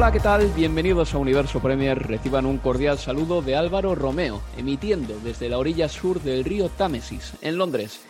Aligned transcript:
Hola, 0.00 0.12
¿qué 0.12 0.20
tal? 0.20 0.50
Bienvenidos 0.56 1.12
a 1.12 1.18
Universo 1.18 1.60
Premier. 1.60 1.98
Reciban 1.98 2.46
un 2.46 2.56
cordial 2.56 2.96
saludo 2.98 3.42
de 3.42 3.54
Álvaro 3.54 3.94
Romeo, 3.94 4.40
emitiendo 4.56 5.14
desde 5.22 5.50
la 5.50 5.58
orilla 5.58 5.90
sur 5.90 6.22
del 6.22 6.42
río 6.42 6.70
Támesis, 6.70 7.34
en 7.42 7.58
Londres. 7.58 8.00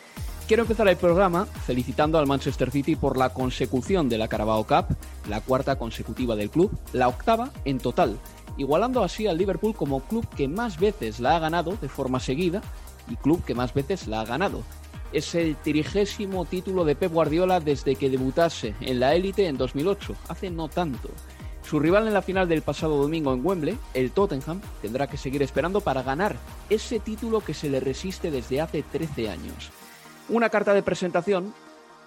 Quiero 0.46 0.62
empezar 0.62 0.86
el 0.86 0.96
programa 0.96 1.46
felicitando 1.46 2.16
al 2.16 2.28
Manchester 2.28 2.70
City 2.70 2.94
por 2.94 3.16
la 3.16 3.30
consecución 3.30 4.08
de 4.08 4.18
la 4.18 4.28
Carabao 4.28 4.64
Cup, 4.68 4.96
la 5.28 5.40
cuarta 5.40 5.78
consecutiva 5.78 6.36
del 6.36 6.48
club, 6.48 6.70
la 6.92 7.08
octava 7.08 7.50
en 7.64 7.78
total, 7.78 8.20
igualando 8.56 9.02
así 9.02 9.26
al 9.26 9.38
Liverpool 9.38 9.74
como 9.74 9.98
club 9.98 10.28
que 10.36 10.46
más 10.46 10.78
veces 10.78 11.18
la 11.18 11.34
ha 11.34 11.40
ganado 11.40 11.76
de 11.80 11.88
forma 11.88 12.20
seguida 12.20 12.62
y 13.08 13.16
club 13.16 13.44
que 13.44 13.56
más 13.56 13.74
veces 13.74 14.06
la 14.06 14.20
ha 14.20 14.24
ganado. 14.24 14.62
Es 15.12 15.34
el 15.34 15.56
trigésimo 15.56 16.44
título 16.44 16.84
de 16.84 16.94
Pep 16.94 17.12
Guardiola 17.12 17.58
desde 17.58 17.96
que 17.96 18.10
debutase 18.10 18.76
en 18.80 19.00
la 19.00 19.16
élite 19.16 19.48
en 19.48 19.56
2008, 19.56 20.14
hace 20.28 20.50
no 20.50 20.68
tanto. 20.68 21.10
Su 21.70 21.78
rival 21.78 22.08
en 22.08 22.14
la 22.14 22.20
final 22.20 22.48
del 22.48 22.62
pasado 22.62 23.00
domingo 23.00 23.32
en 23.32 23.46
Wembley, 23.46 23.78
el 23.94 24.10
Tottenham, 24.10 24.60
tendrá 24.82 25.06
que 25.06 25.16
seguir 25.16 25.40
esperando 25.40 25.80
para 25.80 26.02
ganar 26.02 26.34
ese 26.68 26.98
título 26.98 27.42
que 27.42 27.54
se 27.54 27.70
le 27.70 27.78
resiste 27.78 28.32
desde 28.32 28.60
hace 28.60 28.82
13 28.82 29.30
años. 29.30 29.70
Una 30.28 30.50
carta 30.50 30.74
de 30.74 30.82
presentación, 30.82 31.54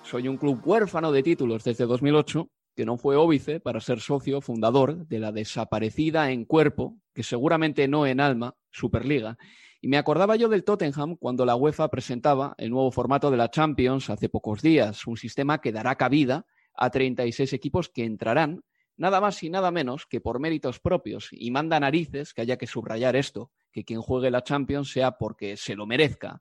soy 0.04 0.28
un 0.28 0.36
club 0.36 0.60
huérfano 0.66 1.14
de 1.14 1.24
títulos 1.24 1.64
desde 1.64 1.86
2008, 1.86 2.50
que 2.76 2.86
no 2.86 2.98
fue 2.98 3.16
óbice 3.16 3.62
para 3.62 3.80
ser 3.80 4.02
socio 4.02 4.42
fundador 4.42 5.08
de 5.08 5.20
la 5.20 5.32
desaparecida 5.32 6.30
en 6.30 6.44
cuerpo, 6.44 6.98
que 7.14 7.24
seguramente 7.24 7.88
no 7.88 8.06
en 8.06 8.20
alma, 8.20 8.56
Superliga. 8.70 9.38
Y 9.80 9.88
me 9.88 9.98
acordaba 9.98 10.36
yo 10.36 10.50
del 10.50 10.66
Tottenham 10.66 11.16
cuando 11.16 11.46
la 11.46 11.56
UEFA 11.56 11.88
presentaba 11.88 12.54
el 12.58 12.70
nuevo 12.70 12.92
formato 12.92 13.32
de 13.32 13.38
la 13.38 13.50
Champions 13.50 14.10
hace 14.10 14.28
pocos 14.28 14.62
días, 14.62 15.08
un 15.08 15.16
sistema 15.16 15.62
que 15.62 15.72
dará 15.72 15.96
cabida 15.96 16.46
a 16.76 16.90
36 16.90 17.54
equipos 17.54 17.88
que 17.88 18.04
entrarán 18.04 18.62
nada 18.98 19.22
más 19.22 19.42
y 19.44 19.50
nada 19.50 19.72
menos 19.72 20.06
que 20.06 20.22
por 20.22 20.40
méritos 20.40 20.80
propios, 20.80 21.30
y 21.32 21.52
manda 21.52 21.80
narices 21.80 22.34
que 22.34 22.42
haya 22.42 22.58
que 22.58 22.68
subrayar 22.68 23.16
esto, 23.16 23.52
que 23.72 23.84
quien 23.84 24.02
juegue 24.02 24.32
la 24.32 24.44
Champions 24.44 24.92
sea 24.92 25.18
porque 25.18 25.58
se 25.58 25.76
lo 25.76 25.86
merezca. 25.86 26.40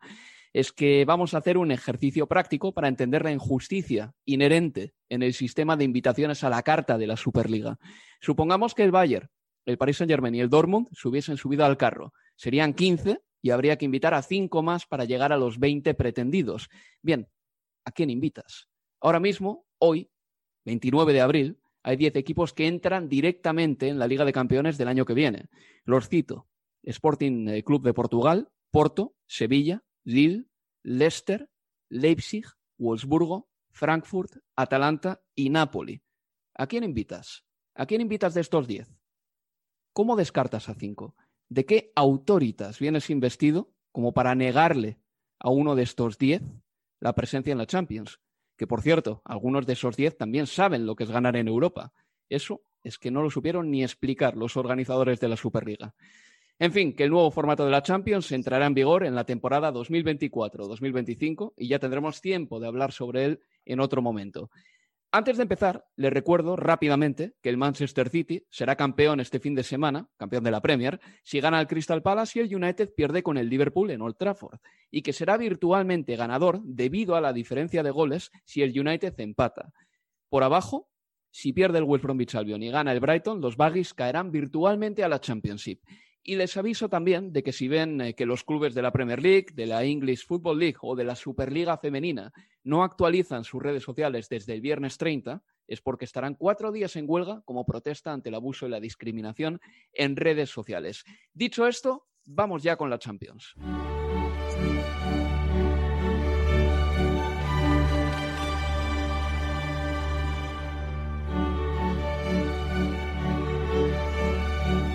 Es 0.52 0.70
que 0.72 1.04
vamos 1.06 1.32
a 1.32 1.38
hacer 1.38 1.56
un 1.56 1.70
ejercicio 1.70 2.26
práctico 2.26 2.72
para 2.72 2.88
entender 2.88 3.24
la 3.24 3.32
injusticia 3.32 4.14
inherente 4.26 4.92
en 5.08 5.22
el 5.22 5.32
sistema 5.32 5.76
de 5.76 5.84
invitaciones 5.84 6.44
a 6.44 6.50
la 6.50 6.62
carta 6.62 6.98
de 6.98 7.06
la 7.06 7.16
Superliga. 7.16 7.78
Supongamos 8.20 8.74
que 8.74 8.84
el 8.84 8.90
Bayern, 8.90 9.30
el 9.64 9.78
Paris 9.78 9.96
Saint-Germain 9.98 10.34
y 10.34 10.40
el 10.40 10.50
Dortmund 10.50 10.88
se 10.92 11.08
hubiesen 11.08 11.38
subido 11.38 11.64
al 11.64 11.78
carro. 11.78 12.12
Serían 12.36 12.74
15 12.74 13.22
y 13.40 13.50
habría 13.50 13.78
que 13.78 13.86
invitar 13.86 14.12
a 14.12 14.22
5 14.22 14.62
más 14.62 14.86
para 14.86 15.04
llegar 15.04 15.32
a 15.32 15.38
los 15.38 15.58
20 15.58 15.94
pretendidos. 15.94 16.68
Bien, 17.00 17.28
¿a 17.84 17.92
quién 17.92 18.10
invitas? 18.10 18.68
Ahora 19.00 19.20
mismo, 19.20 19.66
hoy, 19.78 20.10
29 20.64 21.12
de 21.12 21.20
abril, 21.22 21.61
hay 21.82 21.96
10 21.96 22.16
equipos 22.16 22.52
que 22.52 22.66
entran 22.66 23.08
directamente 23.08 23.88
en 23.88 23.98
la 23.98 24.06
Liga 24.06 24.24
de 24.24 24.32
Campeones 24.32 24.78
del 24.78 24.88
año 24.88 25.04
que 25.04 25.14
viene. 25.14 25.48
Los 25.84 26.08
cito. 26.08 26.48
Sporting 26.82 27.48
eh, 27.48 27.64
Club 27.64 27.84
de 27.84 27.94
Portugal, 27.94 28.50
Porto, 28.70 29.14
Sevilla, 29.26 29.84
Lille, 30.04 30.46
Leicester, 30.82 31.48
Leipzig, 31.88 32.44
Wolfsburgo, 32.78 33.48
Frankfurt, 33.70 34.38
Atalanta 34.56 35.22
y 35.34 35.50
Napoli. 35.50 36.02
¿A 36.54 36.66
quién 36.66 36.84
invitas? 36.84 37.44
¿A 37.74 37.86
quién 37.86 38.00
invitas 38.00 38.34
de 38.34 38.40
estos 38.40 38.66
10? 38.66 38.88
¿Cómo 39.92 40.16
descartas 40.16 40.68
a 40.68 40.74
5? 40.74 41.14
¿De 41.48 41.64
qué 41.64 41.92
autoritas 41.94 42.78
vienes 42.78 43.10
investido 43.10 43.72
como 43.92 44.12
para 44.12 44.34
negarle 44.34 44.98
a 45.38 45.50
uno 45.50 45.74
de 45.74 45.82
estos 45.82 46.18
10 46.18 46.42
la 47.00 47.14
presencia 47.14 47.52
en 47.52 47.58
la 47.58 47.66
Champions? 47.66 48.21
Que 48.62 48.68
por 48.68 48.80
cierto, 48.80 49.22
algunos 49.24 49.66
de 49.66 49.72
esos 49.72 49.96
10 49.96 50.16
también 50.16 50.46
saben 50.46 50.86
lo 50.86 50.94
que 50.94 51.02
es 51.02 51.10
ganar 51.10 51.34
en 51.34 51.48
Europa. 51.48 51.92
Eso 52.28 52.62
es 52.84 52.96
que 52.96 53.10
no 53.10 53.20
lo 53.20 53.28
supieron 53.28 53.72
ni 53.72 53.82
explicar 53.82 54.36
los 54.36 54.56
organizadores 54.56 55.18
de 55.18 55.26
la 55.26 55.36
Superliga. 55.36 55.96
En 56.60 56.70
fin, 56.70 56.94
que 56.94 57.02
el 57.02 57.10
nuevo 57.10 57.32
formato 57.32 57.64
de 57.64 57.72
la 57.72 57.82
Champions 57.82 58.30
entrará 58.30 58.66
en 58.66 58.74
vigor 58.74 59.04
en 59.04 59.16
la 59.16 59.24
temporada 59.24 59.72
2024-2025 59.72 61.54
y 61.56 61.66
ya 61.66 61.80
tendremos 61.80 62.20
tiempo 62.20 62.60
de 62.60 62.68
hablar 62.68 62.92
sobre 62.92 63.24
él 63.24 63.40
en 63.64 63.80
otro 63.80 64.00
momento. 64.00 64.48
Antes 65.14 65.36
de 65.36 65.42
empezar, 65.42 65.84
les 65.96 66.10
recuerdo 66.10 66.56
rápidamente 66.56 67.34
que 67.42 67.50
el 67.50 67.58
Manchester 67.58 68.08
City 68.08 68.46
será 68.48 68.76
campeón 68.76 69.20
este 69.20 69.40
fin 69.40 69.54
de 69.54 69.62
semana, 69.62 70.08
campeón 70.16 70.42
de 70.42 70.50
la 70.50 70.62
Premier, 70.62 71.00
si 71.22 71.38
gana 71.38 71.60
el 71.60 71.66
Crystal 71.66 72.00
Palace 72.00 72.38
y 72.38 72.42
el 72.42 72.56
United 72.56 72.94
pierde 72.96 73.22
con 73.22 73.36
el 73.36 73.50
Liverpool 73.50 73.90
en 73.90 74.00
Old 74.00 74.16
Trafford, 74.16 74.58
y 74.90 75.02
que 75.02 75.12
será 75.12 75.36
virtualmente 75.36 76.16
ganador 76.16 76.62
debido 76.64 77.14
a 77.14 77.20
la 77.20 77.34
diferencia 77.34 77.82
de 77.82 77.90
goles 77.90 78.30
si 78.46 78.62
el 78.62 78.70
United 78.78 79.12
empata. 79.20 79.70
Por 80.30 80.44
abajo, 80.44 80.88
si 81.30 81.52
pierde 81.52 81.76
el 81.76 81.84
West 81.84 82.04
Bromwich 82.04 82.34
Albion 82.34 82.62
y 82.62 82.70
gana 82.70 82.92
el 82.92 83.00
Brighton, 83.00 83.42
los 83.42 83.58
Baggies 83.58 83.92
caerán 83.92 84.32
virtualmente 84.32 85.04
a 85.04 85.10
la 85.10 85.20
Championship. 85.20 85.82
Y 86.22 86.36
les 86.36 86.56
aviso 86.56 86.88
también 86.88 87.32
de 87.32 87.42
que 87.42 87.52
si 87.52 87.68
ven 87.68 88.00
eh, 88.00 88.14
que 88.14 88.26
los 88.26 88.44
clubes 88.44 88.74
de 88.74 88.82
la 88.82 88.92
Premier 88.92 89.20
League, 89.20 89.48
de 89.54 89.66
la 89.66 89.84
English 89.84 90.24
Football 90.26 90.58
League 90.58 90.76
o 90.82 90.94
de 90.94 91.04
la 91.04 91.16
Superliga 91.16 91.78
Femenina 91.78 92.32
no 92.62 92.84
actualizan 92.84 93.44
sus 93.44 93.62
redes 93.62 93.82
sociales 93.82 94.28
desde 94.28 94.54
el 94.54 94.60
viernes 94.60 94.98
30, 94.98 95.42
es 95.66 95.80
porque 95.80 96.04
estarán 96.04 96.34
cuatro 96.34 96.70
días 96.70 96.94
en 96.96 97.06
huelga 97.08 97.42
como 97.44 97.64
protesta 97.64 98.12
ante 98.12 98.28
el 98.28 98.36
abuso 98.36 98.66
y 98.66 98.70
la 98.70 98.80
discriminación 98.80 99.60
en 99.92 100.16
redes 100.16 100.50
sociales. 100.50 101.04
Dicho 101.32 101.66
esto, 101.66 102.06
vamos 102.24 102.62
ya 102.62 102.76
con 102.76 102.88
la 102.88 102.98
Champions. 102.98 103.54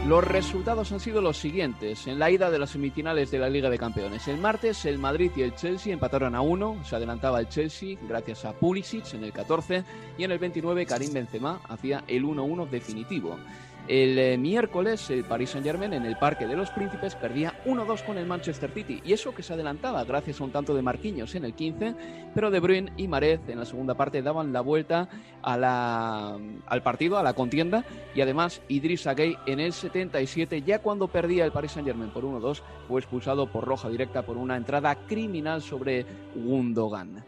Los 0.07 0.23
resultados 0.23 0.93
han 0.93 1.01
sido 1.01 1.19
los 1.19 1.35
siguientes 1.35 2.07
en 2.07 2.17
la 2.17 2.31
ida 2.31 2.49
de 2.49 2.57
las 2.57 2.69
semifinales 2.69 3.29
de 3.29 3.39
la 3.39 3.49
Liga 3.49 3.69
de 3.69 3.77
Campeones. 3.77 4.25
El 4.29 4.37
martes 4.37 4.85
el 4.85 4.99
Madrid 4.99 5.31
y 5.35 5.41
el 5.41 5.53
Chelsea 5.53 5.91
empataron 5.91 6.33
a 6.33 6.39
uno, 6.39 6.81
se 6.85 6.95
adelantaba 6.95 7.41
el 7.41 7.49
Chelsea 7.49 7.97
gracias 8.07 8.45
a 8.45 8.53
Pulisic 8.53 9.13
en 9.15 9.25
el 9.25 9.33
14 9.33 9.83
y 10.17 10.23
en 10.23 10.31
el 10.31 10.39
29 10.39 10.85
Karim 10.85 11.11
Benzema 11.11 11.59
hacía 11.67 12.05
el 12.07 12.23
1-1 12.23 12.69
definitivo. 12.69 13.37
El 13.87 14.19
eh, 14.19 14.37
miércoles 14.37 15.09
el 15.09 15.23
Paris 15.23 15.51
Saint-Germain 15.51 15.93
en 15.93 16.05
el 16.05 16.17
Parque 16.17 16.45
de 16.45 16.57
los 16.57 16.69
Príncipes 16.71 17.15
perdía 17.15 17.53
1-2 17.65 18.03
con 18.03 18.17
el 18.17 18.25
Manchester 18.25 18.69
City 18.71 19.01
y 19.05 19.13
eso 19.13 19.33
que 19.33 19.43
se 19.43 19.53
adelantaba 19.53 20.03
gracias 20.03 20.41
a 20.41 20.43
un 20.43 20.51
tanto 20.51 20.75
de 20.75 20.81
Marquinhos 20.81 21.35
en 21.35 21.45
el 21.45 21.53
15, 21.53 21.95
pero 22.35 22.51
De 22.51 22.59
Bruyne 22.59 22.91
y 22.97 23.07
Marez 23.07 23.39
en 23.47 23.59
la 23.59 23.65
segunda 23.65 23.93
parte 23.93 24.21
daban 24.21 24.51
la 24.51 24.59
vuelta 24.59 25.07
al 25.41 26.83
partido, 26.83 27.17
a 27.17 27.23
la 27.23 27.33
contienda 27.33 27.85
y 28.13 28.19
además 28.19 28.61
Idris 28.67 29.07
Gueye 29.07 29.37
en 29.45 29.61
el 29.61 29.71
77 29.71 30.63
ya 30.63 30.79
cuando 30.79 31.07
perdía 31.07 31.45
el 31.45 31.53
Paris 31.53 31.71
Saint-Germain 31.71 32.11
por 32.11 32.25
1-2 32.25 32.61
fue 32.89 32.99
expulsado 32.99 33.49
por 33.49 33.63
roja 33.63 33.87
directa 33.87 34.23
por 34.23 34.35
una 34.35 34.57
entrada 34.57 34.95
criminal 35.07 35.61
sobre 35.61 36.05
Gundogan. 36.35 37.23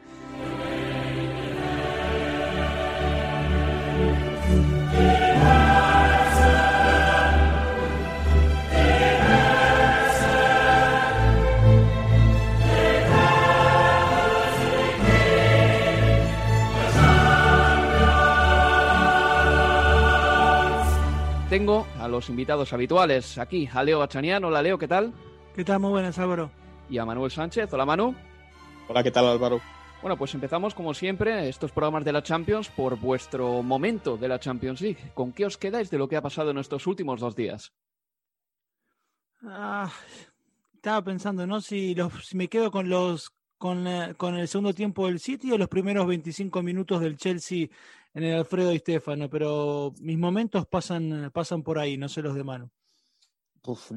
Los 22.10 22.30
invitados 22.30 22.74
habituales 22.74 23.38
aquí, 23.38 23.70
a 23.72 23.84
Leo 23.84 24.00
Bachanian. 24.00 24.44
Hola 24.44 24.62
Leo, 24.62 24.78
¿qué 24.78 24.88
tal? 24.88 25.14
¿Qué 25.56 25.64
tal? 25.64 25.80
Muy 25.80 25.92
buenas, 25.92 26.18
Álvaro. 26.20 26.52
Y 26.90 26.98
a 26.98 27.06
Manuel 27.06 27.32
Sánchez. 27.32 27.72
Hola 27.74 27.86
Manu. 27.86 28.16
Hola, 28.88 29.04
¿qué 29.04 29.12
tal 29.12 29.28
Álvaro? 29.28 29.62
Bueno, 30.02 30.18
pues 30.18 30.34
empezamos 30.34 30.74
como 30.74 30.94
siempre 30.94 31.50
estos 31.50 31.72
programas 31.72 32.06
de 32.06 32.14
la 32.14 32.24
Champions 32.24 32.70
por 32.70 32.98
vuestro 32.98 33.62
momento 33.62 34.16
de 34.16 34.30
la 34.30 34.40
Champions 34.40 34.82
League. 34.82 35.12
¿Con 35.14 35.34
qué 35.34 35.46
os 35.46 35.58
quedáis 35.58 35.90
de 35.90 35.98
lo 35.98 36.08
que 36.08 36.16
ha 36.16 36.22
pasado 36.22 36.52
en 36.52 36.58
estos 36.58 36.88
últimos 36.88 37.20
dos 37.20 37.36
días? 37.36 37.74
Ah, 39.44 39.92
estaba 40.74 41.04
pensando, 41.04 41.46
¿no? 41.46 41.60
Si, 41.60 41.96
los, 41.96 42.34
me 42.34 42.48
quedo 42.48 42.72
con 42.72 42.90
los 42.90 43.32
con, 43.60 43.86
eh, 43.88 44.16
con, 44.18 44.36
el 44.36 44.48
segundo 44.48 44.74
tiempo 44.74 45.06
del 45.06 45.20
City 45.20 45.52
o 45.52 45.58
los 45.58 45.68
primeros 45.68 46.08
25 46.08 46.64
minutos 46.64 47.02
del 47.02 47.18
Chelsea 47.18 47.68
en 48.14 48.24
el 48.24 48.34
Alfredo 48.34 48.74
y 48.74 48.80
Stefano, 48.80 49.30
pero 49.30 49.94
mis 50.00 50.18
momentos 50.18 50.66
pasan, 50.66 51.30
pasan 51.32 51.62
por 51.62 51.78
ahí, 51.78 51.98
no 51.98 52.10
sé 52.10 52.24
los 52.24 52.34
de 52.34 52.44
mano. 52.44 52.72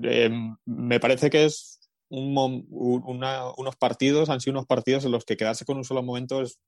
Eh, 0.02 0.30
me 0.66 1.00
parece 1.00 1.30
que 1.30 1.44
es 1.44 1.80
un, 2.10 2.66
unos 2.68 3.76
partidos, 3.76 4.28
han 4.28 4.40
sido 4.40 4.52
unos 4.52 4.66
partidos 4.66 5.04
en 5.04 5.12
los 5.12 5.24
que 5.24 5.36
quedarse 5.36 5.64
con 5.64 5.78
un 5.78 5.84
solo 5.84 6.02
momento 6.02 6.42
es, 6.42 6.58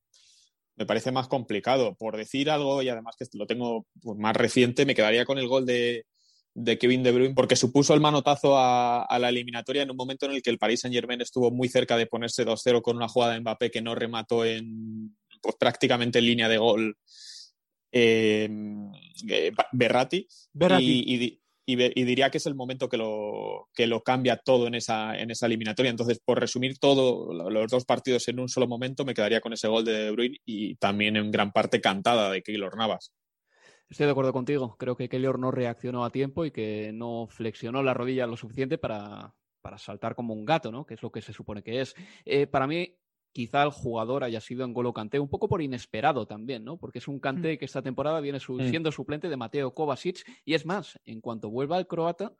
me 0.76 0.86
parece 0.86 1.12
más 1.12 1.28
complicado. 1.28 1.96
Por 1.96 2.16
decir 2.16 2.48
algo, 2.48 2.80
y 2.80 2.88
además 2.88 3.16
que 3.18 3.26
lo 3.32 3.46
tengo 3.46 3.86
pues, 4.00 4.16
más 4.16 4.36
reciente, 4.36 4.86
me 4.86 4.94
quedaría 4.94 5.24
con 5.24 5.38
el 5.38 5.48
gol 5.48 5.66
de, 5.66 6.06
de 6.54 6.78
Kevin 6.78 7.02
De 7.02 7.12
Bruyne 7.12 7.34
porque 7.34 7.56
supuso 7.56 7.94
el 7.94 8.00
manotazo 8.00 8.56
a, 8.56 9.02
a, 9.02 9.18
la 9.18 9.28
eliminatoria 9.28 9.82
en 9.82 9.90
un 9.90 9.96
momento 9.96 10.26
en 10.26 10.32
el 10.32 10.42
que 10.42 10.50
el 10.50 10.58
Paris 10.58 10.80
Saint 10.80 10.94
Germain 10.94 11.20
estuvo 11.20 11.50
muy 11.50 11.68
cerca 11.68 11.96
de 11.96 12.06
ponerse 12.06 12.46
2-0 12.46 12.80
con 12.80 12.96
una 12.96 13.08
jugada 13.08 13.34
de 13.34 13.40
Mbappé 13.40 13.70
que 13.70 13.82
no 13.82 13.94
remató 13.94 14.44
en 14.44 15.16
pues, 15.42 15.56
prácticamente 15.56 16.20
en 16.20 16.26
línea 16.26 16.48
de 16.48 16.58
gol 16.58 16.96
eh, 17.92 18.48
eh 19.28 19.52
Berratti, 19.72 20.26
Y, 21.66 22.04
diría 22.04 22.28
que 22.28 22.38
es 22.38 22.46
el 22.46 22.54
momento 22.54 22.88
que 22.88 22.98
lo, 22.98 23.68
que 23.72 23.86
lo 23.86 24.02
cambia 24.02 24.36
todo 24.36 24.66
en 24.66 24.74
esa, 24.74 25.16
en 25.16 25.30
esa 25.30 25.46
eliminatoria. 25.46 25.90
Entonces, 25.90 26.20
por 26.22 26.38
resumir 26.38 26.78
todo, 26.78 27.32
los 27.32 27.70
dos 27.70 27.86
partidos 27.86 28.28
en 28.28 28.40
un 28.40 28.50
solo 28.50 28.66
momento, 28.66 29.06
me 29.06 29.14
quedaría 29.14 29.40
con 29.40 29.54
ese 29.54 29.68
gol 29.68 29.84
de 29.84 29.92
De 29.92 30.10
Bruyne 30.10 30.38
y 30.44 30.74
también 30.74 31.16
en 31.16 31.30
gran 31.30 31.52
parte 31.52 31.80
cantada 31.80 32.30
de 32.30 32.42
Keylor 32.42 32.76
Navas. 32.76 33.14
Estoy 33.88 34.06
de 34.06 34.12
acuerdo 34.12 34.32
contigo. 34.32 34.76
Creo 34.78 34.96
que 34.96 35.08
Keylor 35.08 35.38
no 35.38 35.50
reaccionó 35.50 36.04
a 36.04 36.10
tiempo 36.10 36.44
y 36.44 36.50
que 36.50 36.92
no 36.92 37.26
flexionó 37.28 37.82
la 37.82 37.94
rodilla 37.94 38.26
lo 38.26 38.36
suficiente 38.36 38.78
para, 38.78 39.34
para 39.60 39.78
saltar 39.78 40.14
como 40.14 40.34
un 40.34 40.44
gato, 40.44 40.72
¿no? 40.72 40.84
Que 40.84 40.94
es 40.94 41.02
lo 41.02 41.10
que 41.10 41.22
se 41.22 41.32
supone 41.32 41.62
que 41.62 41.80
es. 41.80 41.94
Eh, 42.24 42.46
para 42.46 42.66
mí, 42.66 42.96
quizá 43.32 43.62
el 43.62 43.70
jugador 43.70 44.24
haya 44.24 44.40
sido 44.40 44.66
Golo 44.68 44.92
Kanté, 44.92 45.18
un 45.18 45.28
poco 45.28 45.48
por 45.48 45.60
inesperado 45.60 46.26
también, 46.26 46.64
¿no? 46.64 46.78
Porque 46.78 46.98
es 46.98 47.08
un 47.08 47.18
Kanté 47.18 47.54
mm. 47.54 47.58
que 47.58 47.64
esta 47.64 47.82
temporada 47.82 48.20
viene 48.20 48.38
mm. 48.38 48.70
siendo 48.70 48.92
suplente 48.92 49.28
de 49.28 49.36
Mateo 49.36 49.74
Kovacic 49.74 50.24
y 50.44 50.54
es 50.54 50.64
más, 50.64 50.98
en 51.04 51.20
cuanto 51.20 51.50
vuelva 51.50 51.78
el 51.78 51.86
croata, 51.86 52.34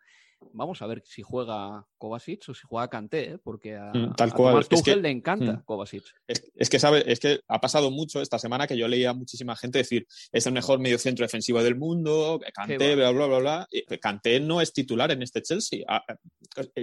Vamos 0.53 0.83
a 0.83 0.87
ver 0.87 1.03
si 1.05 1.23
juega 1.23 1.87
Kovacic 1.99 2.49
o 2.49 2.55
si 2.55 2.63
juega 2.67 2.89
Kanté, 2.89 3.33
¿eh? 3.33 3.39
porque 3.43 3.77
a, 3.77 3.93
mm, 3.93 4.15
Tal 4.15 4.33
cual. 4.33 4.67
Tuchel 4.69 5.03
le 5.03 5.11
encanta 5.11 5.53
mm. 5.53 5.65
Kovacic. 5.65 6.05
Es, 6.27 6.69
que 6.69 6.79
sabe, 6.79 7.11
es 7.11 7.21
que 7.21 7.41
ha 7.49 7.61
pasado 7.61 7.91
mucho 7.91 8.21
esta 8.21 8.39
semana 8.39 8.67
que 8.67 8.77
yo 8.77 8.89
leía 8.89 9.11
a 9.11 9.15
muchísima 9.15 9.57
gente 9.57 9.79
decir 9.79 10.07
es 10.33 10.47
el 10.47 10.53
mejor 10.53 10.79
medio 10.81 10.99
centro 10.99 11.25
defensivo 11.25 11.63
del 11.63 11.77
mundo, 11.77 12.41
Kanté, 12.53 12.95
bla, 12.95 13.11
bla, 13.11 13.27
bla, 13.27 13.39
bla. 13.39 13.69
Kanté 14.01 14.41
no 14.41 14.61
es 14.61 14.73
titular 14.73 15.11
en 15.11 15.23
este 15.23 15.43
Chelsea. 15.43 15.85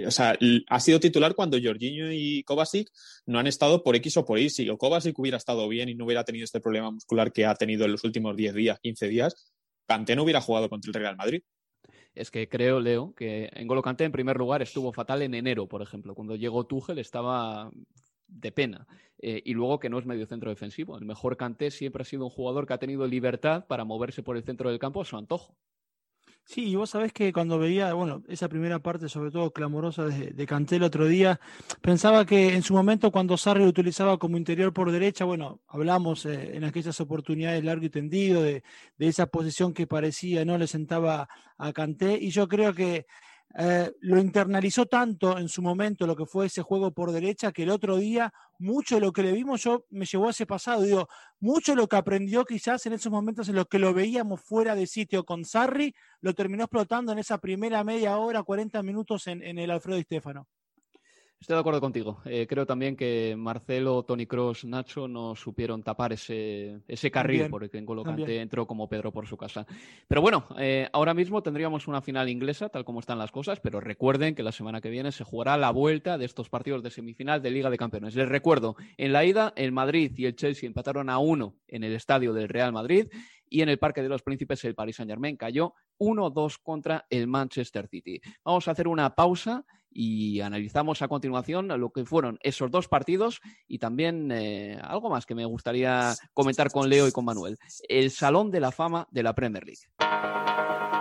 o 0.06 0.10
sea, 0.10 0.36
ha 0.68 0.80
sido 0.80 1.00
titular 1.00 1.34
cuando 1.34 1.58
Jorginho 1.62 2.12
y 2.12 2.42
Kovacic 2.44 2.90
no 3.26 3.38
han 3.38 3.46
estado 3.46 3.82
por 3.82 3.96
X 3.96 4.16
o 4.16 4.24
por 4.24 4.38
Y. 4.38 4.50
Si 4.50 4.66
Kovacic 4.76 5.18
hubiera 5.18 5.38
estado 5.38 5.68
bien 5.68 5.88
y 5.88 5.94
no 5.94 6.04
hubiera 6.04 6.24
tenido 6.24 6.44
este 6.44 6.60
problema 6.60 6.90
muscular 6.90 7.32
que 7.32 7.46
ha 7.46 7.54
tenido 7.54 7.84
en 7.84 7.92
los 7.92 8.04
últimos 8.04 8.36
10 8.36 8.54
días, 8.54 8.78
15 8.80 9.08
días, 9.08 9.52
Kanté 9.86 10.16
no 10.16 10.22
hubiera 10.22 10.40
jugado 10.40 10.68
contra 10.68 10.88
el 10.88 10.94
Real 10.94 11.16
Madrid 11.16 11.42
es 12.14 12.30
que 12.30 12.48
creo, 12.48 12.80
Leo, 12.80 13.14
que 13.14 13.50
en 13.52 13.66
Golo 13.66 13.82
en 13.86 14.12
primer 14.12 14.36
lugar 14.36 14.62
estuvo 14.62 14.92
fatal 14.92 15.22
en 15.22 15.34
enero, 15.34 15.66
por 15.66 15.82
ejemplo. 15.82 16.14
Cuando 16.14 16.36
llegó 16.36 16.64
Tuchel 16.64 16.98
estaba 16.98 17.70
de 18.28 18.52
pena. 18.52 18.86
Eh, 19.18 19.40
y 19.44 19.54
luego 19.54 19.78
que 19.78 19.88
no 19.88 19.98
es 19.98 20.06
medio 20.06 20.26
centro 20.26 20.50
defensivo. 20.50 20.98
El 20.98 21.04
mejor 21.04 21.36
Kanté 21.36 21.70
siempre 21.70 22.02
ha 22.02 22.04
sido 22.04 22.24
un 22.24 22.30
jugador 22.30 22.66
que 22.66 22.74
ha 22.74 22.78
tenido 22.78 23.06
libertad 23.06 23.66
para 23.66 23.84
moverse 23.84 24.22
por 24.22 24.36
el 24.36 24.42
centro 24.42 24.68
del 24.68 24.78
campo 24.78 25.00
a 25.00 25.04
su 25.04 25.16
antojo. 25.16 25.56
Sí, 26.44 26.68
y 26.68 26.74
vos 26.74 26.90
sabés 26.90 27.12
que 27.12 27.32
cuando 27.32 27.58
veía, 27.58 27.94
bueno, 27.94 28.22
esa 28.28 28.48
primera 28.48 28.80
parte, 28.80 29.08
sobre 29.08 29.30
todo 29.30 29.52
clamorosa 29.52 30.04
de, 30.06 30.46
Canté 30.46 30.76
el 30.76 30.82
otro 30.82 31.06
día, 31.06 31.40
pensaba 31.80 32.26
que 32.26 32.54
en 32.54 32.62
su 32.62 32.74
momento 32.74 33.10
cuando 33.10 33.36
Sarri 33.36 33.62
lo 33.62 33.68
utilizaba 33.68 34.18
como 34.18 34.36
interior 34.36 34.72
por 34.72 34.90
derecha, 34.90 35.24
bueno, 35.24 35.60
hablamos 35.68 36.26
eh, 36.26 36.56
en 36.56 36.64
aquellas 36.64 37.00
oportunidades 37.00 37.64
largo 37.64 37.86
y 37.86 37.90
tendido 37.90 38.42
de, 38.42 38.64
de, 38.98 39.08
esa 39.08 39.26
posición 39.26 39.72
que 39.72 39.86
parecía 39.86 40.44
no 40.44 40.58
le 40.58 40.66
sentaba 40.66 41.28
a 41.56 41.72
Canté, 41.72 42.18
y 42.20 42.30
yo 42.30 42.48
creo 42.48 42.74
que 42.74 43.06
eh, 43.58 43.92
lo 44.00 44.18
internalizó 44.18 44.86
tanto 44.86 45.38
en 45.38 45.48
su 45.48 45.60
momento 45.60 46.06
lo 46.06 46.16
que 46.16 46.24
fue 46.24 46.46
ese 46.46 46.62
juego 46.62 46.90
por 46.92 47.12
derecha 47.12 47.52
que 47.52 47.64
el 47.64 47.70
otro 47.70 47.98
día 47.98 48.32
mucho 48.58 48.94
de 48.94 49.02
lo 49.02 49.12
que 49.12 49.22
le 49.22 49.32
vimos 49.32 49.62
yo 49.62 49.84
me 49.90 50.06
llevó 50.06 50.28
a 50.28 50.30
ese 50.30 50.46
pasado, 50.46 50.82
digo, 50.82 51.08
mucho 51.40 51.72
de 51.72 51.76
lo 51.76 51.88
que 51.88 51.96
aprendió 51.96 52.44
quizás 52.44 52.86
en 52.86 52.94
esos 52.94 53.12
momentos 53.12 53.48
en 53.48 53.56
los 53.56 53.66
que 53.66 53.78
lo 53.78 53.92
veíamos 53.92 54.40
fuera 54.40 54.74
de 54.74 54.86
sitio 54.86 55.24
con 55.24 55.44
Sarri, 55.44 55.94
lo 56.20 56.34
terminó 56.34 56.64
explotando 56.64 57.12
en 57.12 57.18
esa 57.18 57.38
primera 57.38 57.84
media 57.84 58.16
hora, 58.16 58.42
40 58.42 58.82
minutos 58.82 59.26
en, 59.26 59.42
en 59.42 59.58
el 59.58 59.70
Alfredo 59.70 59.98
y 59.98 60.02
Stefano. 60.02 60.46
Estoy 61.42 61.56
de 61.56 61.60
acuerdo 61.60 61.80
contigo. 61.80 62.22
Eh, 62.24 62.46
creo 62.48 62.66
también 62.66 62.94
que 62.94 63.34
Marcelo, 63.36 64.04
Tony 64.04 64.26
Cross, 64.26 64.64
Nacho 64.64 65.08
no 65.08 65.34
supieron 65.34 65.82
tapar 65.82 66.12
ese, 66.12 66.82
ese 66.86 67.10
carril 67.10 67.50
por 67.50 67.64
el 67.64 67.70
que 67.70 67.84
Colocante 67.84 68.40
entró 68.40 68.64
como 68.64 68.88
Pedro 68.88 69.10
por 69.10 69.26
su 69.26 69.36
casa. 69.36 69.66
Pero 70.06 70.20
bueno, 70.22 70.46
eh, 70.56 70.88
ahora 70.92 71.14
mismo 71.14 71.42
tendríamos 71.42 71.88
una 71.88 72.00
final 72.00 72.28
inglesa, 72.28 72.68
tal 72.68 72.84
como 72.84 73.00
están 73.00 73.18
las 73.18 73.32
cosas, 73.32 73.58
pero 73.58 73.80
recuerden 73.80 74.36
que 74.36 74.44
la 74.44 74.52
semana 74.52 74.80
que 74.80 74.88
viene 74.88 75.10
se 75.10 75.24
jugará 75.24 75.56
la 75.56 75.72
vuelta 75.72 76.16
de 76.16 76.26
estos 76.26 76.48
partidos 76.48 76.80
de 76.84 76.90
semifinal 76.90 77.42
de 77.42 77.50
Liga 77.50 77.70
de 77.70 77.76
Campeones. 77.76 78.14
Les 78.14 78.28
recuerdo, 78.28 78.76
en 78.96 79.12
la 79.12 79.24
ida, 79.24 79.52
el 79.56 79.72
Madrid 79.72 80.12
y 80.16 80.26
el 80.26 80.36
Chelsea 80.36 80.68
empataron 80.68 81.10
a 81.10 81.18
uno 81.18 81.56
en 81.66 81.82
el 81.82 81.92
estadio 81.92 82.32
del 82.32 82.50
Real 82.50 82.72
Madrid 82.72 83.08
y 83.48 83.62
en 83.62 83.68
el 83.68 83.80
Parque 83.80 84.00
de 84.00 84.08
los 84.08 84.22
Príncipes 84.22 84.64
el 84.64 84.76
Paris 84.76 84.94
Saint-Germain 84.94 85.36
cayó 85.36 85.74
1-2 85.98 86.58
contra 86.62 87.04
el 87.10 87.26
Manchester 87.26 87.88
City. 87.88 88.20
Vamos 88.44 88.68
a 88.68 88.70
hacer 88.70 88.86
una 88.86 89.16
pausa 89.16 89.66
y 89.94 90.40
analizamos 90.40 91.02
a 91.02 91.08
continuación 91.08 91.68
lo 91.68 91.90
que 91.90 92.04
fueron 92.04 92.38
esos 92.42 92.70
dos 92.70 92.88
partidos 92.88 93.40
y 93.66 93.78
también 93.78 94.30
eh, 94.32 94.78
algo 94.82 95.10
más 95.10 95.26
que 95.26 95.34
me 95.34 95.44
gustaría 95.44 96.14
comentar 96.34 96.70
con 96.70 96.88
Leo 96.88 97.08
y 97.08 97.12
con 97.12 97.24
Manuel. 97.24 97.58
El 97.88 98.10
Salón 98.10 98.50
de 98.50 98.60
la 98.60 98.72
Fama 98.72 99.08
de 99.10 99.22
la 99.22 99.34
Premier 99.34 99.64
League. 99.64 99.82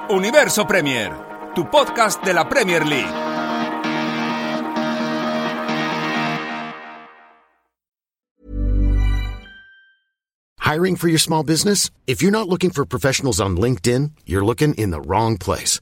Universo 0.09 0.67
Premier, 0.67 1.11
tu 1.55 1.69
podcast 1.69 2.23
de 2.23 2.33
la 2.33 2.47
Premier 2.49 2.85
League. 2.85 3.31
Hiring 10.71 10.95
for 10.95 11.09
your 11.09 11.19
small 11.19 11.43
business? 11.43 11.89
If 12.07 12.21
you're 12.21 12.31
not 12.31 12.47
looking 12.47 12.69
for 12.69 12.85
professionals 12.85 13.41
on 13.41 13.57
LinkedIn, 13.57 14.11
you're 14.25 14.45
looking 14.45 14.73
in 14.75 14.91
the 14.91 15.01
wrong 15.01 15.37
place. 15.37 15.81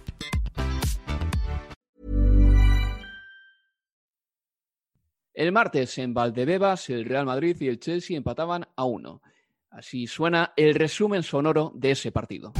El 5.33 5.53
martes 5.53 5.97
en 5.97 6.13
Valdebebas, 6.13 6.89
el 6.89 7.05
Real 7.05 7.25
Madrid 7.25 7.55
y 7.61 7.69
el 7.69 7.79
Chelsea 7.79 8.17
empataban 8.17 8.67
a 8.75 8.83
uno. 8.83 9.21
Así 9.69 10.05
suena 10.05 10.51
el 10.57 10.75
resumen 10.75 11.23
sonoro 11.23 11.71
de 11.73 11.91
ese 11.91 12.11
partido. 12.11 12.51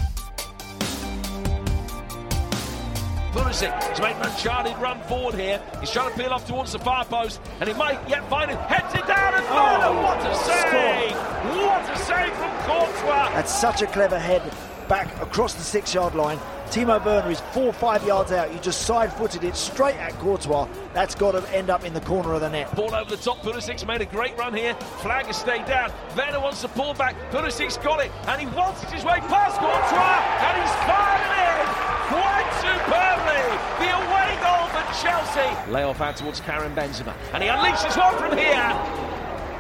Pulisic 3.34 3.72
to 3.96 4.02
make 4.02 4.16
an 4.16 4.24
uncharted 4.24 4.78
run 4.82 5.02
forward 5.04 5.36
here. 5.36 5.60
He's 5.80 5.92
trying 5.92 6.12
to 6.12 6.18
peel 6.18 6.34
off 6.34 6.46
towards 6.46 6.72
the 6.72 6.80
far 6.80 7.06
post, 7.06 7.42
and 7.60 7.70
he 7.70 7.74
might 7.76 8.00
yet 8.08 8.28
find 8.30 8.52
it. 8.52 8.58
Heads 8.58 8.94
it 8.94 9.08
down 9.08 9.34
and 9.34 9.46
oh, 9.50 10.02
what 10.04 10.20
a 10.26 10.36
save! 10.36 11.16
What 11.56 11.90
a 11.90 11.98
save 11.98 12.34
from 12.34 12.52
Courtois! 12.66 13.32
That's 13.34 13.54
such 13.54 13.82
a 13.82 13.88
clever 13.88 14.20
head 14.20 14.42
back 14.88 15.08
across 15.22 15.54
the 15.54 15.64
six-yard 15.64 16.16
line. 16.16 16.40
Timo 16.72 17.04
Werner 17.04 17.30
is 17.30 17.42
four 17.52 17.66
or 17.66 17.74
five 17.74 18.02
yards 18.08 18.32
out. 18.32 18.54
You 18.54 18.60
just 18.60 18.84
side-footed 18.84 19.44
it 19.44 19.58
straight 19.58 19.98
at 19.98 20.14
Courtois. 20.20 20.70
That's 20.94 21.16
got 21.16 21.34
to 21.34 21.44
end 21.54 21.70
up 21.70 21.84
in 21.84 21.94
the 21.94 22.00
corner 22.00 22.34
of 22.34 22.40
the 22.40 22.50
net. 22.50 22.74
Ball 22.78 22.96
over 22.96 23.10
the 23.10 23.22
top. 23.22 23.40
Pulisic's 23.42 23.86
made 23.86 24.00
a 24.00 24.06
great 24.06 24.38
run 24.38 24.54
here. 24.54 24.74
Flag 25.04 25.26
has 25.26 25.36
stayed 25.36 25.66
down. 25.66 25.92
Werner 26.16 26.40
wants 26.40 26.62
to 26.62 26.70
pull 26.70 26.94
back. 26.94 27.18
Pulisic's 27.30 27.76
got 27.76 28.00
it, 28.00 28.10
and 28.26 28.40
he 28.40 28.48
wants 28.56 28.84
his 28.84 29.04
way 29.04 29.20
past 29.28 29.60
Courtois, 29.60 30.24
and 30.48 30.62
he's 30.64 30.76
fired 30.88 31.28
it 31.28 31.60
in 31.60 31.68
quite 32.08 32.50
superbly. 32.64 33.44
The 33.84 33.92
away 33.92 34.32
goal 34.40 34.66
for 34.72 34.86
Chelsea. 35.04 35.72
Lay 35.72 35.84
off 35.84 36.00
out 36.00 36.16
towards 36.16 36.40
Karen 36.40 36.74
Benzema, 36.74 37.14
and 37.34 37.44
he 37.44 37.50
unleashes 37.50 37.98
one 37.98 38.18
from 38.18 38.38
here. 38.38 38.72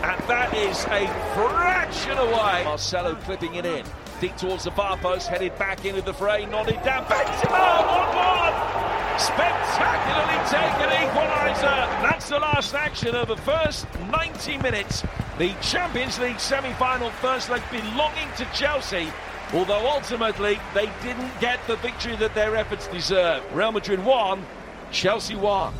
And 0.01 0.20
that 0.30 0.53
is 0.56 0.86
a 0.86 1.08
fraction 1.36 2.18
away. 2.18 2.63
Marcelo 2.63 3.15
clipping 3.15 3.56
it 3.56 3.65
in. 3.65 3.86
Deep 4.22 4.38
towards 4.38 4.66
the 4.66 4.72
far 4.72 4.96
post, 4.98 5.28
headed 5.28 5.58
back 5.58 5.84
into 5.84 6.00
the 6.00 6.13
fray, 6.13 6.46
nodded 6.46 6.80
down. 6.84 7.04
Benzema, 7.06 7.82
1-1. 7.90 9.20
Spectacularly 9.20 10.38
taken 10.48 10.90
equaliser. 11.10 11.88
That's 12.04 12.30
the 12.30 12.38
last 12.38 12.75
action 12.75 13.16
of 13.16 13.30
the 13.30 13.38
first 13.38 13.88
90 14.12 14.60
minutes. 14.60 15.04
The 15.40 15.56
Champions 15.63 16.20
League 16.20 16.40
semi-final 16.40 17.10
first 17.10 17.50
leg 17.50 17.63
belonging 17.72 18.28
to 18.38 18.46
Chelsea. 18.54 19.12
Although 19.54 19.90
ultimately 19.90 20.60
they 20.75 20.92
didn't 21.01 21.32
get 21.40 21.60
the 21.66 21.78
victory 21.78 22.16
that 22.18 22.36
their 22.36 22.56
efforts 22.56 22.86
deserved. 22.90 23.51
Real 23.54 23.72
Madrid 23.72 24.06
won, 24.06 24.46
Chelsea 24.92 25.36
won. 25.36 25.74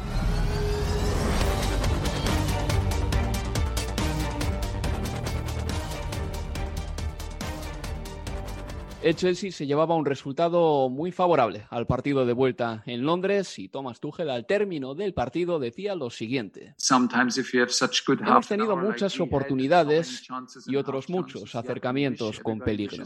El 9.04 9.16
Chelsea 9.16 9.52
se 9.52 9.66
llevaba 9.66 9.96
un 9.96 10.06
resultado 10.06 10.88
muy 10.88 11.12
favorable 11.12 11.66
al 11.72 11.88
partido 11.88 12.24
de 12.24 12.34
vuelta 12.34 12.84
en 12.86 13.04
Londres 13.04 13.58
y 13.58 13.68
Thomas 13.68 14.00
Tuchel 14.00 14.30
al 14.30 14.46
término 14.46 14.94
del 14.94 15.16
partido 15.16 15.58
decía 15.58 15.96
lo 15.96 16.12
siguiente. 16.12 16.76
Hemos 18.20 18.48
tenido 18.48 18.78
muchas 18.78 19.20
oportunidades 19.20 20.28
y 20.68 20.76
otros 20.76 21.10
muchos 21.10 21.56
acercamientos 21.56 22.40
con 22.42 22.60
peligro. 22.60 23.04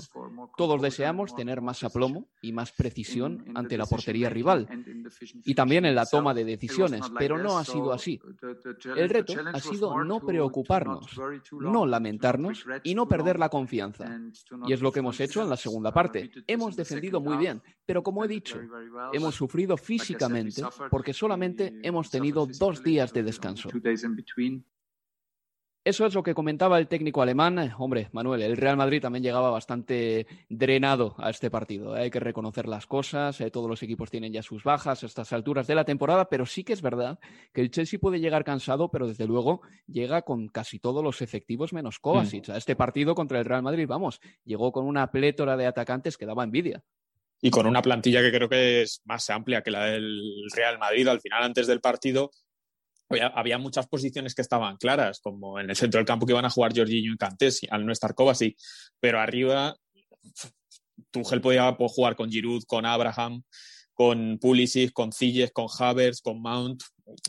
Todos 0.58 0.82
deseamos 0.82 1.34
tener 1.34 1.62
más 1.62 1.82
aplomo 1.86 2.28
y 2.42 2.52
más 2.52 2.74
precisión 2.74 3.46
ante 3.56 3.78
la 3.78 3.86
portería 3.86 4.30
rival 4.30 4.68
y 5.46 5.56
también 5.56 5.86
en 5.86 5.96
la 5.96 6.06
toma 6.06 6.34
de 6.34 6.44
decisiones, 6.44 7.04
pero 7.18 7.38
no 7.38 7.58
ha 7.58 7.64
sido 7.64 7.94
así. 7.94 8.20
El 8.98 9.10
reto 9.10 9.34
ha 9.54 9.60
sido 9.62 10.04
no 10.04 10.20
preocuparnos, 10.20 11.18
no 11.54 11.86
lamentarnos 11.86 12.66
y 12.84 12.96
no 12.96 13.08
perder 13.08 13.40
la 13.40 13.48
confianza. 13.48 14.20
Y 14.68 14.74
es 14.74 14.82
lo 14.82 14.92
que 14.92 15.00
hemos 15.00 15.22
hecho 15.22 15.42
en 15.42 15.50
la 15.50 15.56
segunda 15.56 15.85
parte. 15.92 16.30
Hemos 16.48 16.76
defendido 16.76 17.20
muy 17.20 17.38
bien, 17.38 17.62
pero 17.86 18.04
como 18.04 18.24
he 18.24 18.28
dicho, 18.28 18.60
hemos 19.14 19.36
sufrido 19.36 19.78
físicamente 19.78 20.62
porque 20.90 21.14
solamente 21.14 21.74
hemos 21.84 22.10
tenido 22.10 22.46
dos 22.46 22.84
días 22.84 23.14
de 23.14 23.24
descanso. 23.24 23.70
Eso 25.86 26.08
es 26.08 26.16
lo 26.16 26.24
que 26.24 26.34
comentaba 26.34 26.80
el 26.80 26.88
técnico 26.88 27.22
alemán. 27.22 27.72
Hombre, 27.78 28.10
Manuel, 28.12 28.42
el 28.42 28.58
Real 28.58 28.76
Madrid 28.76 29.00
también 29.00 29.22
llegaba 29.22 29.52
bastante 29.52 30.26
drenado 30.50 31.14
a 31.20 31.30
este 31.30 31.52
partido. 31.52 31.96
¿eh? 31.96 32.02
Hay 32.02 32.10
que 32.10 32.20
reconocer 32.20 32.68
las 32.68 32.88
cosas. 32.88 33.40
¿eh? 33.40 33.52
Todos 33.52 33.70
los 33.70 33.84
equipos 33.84 34.10
tienen 34.10 34.34
ya 34.34 34.42
sus 34.42 34.64
bajas 34.64 35.04
a 35.04 35.06
estas 35.06 35.32
alturas 35.32 35.68
de 35.68 35.76
la 35.76 35.86
temporada, 35.86 36.28
pero 36.28 36.48
sí 36.48 36.64
que 36.64 36.74
es 36.74 36.82
verdad 36.82 37.20
que 37.54 37.62
el 37.62 37.70
Chelsea 37.70 38.00
puede 38.00 38.20
llegar 38.20 38.44
cansado, 38.44 38.90
pero 38.90 39.08
desde 39.08 39.28
luego 39.28 39.62
llega 39.86 40.24
con 40.24 40.48
casi 40.48 40.80
todos 40.80 41.04
los 41.04 41.22
efectivos 41.22 41.72
menos 41.72 42.00
Kovacic. 42.00 42.50
A 42.50 42.58
este 42.58 42.76
partido 42.76 43.14
contra 43.14 43.38
el 43.38 43.46
Real 43.46 43.62
Madrid, 43.62 43.86
vamos, 43.88 44.22
llegó 44.44 44.72
con 44.72 44.88
una 44.88 45.12
plétora 45.12 45.56
de 45.56 45.68
atacantes 45.68 46.18
que 46.18 46.26
daba 46.26 46.44
envidia. 46.44 46.84
Y 47.42 47.52
con 47.52 47.68
una 47.68 47.84
plantilla 47.84 48.24
que 48.24 48.32
creo 48.32 48.50
que 48.50 48.82
es 48.82 49.04
más 49.06 49.30
amplia 49.30 49.62
que 49.62 49.70
la 49.70 49.86
del 49.86 50.20
Real 50.56 50.80
Madrid. 50.80 51.08
Al 51.08 51.22
final, 51.22 51.44
antes 51.44 51.68
del 51.68 51.80
partido, 51.80 52.32
había, 53.10 53.28
había, 53.28 53.58
muchas 53.58 53.88
posiciones 53.88 54.34
que 54.34 54.42
estaban 54.42 54.78
claras, 54.78 55.20
como 55.20 55.60
en 55.60 55.70
el 55.70 55.76
centro 55.76 56.00
del 56.00 56.08
campo 56.08 56.26
que 56.26 56.34
iban 56.34 56.46
a 56.46 56.50
jugar 56.50 56.76
Jorginho 56.76 57.14
y 57.14 57.18
Cantés, 57.18 57.62
al 57.70 57.86
no 57.86 57.92
estar 57.92 58.16
Kovacic, 58.16 58.58
pero 59.00 59.20
arriba 59.20 59.76
Tuchel 61.12 61.42
podía 61.42 61.72
jugar 61.74 62.16
con 62.16 62.30
Giroud, 62.30 62.64
con 62.66 62.86
Abraham, 62.86 63.44
con 63.94 64.38
Pulisic, 64.40 64.92
con 64.92 65.12
Cilles, 65.12 65.52
con 65.52 65.68
Havers, 65.80 66.22
con 66.22 66.42
Mount. 66.42 66.84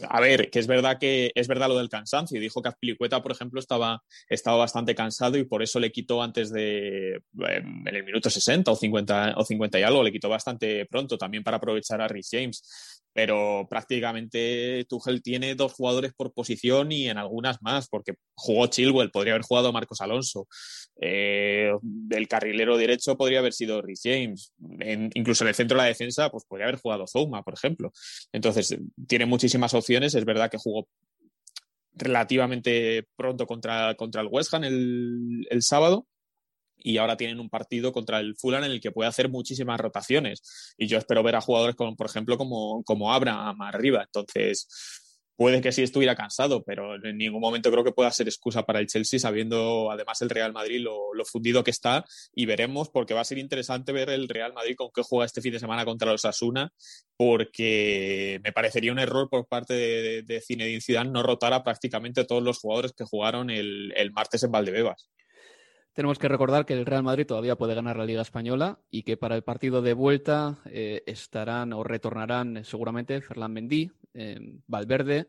A 0.09 0.21
ver, 0.21 0.50
que 0.50 0.59
es 0.59 0.66
verdad 0.66 0.99
que 0.99 1.33
es 1.35 1.49
verdad 1.49 1.68
lo 1.68 1.78
del 1.78 1.88
cansancio. 1.88 2.40
Dijo 2.40 2.62
que 2.62 2.68
Azpilicueta, 2.68 3.23
por 3.23 3.33
ejemplo, 3.33 3.61
estaba, 3.61 4.02
estaba 4.28 4.56
bastante 4.56 4.95
cansado 4.95 5.37
y 5.37 5.45
por 5.45 5.62
eso 5.62 5.78
le 5.80 5.92
quitó 5.92 6.23
antes 6.23 6.50
de 6.50 7.21
en 7.38 7.87
el 7.87 8.04
minuto 8.04 8.30
60 8.30 8.71
o 8.71 8.76
50 8.76 9.35
o 9.37 9.45
50 9.45 9.78
y 9.78 9.83
algo, 9.83 10.02
le 10.02 10.12
quitó 10.12 10.28
bastante 10.28 10.87
pronto 10.87 11.18
también 11.18 11.45
para 11.45 11.59
aprovechar 11.59 12.00
a 12.00 12.09
Rhys 12.09 12.28
James 12.30 12.62
pero 13.16 13.66
prácticamente 13.71 14.85
Tuchel 14.90 15.23
tiene 15.23 15.54
dos 15.54 15.73
jugadores 15.73 16.12
por 16.14 16.35
posición 16.35 16.92
y 16.92 17.09
en 17.09 17.16
algunas 17.16 17.62
más, 17.62 17.88
porque 17.88 18.16
jugó 18.35 18.66
Chilwell, 18.66 19.11
podría 19.11 19.33
haber 19.33 19.47
jugado 19.47 19.73
Marcos 19.73 20.02
Alonso. 20.02 20.47
Eh, 21.00 21.73
el 22.11 22.28
carrilero 22.28 22.76
derecho 22.76 23.16
podría 23.16 23.38
haber 23.38 23.54
sido 23.54 23.80
Rhys 23.80 24.02
James. 24.04 24.52
incluso 25.14 25.45
en 25.45 25.49
el 25.49 25.54
centro 25.54 25.78
de 25.78 25.85
la 25.85 25.88
defensa, 25.88 26.28
pues 26.28 26.45
podría 26.47 26.66
haber 26.66 26.78
jugado 26.78 27.06
Zouma, 27.06 27.42
por 27.42 27.54
ejemplo. 27.54 27.90
Entonces, 28.33 28.76
tiene 29.09 29.25
opciones. 29.75 30.14
Es 30.14 30.25
verdad 30.25 30.50
que 30.50 30.58
jugó 30.58 30.88
relativamente 31.94 33.06
pronto 33.16 33.46
contra, 33.46 33.94
contra 33.94 34.23
el 34.23 34.28
West 34.30 34.52
Ham 34.54 34.64
el, 34.64 35.46
el 35.50 35.62
sábado, 35.62 36.06
y 36.78 36.99
ahora 36.99 37.16
tienen 37.16 37.40
un 37.40 37.49
partido 37.49 37.92
contra 37.92 38.20
el 38.20 38.37
Fulham 38.37 38.64
en 38.64 38.70
el 38.70 38.80
que 38.80 38.92
puede 38.92 39.08
hacer 39.08 39.28
muchísimas 39.28 39.80
rotaciones. 39.80 40.75
Y 40.76 40.87
yo 40.87 40.99
espero 40.99 41.23
ver 41.23 41.35
a 41.35 41.40
jugadores 41.40 41.75
como, 41.75 41.96
por 41.96 42.06
ejemplo, 42.06 42.38
como, 42.38 42.85
como 42.85 43.12
Abraham 43.12 43.61
arriba. 43.62 44.04
Entonces, 44.04 44.68
puede 45.36 45.60
que 45.60 45.72
sí 45.72 45.82
estuviera 45.82 46.16
cansado, 46.16 46.64
pero 46.64 46.94
en 46.94 47.18
ningún 47.18 47.40
momento 47.40 47.70
creo 47.70 47.84
que 47.84 47.92
pueda 47.92 48.10
ser 48.10 48.26
excusa 48.26 48.64
para 48.64 48.80
el 48.80 48.86
Chelsea, 48.86 49.20
sabiendo 49.20 49.90
además 49.90 50.22
el 50.22 50.30
Real 50.30 50.52
Madrid 50.52 50.80
lo, 50.80 51.12
fundido 51.24 51.62
que 51.62 51.70
está. 51.70 52.04
Y 52.34 52.46
veremos, 52.46 52.88
porque 52.88 53.14
va 53.14 53.20
a 53.20 53.24
ser 53.24 53.38
interesante 53.38 53.92
ver 53.92 54.10
el 54.10 54.28
Real 54.28 54.52
Madrid 54.52 54.76
con 54.76 54.90
qué 54.94 55.02
juega 55.02 55.26
este 55.26 55.42
fin 55.42 55.52
de 55.52 55.60
semana 55.60 55.84
contra 55.84 56.10
los 56.10 56.24
Asuna, 56.24 56.72
porque 57.16 58.40
me 58.42 58.52
parecería 58.52 58.92
un 58.92 58.98
error 58.98 59.28
por 59.28 59.46
parte 59.46 59.74
de, 59.74 60.22
de 60.22 60.40
Zinedine 60.40 60.80
Zidane 60.80 61.10
no 61.10 61.22
rotar 61.22 61.52
a 61.52 61.62
prácticamente 61.62 62.24
todos 62.24 62.42
los 62.42 62.58
jugadores 62.58 62.92
que 62.92 63.04
jugaron 63.04 63.50
el, 63.50 64.10
martes 64.12 64.42
en 64.42 64.50
Valdebebas. 64.50 65.10
Tenemos 65.92 66.18
que 66.18 66.28
recordar 66.28 66.66
que 66.66 66.74
el 66.74 66.84
Real 66.84 67.02
Madrid 67.02 67.26
todavía 67.26 67.56
puede 67.56 67.74
ganar 67.74 67.96
la 67.96 68.04
Liga 68.04 68.20
Española 68.20 68.80
y 68.90 69.02
que 69.02 69.16
para 69.16 69.34
el 69.34 69.42
partido 69.42 69.80
de 69.80 69.94
vuelta 69.94 70.58
eh, 70.66 71.02
estarán 71.06 71.72
o 71.72 71.82
retornarán 71.84 72.64
seguramente 72.64 73.20
Ferland 73.22 73.54
Mendy, 73.54 73.90
Valverde 74.66 75.26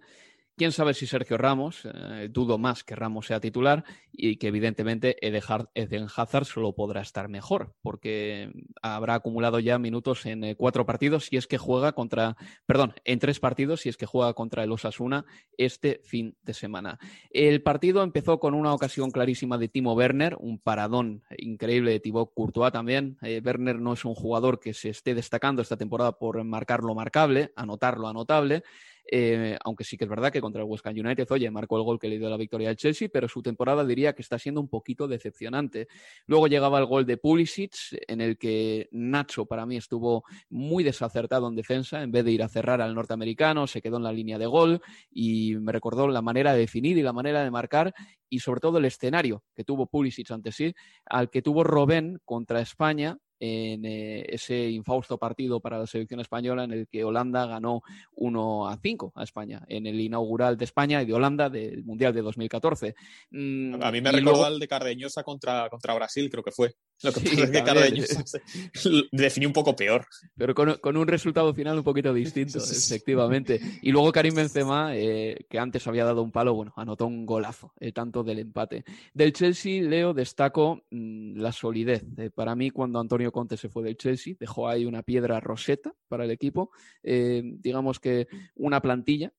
Quién 0.57 0.71
sabe 0.71 0.95
si 0.95 1.05
Sergio 1.05 1.37
Ramos, 1.37 1.85
eh, 1.85 2.29
dudo 2.31 2.57
más 2.57 2.83
que 2.83 2.95
Ramos 2.95 3.27
sea 3.27 3.39
titular 3.39 3.83
y 4.11 4.37
que 4.37 4.47
evidentemente 4.47 5.15
Eden 5.21 6.07
Hazard 6.15 6.45
solo 6.45 6.73
podrá 6.73 7.01
estar 7.01 7.29
mejor 7.29 7.75
porque 7.83 8.51
habrá 8.81 9.13
acumulado 9.13 9.59
ya 9.59 9.77
minutos 9.77 10.25
en 10.25 10.43
eh, 10.43 10.55
cuatro 10.55 10.83
partidos 10.87 11.25
si 11.25 11.37
es 11.37 11.45
que 11.45 11.59
juega 11.59 11.91
contra, 11.91 12.37
perdón, 12.65 12.95
en 13.05 13.19
tres 13.19 13.39
partidos 13.39 13.81
si 13.81 13.89
es 13.89 13.97
que 13.97 14.07
juega 14.07 14.33
contra 14.33 14.63
el 14.63 14.71
Osasuna 14.71 15.25
este 15.59 16.01
fin 16.03 16.35
de 16.41 16.55
semana. 16.55 16.97
El 17.29 17.61
partido 17.61 18.01
empezó 18.01 18.39
con 18.39 18.55
una 18.55 18.73
ocasión 18.73 19.11
clarísima 19.11 19.59
de 19.59 19.67
Timo 19.67 19.93
Werner, 19.93 20.37
un 20.39 20.57
paradón 20.57 21.21
increíble 21.37 21.91
de 21.91 21.99
Thibaut 21.99 22.33
Courtois 22.33 22.73
también. 22.73 23.19
Eh, 23.21 23.43
Werner 23.45 23.79
no 23.79 23.93
es 23.93 24.05
un 24.05 24.15
jugador 24.15 24.59
que 24.59 24.73
se 24.73 24.89
esté 24.89 25.13
destacando 25.13 25.61
esta 25.61 25.77
temporada 25.77 26.13
por 26.13 26.43
marcar 26.43 26.79
lo 26.83 26.95
marcable, 26.95 27.53
anotar 27.55 27.99
lo 27.99 28.07
anotable. 28.07 28.63
Eh, 29.09 29.57
aunque 29.63 29.83
sí 29.83 29.97
que 29.97 30.03
es 30.03 30.09
verdad 30.09 30.31
que 30.31 30.41
contra 30.41 30.61
el 30.61 30.67
West 30.67 30.85
Ham 30.85 30.95
United, 30.97 31.27
oye, 31.31 31.49
marcó 31.49 31.77
el 31.77 31.83
gol 31.83 31.99
que 31.99 32.09
le 32.09 32.19
dio 32.19 32.29
la 32.29 32.37
victoria 32.37 32.69
al 32.69 32.75
Chelsea, 32.75 33.09
pero 33.11 33.27
su 33.27 33.41
temporada 33.41 33.85
diría 33.85 34.13
que 34.13 34.21
está 34.21 34.37
siendo 34.37 34.59
un 34.59 34.67
poquito 34.67 35.07
decepcionante. 35.07 35.87
Luego 36.25 36.47
llegaba 36.47 36.79
el 36.79 36.85
gol 36.85 37.05
de 37.05 37.17
Pulisic, 37.17 37.75
en 38.07 38.21
el 38.21 38.37
que 38.37 38.89
Nacho 38.91 39.45
para 39.45 39.65
mí 39.65 39.77
estuvo 39.77 40.23
muy 40.49 40.83
desacertado 40.83 41.47
en 41.47 41.55
defensa, 41.55 42.03
en 42.03 42.11
vez 42.11 42.25
de 42.25 42.31
ir 42.31 42.43
a 42.43 42.49
cerrar 42.49 42.81
al 42.81 42.93
norteamericano, 42.95 43.67
se 43.67 43.81
quedó 43.81 43.97
en 43.97 44.03
la 44.03 44.11
línea 44.11 44.37
de 44.37 44.45
gol 44.45 44.81
y 45.09 45.55
me 45.55 45.71
recordó 45.71 46.07
la 46.07 46.21
manera 46.21 46.53
de 46.53 46.59
definir 46.59 46.97
y 46.97 47.01
la 47.03 47.13
manera 47.13 47.43
de 47.43 47.51
marcar 47.51 47.93
y 48.29 48.39
sobre 48.39 48.59
todo 48.59 48.77
el 48.77 48.85
escenario 48.85 49.43
que 49.55 49.63
tuvo 49.63 49.87
Pulisic 49.87 50.31
ante 50.31 50.51
sí, 50.51 50.73
al 51.05 51.29
que 51.29 51.41
tuvo 51.41 51.63
Robben 51.63 52.19
contra 52.25 52.59
España 52.61 53.17
en 53.39 53.85
eh, 53.85 54.25
ese 54.29 54.69
infausto 54.69 55.17
partido 55.17 55.59
para 55.59 55.77
la 55.77 55.87
selección 55.87 56.19
española 56.19 56.63
en 56.63 56.71
el 56.71 56.87
que 56.87 57.03
Holanda 57.03 57.45
ganó 57.45 57.81
1 58.15 58.69
a 58.69 58.77
5 58.77 59.13
a 59.15 59.23
España, 59.23 59.63
en 59.67 59.85
el 59.85 59.99
inaugural 59.99 60.57
de 60.57 60.65
España 60.65 61.01
y 61.01 61.05
de 61.05 61.13
Holanda 61.13 61.49
del 61.49 61.83
Mundial 61.83 62.13
de 62.13 62.21
2014. 62.21 62.95
Mm, 63.31 63.81
a 63.81 63.91
mí 63.91 64.01
me 64.01 64.11
recordó 64.11 64.45
al 64.45 64.59
de 64.59 64.67
Cardeñosa 64.67 65.23
contra, 65.23 65.69
contra 65.69 65.93
Brasil, 65.93 66.29
creo 66.29 66.43
que 66.43 66.51
fue. 66.51 66.75
Lo 67.03 67.11
que 67.13 67.21
pasa 67.21 67.43
es 67.43 68.81
que 68.81 69.07
definió 69.11 69.49
un 69.49 69.53
poco 69.53 69.75
peor. 69.75 70.05
Pero 70.35 70.55
con, 70.55 70.97
un 70.97 71.07
resultado 71.07 71.53
final 71.53 71.77
un 71.77 71.83
poquito 71.83 72.13
distinto, 72.13 72.57
efectivamente. 72.71 73.59
Y 73.81 73.91
luego 73.91 74.11
Karim 74.11 74.33
Benzema, 74.33 74.95
eh, 74.95 75.45
que 75.49 75.59
antes 75.59 75.85
había 75.87 76.05
dado 76.05 76.23
un 76.23 76.31
palo, 76.31 76.55
bueno, 76.55 76.73
anotó 76.75 77.05
un 77.05 77.25
golazo, 77.25 77.73
eh, 77.79 77.91
tanto 77.91 78.23
del 78.23 78.39
empate. 78.39 78.83
Del 79.13 79.33
Chelsea, 79.33 79.81
Leo, 79.83 80.13
destaco 80.13 80.83
mm, 80.89 81.37
la 81.37 81.51
solidez. 81.51 82.03
para 82.33 82.55
mí, 82.55 82.71
cuando 82.71 82.99
Antonio 82.99 83.31
Conte 83.31 83.57
se 83.57 83.69
fue 83.69 83.83
del 83.83 83.97
Chelsea, 83.97 84.35
dejó 84.39 84.67
ahí 84.67 84.85
una 84.85 85.03
piedra 85.03 85.39
roseta 85.39 85.93
para 86.07 86.25
el 86.25 86.31
equipo, 86.31 86.71
eh, 87.03 87.41
digamos 87.43 87.99
que 87.99 88.27
una 88.55 88.81
plantilla 88.81 89.31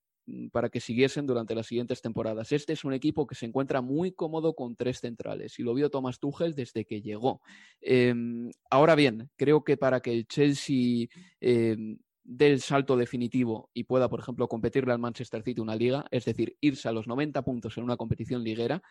para 0.53 0.69
que 0.69 0.81
siguiesen 0.81 1.27
durante 1.27 1.55
las 1.55 1.67
siguientes 1.67 2.03
temporadas. 2.03 2.53
Este 2.53 2.73
es 2.73 2.85
un 2.85 2.93
equipo 2.93 3.27
que 3.27 3.35
se 3.35 3.47
encuentra 3.47 3.81
muy 3.81 4.13
cómodo 4.13 4.55
con 4.55 4.77
tres 4.77 5.01
centrales 5.01 5.59
y 5.59 5.63
lo 5.63 5.75
vio 5.75 5.91
Thomas 5.91 6.19
Tuchel 6.19 6.55
desde 6.55 6.85
que 6.85 7.01
llegó. 7.01 7.41
Em, 7.81 8.51
ahora 8.71 8.95
bien, 8.95 9.31
creo 9.37 9.65
que 9.65 9.77
para 9.77 10.01
que 10.01 10.13
el 10.13 10.27
Chelsea 10.27 11.09
em, 11.41 11.99
dé 12.25 12.53
el 12.53 12.61
salto 12.61 12.97
definitivo 12.97 13.71
y 13.73 13.85
pueda, 13.85 14.09
por 14.09 14.21
ejemplo, 14.21 14.49
competirle 14.49 14.93
al 14.93 14.99
Manchester 14.99 15.43
City 15.43 15.61
una 15.61 15.77
liga, 15.77 16.05
es 16.11 16.25
decir, 16.25 16.57
irse 16.61 16.89
a 16.89 16.93
los 16.93 17.07
90 17.07 17.43
puntos 17.43 17.79
en 17.79 17.85
una 17.85 17.97
competición 17.97 18.45
liguera, 18.45 18.83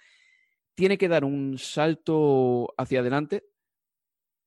tiene 0.76 0.98
que 0.98 1.08
dar 1.08 1.24
un 1.24 1.58
salto 1.58 2.74
hacia 2.78 3.00
adelante 3.02 3.44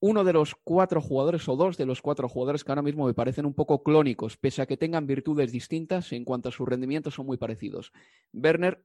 uno 0.00 0.24
de 0.24 0.32
los 0.32 0.54
cuatro 0.64 1.00
jugadores 1.00 1.46
o 1.48 1.56
dos 1.56 1.76
de 1.76 1.86
los 1.86 2.00
cuatro 2.00 2.28
jugadores 2.28 2.64
que 2.64 2.72
ahora 2.72 2.82
mismo 2.82 3.06
me 3.06 3.14
parecen 3.14 3.44
un 3.44 3.54
poco 3.54 3.82
clónicos, 3.82 4.38
pese 4.38 4.62
a 4.62 4.66
que 4.66 4.78
tengan 4.78 5.06
virtudes 5.06 5.52
distintas 5.52 6.12
en 6.12 6.24
cuanto 6.24 6.48
a 6.48 6.52
su 6.52 6.64
rendimiento 6.64 7.10
son 7.10 7.26
muy 7.26 7.36
parecidos. 7.36 7.92
Werner, 8.32 8.82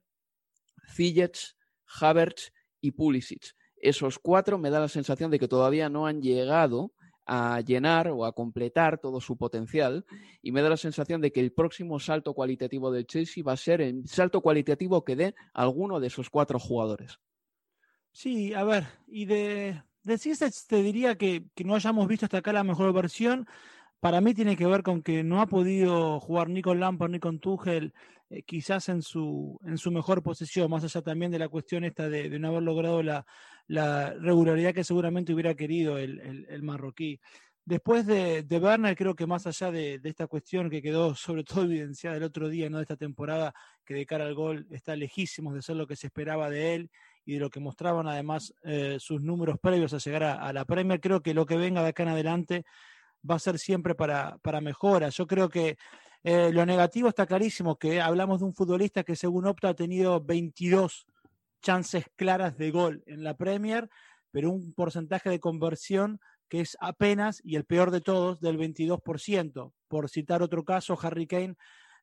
Ziyech, 0.94 1.56
Havertz 2.00 2.52
y 2.82 2.92
Pulisic. 2.92 3.56
Esos 3.78 4.20
cuatro 4.20 4.58
me 4.58 4.70
da 4.70 4.80
la 4.80 4.88
sensación 4.90 5.32
de 5.32 5.40
que 5.40 5.48
todavía 5.48 5.90
no 5.90 6.06
han 6.06 6.22
llegado 6.22 6.94
a 7.26 7.62
llenar 7.62 8.10
o 8.10 8.26
a 8.26 8.34
completar 8.34 9.00
todo 9.00 9.20
su 9.20 9.38
potencial 9.38 10.06
y 10.42 10.52
me 10.52 10.62
da 10.62 10.70
la 10.70 10.78
sensación 10.78 11.22
de 11.22 11.32
que 11.32 11.40
el 11.40 11.54
próximo 11.54 12.00
salto 12.00 12.34
cualitativo 12.34 12.92
del 12.92 13.08
Chelsea 13.08 13.44
va 13.44 13.54
a 13.54 13.58
ser 13.58 13.82
el 13.82 14.08
salto 14.08 14.42
cualitativo 14.42 15.04
que 15.04 15.16
dé 15.16 15.36
alguno 15.54 16.00
de 16.00 16.08
esos 16.08 16.30
cuatro 16.30 16.60
jugadores. 16.60 17.20
Sí, 18.12 18.54
a 18.54 18.64
ver, 18.64 18.86
y 19.08 19.26
de, 19.26 19.82
de 20.06 20.52
te 20.68 20.84
diría 20.84 21.16
que, 21.16 21.46
que, 21.56 21.64
no 21.64 21.76
hayamos 21.76 22.08
visto 22.08 22.26
hasta 22.26 22.38
acá 22.38 22.54
la 22.54 22.64
mejor 22.64 22.94
versión. 22.94 23.48
Para 24.00 24.22
mí 24.22 24.34
tiene 24.34 24.56
que 24.56 24.68
ver 24.68 24.84
con 24.84 25.02
que 25.02 25.24
no 25.24 25.42
ha 25.42 25.48
podido 25.48 26.20
jugar 26.20 26.50
ni 26.50 26.62
con 26.62 26.80
Lampard 26.80 27.10
ni 27.10 27.20
con 27.20 27.40
Tuchel, 27.40 27.94
eh, 28.30 28.44
quizás 28.44 28.90
en 28.90 29.02
su, 29.02 29.60
en 29.66 29.78
su 29.78 29.92
mejor 29.92 30.22
posición, 30.22 30.70
más 30.70 30.84
allá 30.84 31.02
también 31.02 31.32
de 31.32 31.40
la 31.40 31.50
cuestión 31.50 31.84
esta 31.84 32.08
de, 32.08 32.30
de 32.30 32.40
no 32.40 32.50
haber 32.50 32.64
logrado 32.64 33.02
la, 33.02 33.26
la, 33.68 34.14
regularidad 34.14 34.74
que 34.74 34.84
seguramente 34.84 35.34
hubiera 35.34 35.56
querido 35.56 35.98
el, 35.98 36.46
el, 36.50 36.62
marroquí. 36.64 37.20
Después 37.64 38.06
de, 38.06 38.44
de, 38.44 38.60
Werner, 38.60 38.96
creo 38.96 39.16
que 39.16 39.26
más 39.26 39.48
allá 39.48 39.72
de, 39.72 39.98
de, 39.98 40.10
esta 40.10 40.28
cuestión 40.28 40.70
que 40.70 40.82
quedó 40.84 41.16
sobre 41.16 41.44
todo 41.44 41.64
evidenciada 41.64 42.18
el 42.18 42.24
otro 42.24 42.48
día, 42.50 42.70
¿no? 42.70 42.78
de 42.78 42.84
esta 42.84 42.98
temporada, 42.98 43.54
que 43.84 43.96
de 43.96 44.06
cara 44.06 44.26
al 44.26 44.36
gol 44.36 44.68
está 44.70 44.96
lejísimo 44.96 45.54
de 45.54 45.64
ser 45.64 45.76
lo 45.78 45.88
que 45.88 45.96
se 45.96 46.08
esperaba 46.08 46.50
de 46.50 46.76
él 46.76 46.92
y 47.26 47.34
de 47.34 47.40
lo 47.40 47.50
que 47.50 47.60
mostraban 47.60 48.08
además 48.08 48.54
eh, 48.64 48.98
sus 49.00 49.22
números 49.22 49.58
previos 49.60 49.94
a 49.94 49.98
llegar 49.98 50.24
a, 50.24 50.54
la 50.54 50.66
Premier, 50.66 51.02
creo 51.02 51.22
que 51.22 51.34
lo 51.34 51.46
que 51.46 51.58
venga 51.58 51.82
de 51.82 51.90
acá 51.90 52.04
en 52.04 52.10
adelante 52.10 52.66
va 53.30 53.36
a 53.36 53.40
ser 53.40 53.58
siempre 53.58 53.96
para, 53.96 54.38
para 54.44 54.62
mejora. 54.62 55.10
Yo 55.10 55.26
creo 55.26 55.50
que 55.50 55.78
eh, 56.24 56.52
lo 56.52 56.66
negativo 56.66 57.10
está 57.10 57.26
clarísimo, 57.26 57.78
que 57.78 58.02
hablamos 58.02 58.40
de 58.40 58.46
un 58.46 58.54
futbolista 58.54 59.04
que 59.04 59.16
según 59.16 59.48
Opta 59.48 59.70
ha 59.70 59.74
tenido 59.74 60.22
22 60.22 61.08
chances 61.62 62.06
claras 62.16 62.58
de 62.58 62.72
gol 62.72 63.04
en 63.08 63.24
la 63.24 63.36
Premier, 63.36 63.90
pero 64.32 64.52
un 64.52 64.74
porcentaje 64.74 65.30
de 65.30 65.40
conversión 65.40 66.20
que 66.48 66.62
es 66.62 66.78
apenas, 66.80 67.42
y 67.44 67.56
el 67.56 67.66
peor 67.66 67.90
de 67.90 68.02
todos, 68.02 68.40
del 68.40 68.58
22%. 68.58 69.74
Por 69.88 70.10
citar 70.10 70.44
otro 70.44 70.64
caso, 70.64 70.98
Harry 71.02 71.26
Kane 71.26 71.56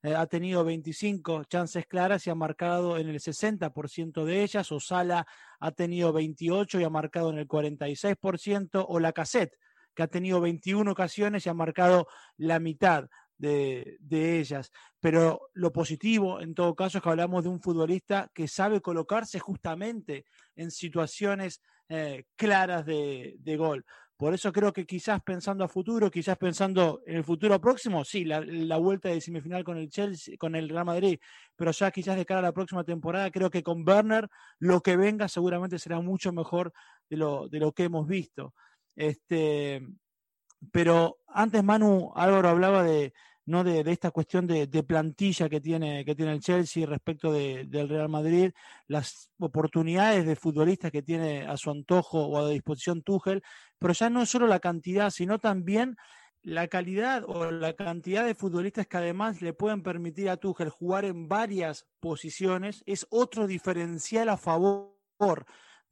eh, 0.03 0.15
ha 0.15 0.27
tenido 0.27 0.65
25 0.65 1.45
chances 1.45 1.87
claras 1.87 2.27
y 2.27 2.31
ha 2.31 2.35
marcado 2.35 2.99
en 2.99 3.09
el 3.09 3.21
60% 3.21 4.25
de 4.25 4.43
ellas, 4.43 4.73
o 4.73 4.81
Sala 4.81 5.27
ha 5.61 5.71
tenido 5.73 6.13
28 6.13 6.81
y 6.81 6.85
ha 6.85 6.91
marcado 6.91 7.31
en 7.31 7.39
el 7.39 7.47
46%, 7.47 8.85
o 8.89 9.01
la 9.01 9.13
Cassette, 9.13 9.57
que 9.95 10.03
ha 10.03 10.09
tenido 10.09 10.41
21 10.41 10.91
ocasiones 10.91 11.47
y 11.47 11.49
ha 11.49 11.55
marcado 11.55 12.09
la 12.37 12.59
mitad 12.59 13.09
de, 13.39 14.39
ellas. 14.39 14.71
Pero 15.01 15.51
lo 15.55 15.73
positivo, 15.73 16.41
en 16.41 16.55
todo 16.55 16.75
caso, 16.75 16.99
es 16.99 17.05
que 17.05 17.11
hablamos 17.11 17.45
de 17.45 17.51
un 17.51 17.61
futbolista 17.61 18.31
que 18.35 18.49
sabe 18.49 18.81
colocarse 18.81 19.39
justamente 19.39 20.25
en 20.55 20.71
situaciones 20.71 21.61
eh, 21.89 22.25
claras 22.37 22.87
de, 22.87 23.57
gol. 23.59 23.85
Por 24.23 24.35
eso 24.35 24.53
creo 24.53 24.73
que 24.73 24.87
quizás 24.87 25.21
pensando 25.21 25.65
a 25.65 25.69
futuro, 25.69 26.09
quizás 26.09 26.39
pensando 26.39 27.03
en 27.07 27.17
el 27.17 27.25
futuro 27.25 27.61
próximo, 27.61 28.05
sí, 28.05 28.25
la, 28.25 28.77
vuelta 28.77 29.09
de 29.09 29.21
semifinal 29.21 29.65
con 29.65 29.77
el 29.77 29.91
Chelsea, 29.91 30.37
con 30.39 30.55
el 30.55 30.69
Real 30.69 30.85
Madrid, 30.85 31.19
pero 31.57 31.73
ya 31.73 31.91
quizás 31.91 32.17
de 32.17 32.25
cara 32.25 32.39
a 32.39 32.45
la 32.45 32.53
próxima 32.53 32.85
temporada, 32.85 33.33
creo 33.33 33.51
que 33.51 33.65
con 33.65 33.83
Werner 33.85 34.29
lo 34.61 34.81
que 34.81 34.97
venga 34.97 35.27
seguramente 35.27 35.77
será 35.81 36.01
mucho 36.01 36.33
mejor 36.33 36.73
de 37.11 37.17
lo, 37.17 37.49
de 37.49 37.59
lo 37.59 37.73
que 37.73 37.83
hemos 37.83 38.07
visto. 38.07 38.55
Este, 38.95 39.85
pero 40.71 41.19
antes 41.27 41.65
Manu 41.65 42.13
Álvaro 42.15 42.49
hablaba 42.49 42.85
de, 42.85 43.13
¿no? 43.47 43.65
de, 43.65 43.83
esta 43.91 44.11
cuestión 44.11 44.47
de, 44.47 44.67
plantilla 44.83 45.49
que 45.49 45.61
tiene, 45.61 46.05
que 46.05 46.15
tiene 46.15 46.33
el 46.33 46.41
Chelsea 46.41 46.87
respecto 46.87 47.33
del 47.33 47.89
Real 47.89 48.09
Madrid, 48.09 48.53
las 48.87 49.31
oportunidades 49.39 50.27
de 50.27 50.37
futbolistas 50.37 50.91
que 50.91 51.03
tiene 51.03 51.47
a 51.47 51.57
su 51.57 51.71
antojo 51.71 52.27
o 52.27 52.39
a 52.39 52.49
disposición 52.49 53.03
Tuchel, 53.03 53.43
pero 53.79 53.93
ya 53.93 54.11
no 54.11 54.27
solo 54.27 54.47
la 54.47 54.61
cantidad, 54.61 55.11
sino 55.11 55.39
también 55.39 55.97
la 56.43 56.67
calidad 56.69 57.25
o 57.27 57.51
la 57.51 57.75
cantidad 57.75 58.25
de 58.25 58.35
futbolistas 58.35 58.87
que 58.87 58.97
además 58.97 59.43
le 59.43 59.53
pueden 59.53 59.83
permitir 59.83 60.29
a 60.29 60.37
Tuchel 60.37 60.71
jugar 60.71 61.05
en 61.05 61.29
varias 61.29 61.87
posiciones 62.01 62.83
es 62.87 63.07
otro 63.11 63.47
diferencial 63.47 64.29
a 64.29 64.37
favor 64.37 64.97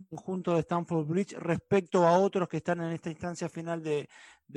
conjunto 0.09 0.55
de 0.55 0.61
Stanford 0.61 1.07
Bridge 1.07 1.35
respecto 1.39 2.07
a 2.07 2.19
otros 2.19 2.49
que 2.49 2.59
están 2.59 2.81
en 2.81 2.93
esta 2.93 3.11
instancia 3.11 3.49
final 3.49 3.83
de, 3.83 4.09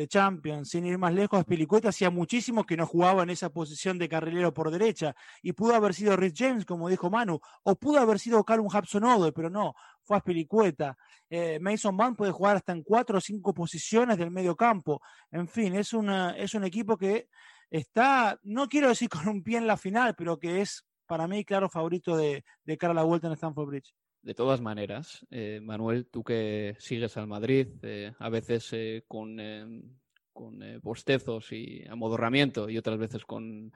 Champions. 0.08 0.70
Sin 0.70 0.88
ir 0.88 0.98
más 0.98 1.14
lejos, 1.14 1.46
Pilicueta 1.46 1.90
hacía 1.90 2.10
muchísimo 2.10 2.64
que 2.66 2.76
no 2.76 2.88
jugaba 2.88 3.22
en 3.22 3.30
esa 3.30 3.50
posición 3.50 4.00
de 4.00 4.10
carrilero 4.10 4.52
por 4.52 4.72
derecha 4.72 5.16
y 5.44 5.54
pudo 5.54 5.76
haber 5.76 5.94
sido 5.94 6.16
Rich 6.16 6.40
James, 6.40 6.66
como 6.66 6.90
dijo 6.90 7.12
Manu, 7.12 7.40
o 7.62 7.76
pudo 7.76 8.00
haber 8.00 8.18
sido 8.18 8.44
Callum 8.44 8.66
Hudson-Odoi, 8.66 9.32
pero 9.34 9.52
no, 9.52 9.76
fue 10.02 10.18
Aspilicueta. 10.18 10.98
Eh, 11.30 11.60
Mason 11.60 11.96
Mount 11.96 12.18
puede 12.18 12.32
jugar 12.32 12.56
hasta 12.56 12.72
en 12.72 12.82
cuatro 12.82 13.20
o 13.20 13.22
cinco 13.22 13.54
posiciones 13.54 14.18
del 14.18 14.32
medio 14.32 14.56
campo. 14.56 15.00
En 15.30 15.48
fin, 15.48 15.76
es, 15.76 15.94
una, 15.94 16.36
es 16.38 16.56
un 16.56 16.64
equipo 16.64 16.98
que 16.98 17.28
está, 17.70 18.40
no 18.42 18.68
quiero 18.68 18.88
decir 18.88 19.10
con 19.10 19.28
un 19.28 19.44
pie 19.44 19.60
en 19.60 19.68
la 19.68 19.78
final, 19.78 20.16
pero 20.16 20.40
que 20.40 20.62
es 20.62 20.84
para 21.06 21.28
mí 21.28 21.46
claro 21.46 21.70
favorito 21.70 22.18
de, 22.18 22.44
de 22.64 22.78
cara 22.78 22.92
a 22.92 22.96
la 22.96 23.04
vuelta 23.04 23.28
en 23.28 23.34
Stamford 23.34 23.68
Bridge. 23.68 23.94
De 24.24 24.34
todas 24.34 24.62
maneras, 24.62 25.28
eh, 25.32 25.60
Manuel, 25.62 26.06
tú 26.06 26.24
que 26.24 26.78
sigues 26.80 27.18
al 27.18 27.28
Madrid, 27.28 27.68
eh, 27.82 28.14
a 28.18 28.30
veces 28.30 28.70
eh, 28.72 29.04
con, 29.06 29.38
con 30.32 30.60
bostezos 30.82 31.52
y 31.52 31.84
amodorramiento 31.90 32.70
y 32.70 32.78
otras 32.78 32.98
veces 32.98 33.26
con 33.26 33.74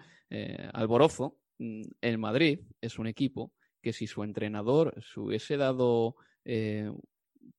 alborozo, 0.73 1.37
mm, 1.59 1.81
el 1.99 2.17
Madrid 2.17 2.61
es 2.79 2.97
un 2.97 3.07
equipo 3.07 3.51
que 3.81 3.91
si 3.91 4.07
su 4.07 4.23
entrenador 4.23 4.95
se 5.03 5.19
hubiese 5.19 5.57
dado 5.57 6.15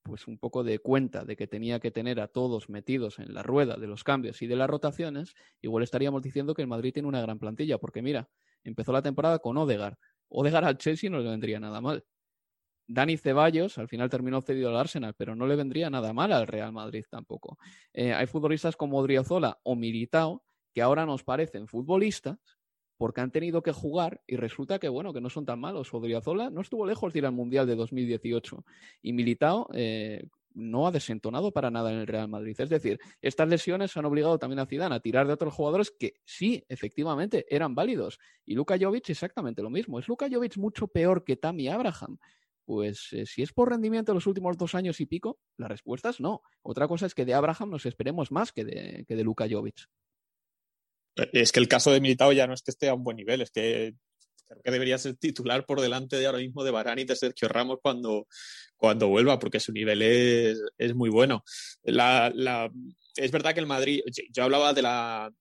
pues 0.03 0.27
un 0.27 0.39
poco 0.39 0.65
de 0.65 0.79
cuenta 0.79 1.27
de 1.27 1.37
que 1.37 1.47
tenía 1.47 1.81
que 1.81 1.91
tener 1.91 2.21
a 2.21 2.29
todos 2.29 2.71
metidos 2.71 3.19
en 3.19 3.35
la 3.35 3.43
rueda 3.43 3.77
de 3.77 3.87
los 3.87 4.03
cambios 4.03 4.41
y 4.41 4.47
de 4.47 4.57
las 4.57 4.69
rotaciones, 4.69 5.35
igual 5.61 5.83
estaríamos 5.85 6.23
diciendo 6.23 6.55
que 6.55 6.63
el 6.63 6.69
Madrid 6.69 6.95
tiene 6.95 7.09
una 7.09 7.21
gran 7.21 7.39
plantilla, 7.39 7.77
porque 7.77 8.01
mira, 8.01 8.31
empezó 8.65 8.93
la 8.93 9.03
temporada 9.03 9.41
con 9.41 9.59
Odegar. 9.59 9.99
Odegar 10.29 10.65
al 10.65 10.79
Chelsea 10.79 11.11
no 11.11 11.19
le 11.19 11.29
vendría 11.29 11.61
nada 11.61 11.83
mal. 11.83 12.05
Dani 12.89 13.19
Ceballos 13.19 13.77
al 13.79 13.87
final 13.87 14.09
terminó 14.09 14.41
cedido 14.41 14.71
al 14.71 14.77
Arsenal, 14.77 15.15
pero 15.15 15.37
no 15.37 15.47
le 15.47 15.57
vendría 15.57 15.91
nada 15.91 16.13
mal 16.15 16.33
al 16.33 16.47
Real 16.47 16.73
Madrid 16.73 17.05
tampoco. 17.09 17.59
Eh, 17.93 18.15
hay 18.15 18.27
futbolistas 18.27 18.77
como 18.77 18.99
Odriozola 18.99 19.61
o 19.63 19.77
Militao 19.77 20.43
que 20.73 20.81
ahora 20.83 21.05
nos 21.05 21.23
parecen 21.23 21.69
futbolistas 21.69 22.39
porque 22.97 23.21
han 23.21 23.31
tenido 23.31 23.63
que 23.63 23.73
jugar 23.73 24.23
y 24.27 24.37
resulta 24.37 24.79
que, 24.79 24.89
bueno, 24.89 25.13
que 25.13 25.21
no 25.21 25.31
son 25.31 25.45
tan 25.45 25.61
malos. 25.61 25.93
Odriozola 25.93 26.51
no 26.51 26.63
estuvo 26.63 26.87
lejos 26.87 27.13
de 27.13 27.21
ir 27.21 27.27
al 27.27 27.33
Mundial 27.33 27.67
de 27.67 27.77
2018 27.77 28.65
y 29.03 29.13
Militao 29.13 29.69
eh, 29.75 30.27
no 30.55 30.87
ha 30.87 30.91
desentonado 30.91 31.53
para 31.53 31.71
nada 31.71 31.93
en 31.93 31.99
el 31.99 32.07
Real 32.07 32.29
Madrid. 32.29 32.57
Es 32.59 32.71
decir, 32.71 32.99
estas 33.21 33.49
lesiones 33.49 33.97
han 33.97 34.07
obligado 34.07 34.39
también 34.39 34.59
a 34.61 34.67
Zidane 34.67 34.95
a 34.95 35.01
tirar 35.01 35.27
de 35.27 35.35
otros 35.35 35.55
jugadores 35.55 35.93
que 35.97 36.15
sí, 36.25 36.65
efectivamente, 36.69 37.47
eran 37.55 37.75
válidos. 37.75 38.19
Y 38.45 38.55
Luka 38.55 38.77
Jovic 38.81 39.11
exactamente 39.11 39.63
lo 39.63 39.71
mismo. 39.71 39.99
¿Es 39.99 40.09
Luka 40.09 40.27
Jovic 40.31 40.57
mucho 40.57 40.89
peor 40.89 41.23
que 41.23 41.37
Tammy 41.37 41.69
Abraham? 41.69 42.19
Pues 42.69 43.09
eh, 43.13 43.25
si 43.25 43.41
es 43.41 43.55
por 43.55 43.71
rendimiento 43.71 44.13
los 44.13 44.27
últimos 44.27 44.59
dos 44.59 44.75
años 44.75 45.01
y 45.01 45.07
pico, 45.07 45.39
la 45.57 45.69
respuesta 45.69 46.11
es 46.11 46.21
no. 46.21 46.43
Otra 46.61 46.87
cosa 46.87 47.07
es 47.07 47.15
que 47.15 47.25
de 47.25 47.33
Abraham 47.33 47.71
nos 47.71 47.87
esperemos 47.87 48.31
más 48.31 48.53
que 48.53 48.63
de, 48.63 49.07
que 49.09 49.17
de 49.17 49.25
Luka 49.25 49.47
Jovic. 49.51 49.87
Eh, 51.17 51.31
es 51.33 51.51
que 51.51 51.61
el 51.61 51.67
caso 51.67 51.91
de 51.91 52.03
Militao 52.03 52.31
ya 52.31 52.47
no 52.47 52.53
es 52.53 52.61
que 52.61 52.71
esté 52.71 52.91
a 52.91 52.95
un 52.95 53.05
buen 53.05 53.17
nivel, 53.17 53.41
es 53.41 53.51
que 53.51 53.95
creo 54.47 54.63
que 54.63 54.71
debería 54.71 54.99
ser 54.99 55.17
titular 55.17 55.65
por 55.65 55.81
delante 55.81 56.17
de 56.17 56.27
ahora 56.27 56.41
mismo 56.41 56.63
de 56.63 56.71
Barani 56.71 57.01
y 57.01 57.05
de 57.07 57.17
Sergio 57.17 57.49
Ramos 57.49 57.79
cuando, 57.81 58.27
cuando 58.77 59.09
vuelva, 59.09 59.39
porque 59.39 59.61
su 59.61 59.73
nivel 59.73 60.03
es, 60.03 60.61
es 60.77 60.95
muy 60.95 61.09
bueno. 61.09 61.45
La, 61.85 62.71
es 63.17 63.31
verdad 63.31 63.55
que 63.55 63.61
el 63.61 63.67
Madrid, 63.67 64.03
yo 64.31 64.45
hablaba 64.45 64.75
de 64.75 64.83
la, 64.83 65.33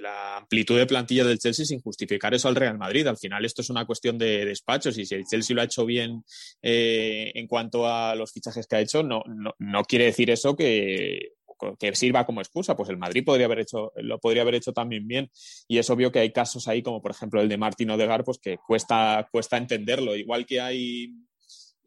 la 0.00 0.38
amplitud 0.38 0.76
de 0.76 0.86
plantilla 0.86 1.24
del 1.24 1.38
Chelsea 1.38 1.64
sin 1.64 1.80
justificar 1.80 2.34
eso 2.34 2.48
al 2.48 2.56
Real 2.56 2.78
Madrid. 2.78 3.06
Al 3.06 3.16
final 3.16 3.44
esto 3.44 3.62
es 3.62 3.70
una 3.70 3.86
cuestión 3.86 4.18
de 4.18 4.44
despachos 4.44 4.98
y 4.98 5.06
si 5.06 5.14
el 5.14 5.24
Chelsea 5.24 5.54
lo 5.54 5.62
ha 5.62 5.66
hecho 5.66 5.84
bien 5.86 6.24
eh, 6.62 7.32
en 7.34 7.46
cuanto 7.46 7.86
a 7.86 8.14
los 8.14 8.32
fichajes 8.32 8.66
que 8.66 8.76
ha 8.76 8.80
hecho, 8.80 9.02
no, 9.02 9.22
no, 9.58 9.82
quiere 9.84 10.06
decir 10.06 10.30
eso 10.30 10.56
que, 10.56 11.32
sirva 11.94 12.26
como 12.26 12.40
excusa. 12.40 12.76
Pues 12.76 12.90
el 12.90 12.98
Madrid 12.98 13.24
podría 13.24 13.46
haber 13.46 13.60
hecho, 13.60 13.92
lo 13.96 14.18
podría 14.18 14.42
haber 14.42 14.56
hecho 14.56 14.72
también 14.72 15.06
bien. 15.06 15.30
Y 15.68 15.78
es 15.78 15.88
obvio 15.90 16.12
que 16.12 16.18
hay 16.18 16.32
casos 16.32 16.68
ahí, 16.68 16.82
como 16.82 17.00
por 17.00 17.12
ejemplo 17.12 17.40
el 17.40 17.48
de 17.48 17.56
Martín 17.56 17.90
Odegar, 17.90 18.24
pues 18.24 18.38
que 18.38 18.58
cuesta, 18.58 19.28
cuesta 19.30 19.56
entenderlo. 19.56 20.16
Igual 20.16 20.44
que 20.46 20.60
hay 20.60 21.14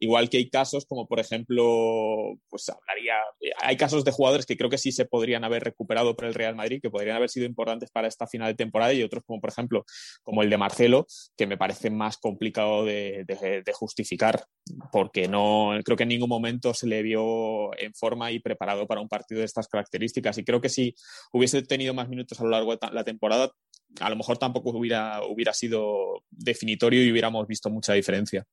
Igual 0.02 0.30
que 0.30 0.38
hay 0.38 0.48
casos 0.48 0.86
como, 0.86 1.06
por 1.06 1.20
ejemplo, 1.20 2.34
pues 2.48 2.70
hablaría, 2.70 3.16
hay 3.60 3.76
casos 3.76 4.02
de 4.02 4.10
jugadores 4.10 4.46
que 4.46 4.56
creo 4.56 4.70
que 4.70 4.78
sí 4.78 4.92
se 4.92 5.04
podrían 5.04 5.44
haber 5.44 5.62
recuperado 5.62 6.16
por 6.16 6.24
el 6.24 6.32
Real 6.32 6.56
Madrid, 6.56 6.80
que 6.80 6.88
podrían 6.88 7.16
haber 7.16 7.28
sido 7.28 7.44
importantes 7.44 7.90
para 7.90 8.08
esta 8.08 8.26
final 8.26 8.48
de 8.48 8.54
temporada, 8.54 8.94
y 8.94 9.02
otros 9.02 9.22
como, 9.26 9.42
por 9.42 9.50
ejemplo, 9.50 9.84
como 10.22 10.42
el 10.42 10.48
de 10.48 10.56
Marcelo, 10.56 11.06
que 11.36 11.46
me 11.46 11.58
parece 11.58 11.90
más 11.90 12.16
complicado 12.16 12.86
de, 12.86 13.26
justificar, 13.74 14.42
porque 14.90 15.28
no 15.28 15.78
creo 15.84 15.98
que 15.98 16.04
en 16.04 16.08
ningún 16.08 16.30
momento 16.30 16.72
se 16.72 16.86
le 16.86 17.02
vio 17.02 17.78
en 17.78 17.92
forma 17.92 18.32
y 18.32 18.40
preparado 18.40 18.86
para 18.86 19.02
un 19.02 19.08
partido 19.08 19.40
de 19.40 19.46
estas 19.46 19.68
características. 19.68 20.38
Y 20.38 20.44
creo 20.44 20.62
que 20.62 20.70
si 20.70 20.94
hubiese 21.30 21.60
tenido 21.62 21.92
más 21.92 22.08
minutos 22.08 22.40
a 22.40 22.44
lo 22.44 22.50
largo 22.50 22.74
de 22.74 22.78
la 22.90 23.04
temporada, 23.04 23.52
a 24.00 24.08
lo 24.08 24.16
mejor 24.16 24.38
tampoco 24.38 24.70
hubiera, 24.70 25.22
hubiera 25.24 25.52
sido 25.52 26.24
definitorio 26.30 27.04
y 27.04 27.12
hubiéramos 27.12 27.46
visto 27.46 27.68
mucha 27.68 27.92
diferencia. 27.92 28.46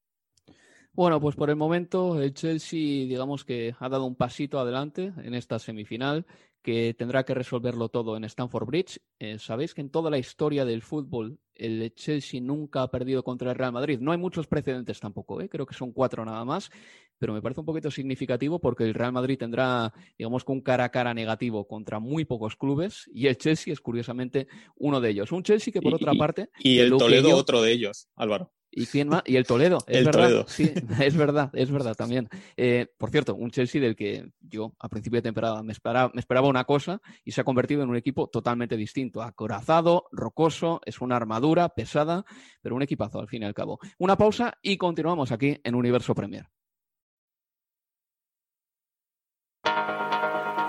Bueno, 0.98 1.22
pues 1.22 1.36
por 1.36 1.52
el 1.52 1.56
momento 1.56 2.20
el 2.20 2.34
Chelsea, 2.34 3.06
digamos 3.06 3.46
que 3.46 3.76
ha 3.80 3.88
dado 3.88 4.06
un 4.06 4.16
pasito 4.16 4.60
adelante 4.60 5.14
en 5.24 5.36
esta 5.36 5.60
semifinal, 5.60 6.26
que 6.64 6.96
tendrá 6.96 7.24
que 7.24 7.36
resolverlo 7.36 7.90
todo 7.90 8.18
en 8.18 8.24
Stamford 8.24 8.66
Bridge. 8.66 9.00
Eh, 9.20 9.38
Sabéis 9.38 9.76
que 9.76 9.82
en 9.82 9.92
toda 9.92 10.10
la 10.10 10.18
historia 10.18 10.66
del 10.66 10.82
fútbol 10.82 11.38
el 11.54 11.94
Chelsea 11.94 12.42
nunca 12.42 12.82
ha 12.82 12.90
perdido 12.90 13.24
contra 13.24 13.52
el 13.52 13.58
Real 13.60 13.74
Madrid. 13.74 14.00
No 14.02 14.12
hay 14.12 14.18
muchos 14.18 14.48
precedentes 14.48 15.00
tampoco, 15.00 15.40
¿eh? 15.40 15.48
creo 15.50 15.68
que 15.68 15.76
son 15.76 15.92
cuatro 15.92 16.26
nada 16.26 16.44
más, 16.46 16.72
pero 17.20 17.32
me 17.32 17.44
parece 17.44 17.60
un 17.60 17.68
poquito 17.68 17.92
significativo 17.92 18.58
porque 18.58 18.84
el 18.84 18.96
Real 18.96 19.12
Madrid 19.12 19.38
tendrá, 19.38 19.94
digamos, 20.18 20.44
con 20.44 20.56
un 20.56 20.62
cara 20.62 20.86
a 20.86 20.90
cara 20.90 21.14
negativo 21.14 21.68
contra 21.68 22.00
muy 22.00 22.26
pocos 22.26 22.56
clubes 22.56 23.08
y 23.14 23.28
el 23.28 23.38
Chelsea 23.38 23.72
es 23.72 23.82
curiosamente 23.82 24.48
uno 24.78 25.00
de 25.00 25.12
ellos. 25.12 25.32
Un 25.32 25.44
Chelsea 25.44 25.72
que 25.72 25.80
por 25.80 25.94
otra 25.94 26.16
parte... 26.16 26.50
Y 26.58 26.80
el 26.80 26.90
Toledo 26.98 27.38
otro 27.38 27.62
de 27.62 27.72
ellos, 27.72 28.08
Álvaro. 28.16 28.52
¿Y 28.78 28.86
quién 28.86 29.10
más? 29.10 29.24
Y 29.26 29.38
el 29.38 29.48
Toledo, 29.48 29.80
es 29.88 30.06
verdad. 30.06 30.46
Sí, 30.48 30.72
es 31.02 31.18
verdad, 31.18 31.50
es 31.54 31.72
verdad 31.72 31.96
también. 31.96 32.30
Eh, 32.56 32.86
por 33.00 33.10
cierto, 33.10 33.34
un 33.34 33.50
Chelsea 33.50 33.82
del 33.82 33.96
que 33.96 34.30
yo 34.40 34.76
a 34.78 34.88
principio 34.88 35.18
de 35.18 35.24
temporada 35.24 35.64
me 35.64 35.74
esperaba, 35.74 36.12
me 36.14 36.20
esperaba 36.20 36.48
una 36.48 36.64
cosa 36.64 37.02
y 37.26 37.32
se 37.32 37.42
ha 37.42 37.44
convertido 37.44 37.82
en 37.82 37.90
un 37.90 37.96
equipo 37.96 38.28
totalmente 38.28 38.78
distinto. 38.78 39.24
Acorazado, 39.24 40.06
rocoso, 40.12 40.80
es 40.86 41.02
una 41.02 41.16
armadura 41.16 41.70
pesada, 41.70 42.24
pero 42.62 42.76
un 42.76 42.84
equipazo 42.84 43.20
al 43.20 43.28
fin 43.28 43.42
y 43.42 43.46
al 43.48 43.56
cabo. 43.56 43.80
Una 43.98 44.16
pausa 44.16 44.60
y 44.62 44.78
continuamos 44.78 45.32
aquí 45.32 45.60
en 45.64 45.74
Universo 45.74 46.14
Premier. 46.14 46.46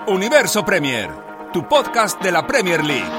Universo 0.07 0.65
Premier, 0.65 1.11
tu 1.53 1.67
podcast 1.67 2.19
de 2.23 2.31
la 2.31 2.47
Premier 2.47 2.83
League. 2.83 3.18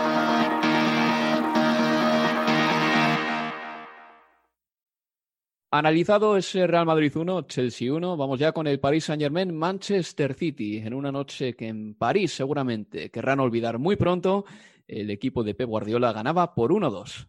Analizado 5.73 6.37
ese 6.37 6.67
Real 6.67 6.85
Madrid 6.85 7.17
1, 7.17 7.43
Chelsea 7.43 7.93
1, 7.93 8.17
vamos 8.17 8.41
ya 8.41 8.51
con 8.51 8.67
el 8.67 8.81
Paris 8.81 9.05
Saint-Germain 9.05 9.57
Manchester 9.57 10.35
City, 10.35 10.79
en 10.79 10.95
una 10.95 11.13
noche 11.13 11.55
que 11.55 11.69
en 11.69 11.95
París 11.95 12.33
seguramente 12.33 13.09
querrán 13.11 13.39
olvidar 13.39 13.79
muy 13.79 13.95
pronto. 13.95 14.45
El 14.89 15.11
equipo 15.11 15.45
de 15.45 15.55
Pep 15.55 15.69
Guardiola 15.69 16.13
ganaba 16.13 16.57
por 16.57 16.73
1-2. 16.73 17.29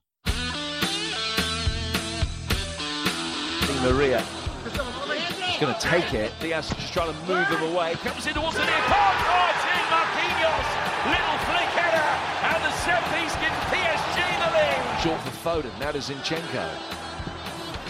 Maria. 3.84 4.24
going 5.60 5.74
to 5.74 5.80
take 5.80 6.12
it. 6.16 6.32
Diaz 6.40 6.74
just 6.74 6.92
trying 6.94 7.14
to 7.14 7.20
move 7.28 7.48
them 7.50 7.62
away. 7.76 7.94
Comes 8.02 8.26
in 8.26 8.34
towards 8.34 8.58
the 8.58 8.66
near 8.66 8.84
post. 8.90 9.22
Oh, 9.30 9.52
it's 9.54 9.66
in 9.70 9.86
Marquinhos. 9.94 10.68
Little 11.14 11.38
flick 11.46 11.72
header. 11.78 12.10
And 12.50 12.64
the 12.66 12.74
set 12.82 13.04
piece 13.14 13.36
gives 13.38 13.62
PSG 13.70 14.18
the 14.42 14.50
lead. 14.58 15.02
Short 15.04 15.22
for 15.22 15.30
Foden. 15.30 15.80
Now 15.80 15.92
to 15.92 16.00
Zinchenko. 16.00 17.01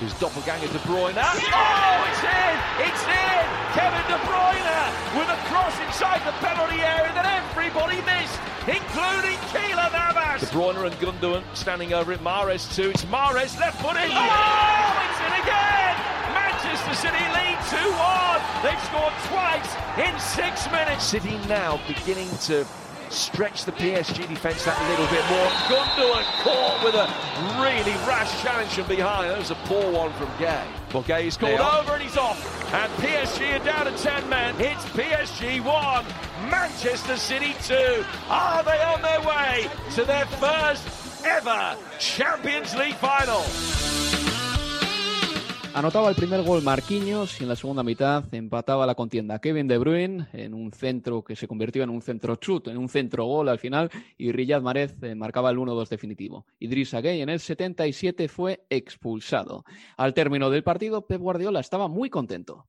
His 0.01 0.17
doppelganger 0.17 0.65
De 0.73 0.81
Bruyne. 0.89 1.13
Oh, 1.13 2.09
it's 2.09 2.23
in! 2.25 2.55
It's 2.89 3.05
in! 3.05 3.45
Kevin 3.77 4.01
De 4.09 4.17
Bruyne 4.25 4.81
with 5.13 5.29
a 5.29 5.37
cross 5.45 5.77
inside 5.85 6.25
the 6.25 6.33
penalty 6.41 6.81
area 6.81 7.13
that 7.13 7.29
everybody 7.29 8.01
missed, 8.01 8.41
including 8.65 9.37
Keelan 9.53 9.93
Navas. 9.93 10.41
De 10.41 10.47
Bruyne 10.49 10.89
and 10.89 10.95
Gundogan 10.97 11.43
standing 11.53 11.93
over 11.93 12.13
it. 12.13 12.21
Mares 12.23 12.65
too. 12.75 12.89
It's 12.89 13.05
Mares 13.13 13.53
left 13.59 13.79
foot 13.79 13.93
in. 13.93 14.09
Oh, 14.09 15.05
it's 15.05 15.21
in 15.21 15.33
again! 15.45 15.93
Manchester 16.33 16.97
City 16.97 17.21
lead 17.37 17.61
2-1. 17.69 18.41
They've 18.65 18.83
scored 18.89 19.13
twice 19.29 19.69
in 20.01 20.17
six 20.17 20.65
minutes. 20.71 21.05
City 21.05 21.37
now 21.45 21.79
beginning 21.87 22.29
to 22.49 22.65
stretch 23.11 23.65
the 23.65 23.71
PSG 23.71 24.27
defence 24.27 24.63
that 24.65 24.79
little 24.89 25.07
bit 25.07 25.25
more. 25.29 25.47
Gundogan 25.67 26.23
caught 26.43 26.83
with 26.83 26.95
a 26.95 27.07
really 27.61 27.95
rash 28.07 28.41
challenge 28.41 28.71
from 28.71 28.87
behind. 28.87 29.29
That 29.29 29.37
was 29.37 29.51
a 29.51 29.55
poor 29.65 29.91
one 29.91 30.13
from 30.13 30.29
Gay. 30.39 30.63
But 30.91 31.05
Gay's 31.05 31.37
called 31.37 31.59
over 31.59 31.93
and 31.93 32.03
he's 32.03 32.17
off. 32.17 32.73
And 32.73 32.91
PSG 32.93 33.59
are 33.59 33.65
down 33.65 33.85
to 33.85 33.97
10 33.97 34.29
men. 34.29 34.55
It's 34.59 34.85
PSG 34.85 35.63
1, 35.63 36.49
Manchester 36.49 37.17
City 37.17 37.53
2. 37.63 38.05
Are 38.29 38.63
they 38.63 38.81
on 38.81 39.01
their 39.01 39.21
way 39.21 39.67
to 39.95 40.03
their 40.03 40.25
first 40.25 41.25
ever 41.25 41.75
Champions 41.99 42.75
League 42.75 42.95
final? 42.95 43.90
Anotaba 45.73 46.09
el 46.09 46.15
primer 46.15 46.43
gol 46.43 46.61
Marquinhos 46.61 47.39
y 47.39 47.43
en 47.43 47.49
la 47.49 47.55
segunda 47.55 47.81
mitad 47.81 48.25
empataba 48.33 48.85
la 48.85 48.93
contienda 48.93 49.39
Kevin 49.39 49.69
De 49.69 49.77
Bruyne 49.77 50.27
en 50.33 50.53
un 50.53 50.73
centro 50.73 51.23
que 51.23 51.37
se 51.37 51.47
convirtió 51.47 51.81
en 51.83 51.89
un 51.89 52.01
centro 52.01 52.35
chut, 52.35 52.67
en 52.67 52.77
un 52.77 52.89
centro 52.89 53.23
gol 53.23 53.47
al 53.47 53.57
final 53.57 53.89
y 54.17 54.33
Riyad 54.33 54.61
Mahrez 54.61 55.01
eh, 55.01 55.15
marcaba 55.15 55.49
el 55.49 55.57
1-2 55.57 55.87
definitivo. 55.87 56.45
Idrissa 56.59 56.99
Gueye 56.99 57.21
en 57.21 57.29
el 57.29 57.39
77 57.39 58.27
fue 58.27 58.65
expulsado. 58.69 59.63
Al 59.95 60.13
término 60.13 60.49
del 60.49 60.63
partido, 60.63 61.07
Pep 61.07 61.21
Guardiola 61.21 61.61
estaba 61.61 61.87
muy 61.87 62.09
contento. 62.09 62.67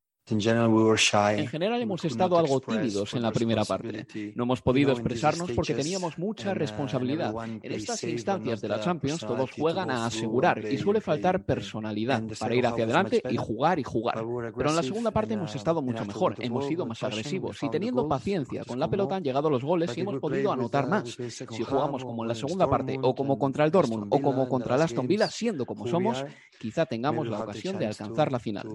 En 1.41 1.49
general 1.49 1.83
hemos 1.83 2.05
estado 2.05 2.39
algo 2.39 2.61
tímidos 2.61 3.13
en 3.15 3.23
la 3.23 3.33
primera 3.33 3.65
parte. 3.65 4.07
No 4.37 4.45
hemos 4.45 4.63
podido 4.63 4.93
expresarnos 4.93 5.51
porque 5.51 5.75
teníamos 5.75 6.17
mucha 6.17 6.53
uh, 6.53 6.55
responsabilidad. 6.55 7.35
En 7.45 7.73
estas 7.73 8.05
instancias 8.05 8.61
de 8.61 8.69
la 8.69 8.81
Champions 8.81 9.21
todos 9.21 9.51
juegan 9.51 9.91
a 9.91 10.07
asegurar 10.07 10.65
y 10.65 10.79
suele 10.79 11.01
faltar 11.01 11.45
personalidad 11.45 12.23
para 12.39 12.55
ir 12.55 12.67
hacia 12.67 12.85
adelante 12.85 13.23
y 13.29 13.37
jugar 13.37 13.81
y 13.81 13.83
jugar. 13.83 14.25
Pero 14.57 14.71
en 14.71 14.77
la 14.77 14.83
segunda 14.83 15.11
parte 15.11 15.35
hemos 15.35 15.55
estado 15.57 15.83
mucho 15.83 16.05
mejor, 16.05 16.37
hemos 16.39 16.67
sido 16.67 16.87
más 16.87 17.03
agresivos 17.03 17.61
y 17.63 17.69
teniendo 17.69 18.09
paciencia 18.09 18.65
con 18.65 18.79
la 18.79 18.89
pelota 18.89 19.17
han 19.17 19.25
llegado 19.25 19.51
los 19.51 19.65
goles 19.65 19.97
y 19.97 20.03
hemos 20.03 20.21
podido 20.21 20.53
anotar 20.53 20.89
más. 20.89 21.17
Si 21.29 21.65
jugamos 21.65 22.05
como 22.05 22.23
en 22.23 22.29
la 22.29 22.35
segunda 22.35 22.69
parte 22.69 22.97
o 23.03 23.15
como 23.15 23.39
contra 23.39 23.65
el 23.65 23.71
Dortmund 23.71 24.07
o 24.11 24.21
como 24.21 24.49
contra 24.49 24.77
el 24.77 24.83
Aston 24.83 25.09
Villa, 25.09 25.29
siendo 25.29 25.67
como 25.67 25.87
somos, 25.87 26.25
quizá 26.61 26.87
tengamos 26.87 27.27
la 27.27 27.41
ocasión 27.41 27.79
de 27.79 27.87
alcanzar 27.87 28.31
la 28.31 28.39
final. 28.39 28.69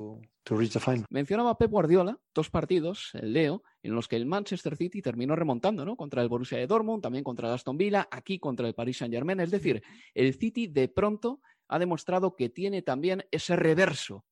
Mencionaba 1.38 1.60
Pep 1.60 1.70
Guardiola 1.70 2.20
dos 2.34 2.50
partidos, 2.50 3.12
el 3.14 3.32
Leo, 3.32 3.62
en 3.84 3.94
los 3.94 4.08
que 4.08 4.16
el 4.16 4.26
Manchester 4.26 4.76
City 4.76 5.04
terminó 5.04 5.36
remontando, 5.36 5.86
¿no? 5.86 5.96
Contra 5.96 6.24
el 6.24 6.30
Borussia 6.30 6.58
de 6.58 6.66
Dortmund, 6.66 7.04
también 7.04 7.24
contra 7.24 7.48
el 7.48 7.54
Aston 7.54 7.78
Villa, 7.78 8.08
aquí 8.10 8.40
contra 8.40 8.68
el 8.68 8.74
Paris 8.74 8.98
Saint-Germain. 8.98 9.40
Es 9.40 9.52
decir, 9.52 9.84
el 10.16 10.34
City 10.34 10.66
de 10.66 10.88
pronto 10.88 11.40
ha 11.68 11.78
demostrado 11.78 12.36
que 12.36 12.50
tiene 12.50 12.82
también 12.82 13.24
ese 13.30 13.56
reverso. 13.56 14.26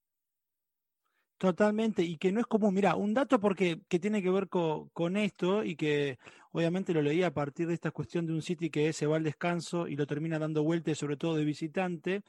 Totalmente, 1.37 2.01
y 2.01 2.17
que 2.17 2.31
no 2.31 2.39
es 2.39 2.47
común. 2.47 2.73
Mira, 2.73 2.95
un 2.95 3.13
dato 3.13 3.39
porque 3.39 3.81
que 3.87 3.99
tiene 3.99 4.23
que 4.23 4.31
ver 4.31 4.49
con 4.49 5.15
esto 5.15 5.63
y 5.63 5.75
que 5.75 6.17
obviamente 6.53 6.91
lo 6.91 7.03
leí 7.03 7.21
a 7.21 7.35
partir 7.35 7.67
de 7.67 7.75
esta 7.75 7.91
cuestión 7.91 8.25
de 8.25 8.33
un 8.33 8.41
City 8.41 8.71
que 8.71 8.91
se 8.93 9.05
va 9.05 9.17
al 9.17 9.23
descanso 9.23 9.87
y 9.87 9.95
lo 9.95 10.07
termina 10.07 10.39
dando 10.39 10.63
vueltas, 10.63 10.97
sobre 10.97 11.17
todo 11.17 11.35
de 11.35 11.45
visitante 11.45 12.23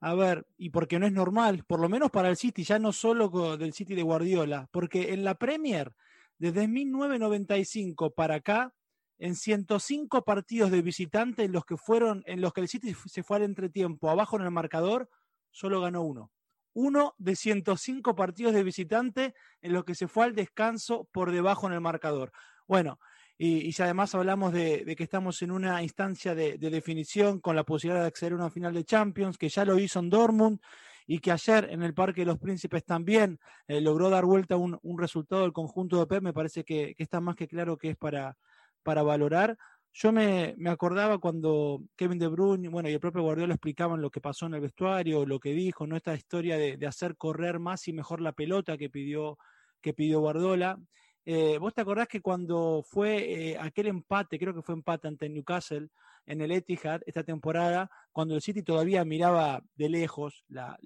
a 0.00 0.14
ver, 0.14 0.46
y 0.56 0.70
porque 0.70 0.98
no 0.98 1.06
es 1.06 1.12
normal, 1.12 1.64
por 1.66 1.80
lo 1.80 1.88
menos 1.88 2.10
para 2.10 2.28
el 2.28 2.36
City, 2.36 2.64
ya 2.64 2.78
no 2.78 2.92
solo 2.92 3.56
del 3.56 3.72
City 3.72 3.94
de 3.94 4.02
Guardiola, 4.02 4.68
porque 4.70 5.12
en 5.12 5.24
la 5.24 5.34
Premier, 5.34 5.94
desde 6.38 6.68
1995 6.68 8.10
para 8.10 8.36
acá, 8.36 8.74
en 9.18 9.34
105 9.34 10.24
partidos 10.24 10.70
de 10.70 10.82
visitante 10.82 11.44
en 11.44 11.52
los 11.52 11.64
que 11.64 11.76
fueron, 11.76 12.22
en 12.26 12.40
los 12.40 12.52
que 12.52 12.60
el 12.60 12.68
City 12.68 12.94
se 13.06 13.22
fue 13.22 13.38
al 13.38 13.44
entretiempo 13.44 14.10
abajo 14.10 14.36
en 14.36 14.42
el 14.42 14.50
marcador, 14.50 15.08
solo 15.50 15.80
ganó 15.80 16.02
uno. 16.02 16.30
Uno 16.74 17.14
de 17.16 17.34
105 17.34 18.14
partidos 18.14 18.52
de 18.52 18.62
visitante 18.62 19.34
en 19.62 19.72
los 19.72 19.84
que 19.84 19.94
se 19.94 20.08
fue 20.08 20.26
al 20.26 20.34
descanso 20.34 21.08
por 21.10 21.32
debajo 21.32 21.66
en 21.66 21.72
el 21.72 21.80
marcador. 21.80 22.32
Bueno, 22.68 22.98
y, 23.38 23.72
si 23.72 23.82
además 23.82 24.14
hablamos 24.14 24.52
de, 24.52 24.94
que 24.96 25.04
estamos 25.04 25.42
en 25.42 25.50
una 25.50 25.82
instancia 25.82 26.34
de, 26.34 26.56
definición 26.56 27.40
con 27.40 27.54
la 27.54 27.64
posibilidad 27.64 28.02
de 28.02 28.08
acceder 28.08 28.32
a 28.32 28.36
una 28.36 28.50
final 28.50 28.72
de 28.72 28.84
Champions, 28.84 29.36
que 29.36 29.50
ya 29.50 29.64
lo 29.64 29.78
hizo 29.78 29.98
en 29.98 30.08
Dortmund 30.08 30.58
y 31.06 31.18
que 31.18 31.32
ayer 31.32 31.68
en 31.70 31.82
el 31.82 31.92
Parque 31.92 32.22
de 32.22 32.26
los 32.26 32.38
Príncipes 32.38 32.84
también 32.84 33.38
eh, 33.68 33.80
logró 33.80 34.08
dar 34.08 34.24
vuelta 34.24 34.56
un, 34.56 34.78
un, 34.82 34.98
resultado 34.98 35.42
del 35.42 35.52
conjunto 35.52 35.98
de 35.98 36.06
Pep, 36.06 36.22
me 36.22 36.32
parece 36.32 36.64
que, 36.64 36.94
está 36.96 37.20
más 37.20 37.36
que 37.36 37.46
claro 37.46 37.76
que 37.76 37.90
es 37.90 37.96
para, 37.96 38.36
para 38.82 39.02
valorar. 39.02 39.56
Yo 39.92 40.12
me, 40.12 40.54
me, 40.56 40.70
acordaba 40.70 41.18
cuando 41.18 41.82
Kevin 41.94 42.18
De 42.18 42.28
Bruyne, 42.28 42.68
bueno, 42.68 42.88
y 42.88 42.94
el 42.94 43.00
propio 43.00 43.22
Guardiola 43.22 43.54
explicaban 43.54 44.00
lo 44.00 44.10
que 44.10 44.20
pasó 44.20 44.46
en 44.46 44.54
el 44.54 44.60
vestuario, 44.62 45.26
lo 45.26 45.40
que 45.40 45.52
dijo, 45.52 45.86
¿no? 45.86 45.96
Esta 45.96 46.14
historia 46.14 46.56
de, 46.56 46.76
de 46.76 46.86
hacer 46.86 47.16
correr 47.16 47.58
más 47.58 47.86
y 47.88 47.92
mejor 47.92 48.20
la 48.20 48.32
pelota 48.32 48.76
que 48.76 48.90
pidió, 48.90 49.38
que 49.80 49.94
pidió 49.94 50.20
Guardiola. 50.20 50.78
Eh, 51.28 51.58
¿Vos 51.58 51.74
te 51.74 51.80
acordás 51.80 52.06
que 52.06 52.20
cuando 52.20 52.84
fue 52.86 53.16
eh, 53.50 53.58
aquel 53.58 53.88
empate, 53.88 54.38
creo 54.38 54.54
que 54.54 54.62
fue 54.62 54.76
empate 54.76 55.08
ante 55.08 55.28
Newcastle 55.28 55.88
en 56.24 56.40
el 56.40 56.52
Etihad 56.52 57.00
esta 57.04 57.24
temporada, 57.24 57.90
cuando 58.12 58.36
el 58.36 58.42
City 58.42 58.62
todavía 58.62 59.04
miraba 59.04 59.60
de 59.74 59.88
lejos 59.88 60.44
la, 60.48 60.78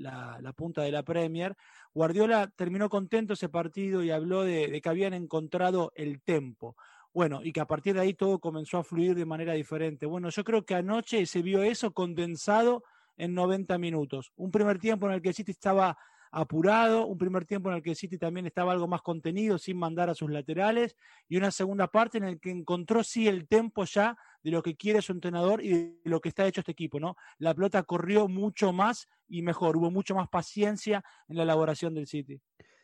punta 0.56 0.80
de 0.80 0.92
la 0.92 1.02
Premier, 1.02 1.54
Guardiola 1.92 2.50
terminó 2.56 2.88
contento 2.88 3.34
ese 3.34 3.50
partido 3.50 4.02
y 4.02 4.10
habló 4.10 4.42
de, 4.42 4.80
que 4.80 4.88
habían 4.88 5.12
encontrado 5.12 5.92
el 5.94 6.22
tempo. 6.22 6.74
Bueno, 7.12 7.40
y 7.44 7.52
que 7.52 7.60
a 7.60 7.66
partir 7.66 7.94
de 7.94 8.00
ahí 8.00 8.14
todo 8.14 8.38
comenzó 8.38 8.78
a 8.78 8.84
fluir 8.84 9.14
de 9.14 9.26
manera 9.26 9.52
diferente. 9.52 10.06
Bueno, 10.06 10.30
yo 10.30 10.42
creo 10.42 10.64
que 10.64 10.74
anoche 10.74 11.26
se 11.26 11.42
vio 11.42 11.62
eso 11.62 11.92
condensado 11.92 12.82
en 13.18 13.34
90 13.34 13.76
minutos. 13.76 14.32
Un 14.36 14.50
primer 14.50 14.78
tiempo 14.78 15.06
en 15.06 15.12
el 15.12 15.20
que 15.20 15.28
el 15.28 15.34
City 15.34 15.50
estaba 15.50 15.98
apurado, 16.32 17.06
un 17.06 17.18
primer 17.18 17.44
tiempo 17.44 17.70
en 17.70 17.76
el 17.76 17.82
que 17.82 17.90
el 17.90 17.96
City 17.96 18.18
también 18.18 18.46
estaba 18.46 18.72
algo 18.72 18.86
más 18.86 19.02
contenido 19.02 19.58
sin 19.58 19.76
mandar 19.76 20.10
a 20.10 20.14
sus 20.14 20.30
laterales 20.30 20.96
y 21.28 21.36
una 21.36 21.50
segunda 21.50 21.88
parte 21.88 22.18
en 22.18 22.24
el 22.24 22.40
que 22.40 22.50
encontró 22.50 23.02
sí 23.02 23.26
el 23.26 23.48
tempo 23.48 23.84
ya 23.84 24.16
de 24.42 24.50
lo 24.50 24.62
que 24.62 24.76
quiere 24.76 25.02
su 25.02 25.12
entrenador 25.12 25.62
y 25.62 25.70
de 25.70 26.00
lo 26.04 26.20
que 26.20 26.28
está 26.28 26.46
hecho 26.46 26.60
este 26.60 26.72
equipo, 26.72 27.00
¿no? 27.00 27.16
La 27.38 27.54
pelota 27.54 27.82
corrió 27.82 28.28
mucho 28.28 28.72
más 28.72 29.08
y 29.28 29.42
mejor, 29.42 29.76
hubo 29.76 29.90
mucho 29.90 30.14
más 30.14 30.28
paciencia 30.28 31.04
en 31.28 31.36
la 31.36 31.42
elaboración 31.42 31.94
del 31.94 32.06
City. 32.06 32.40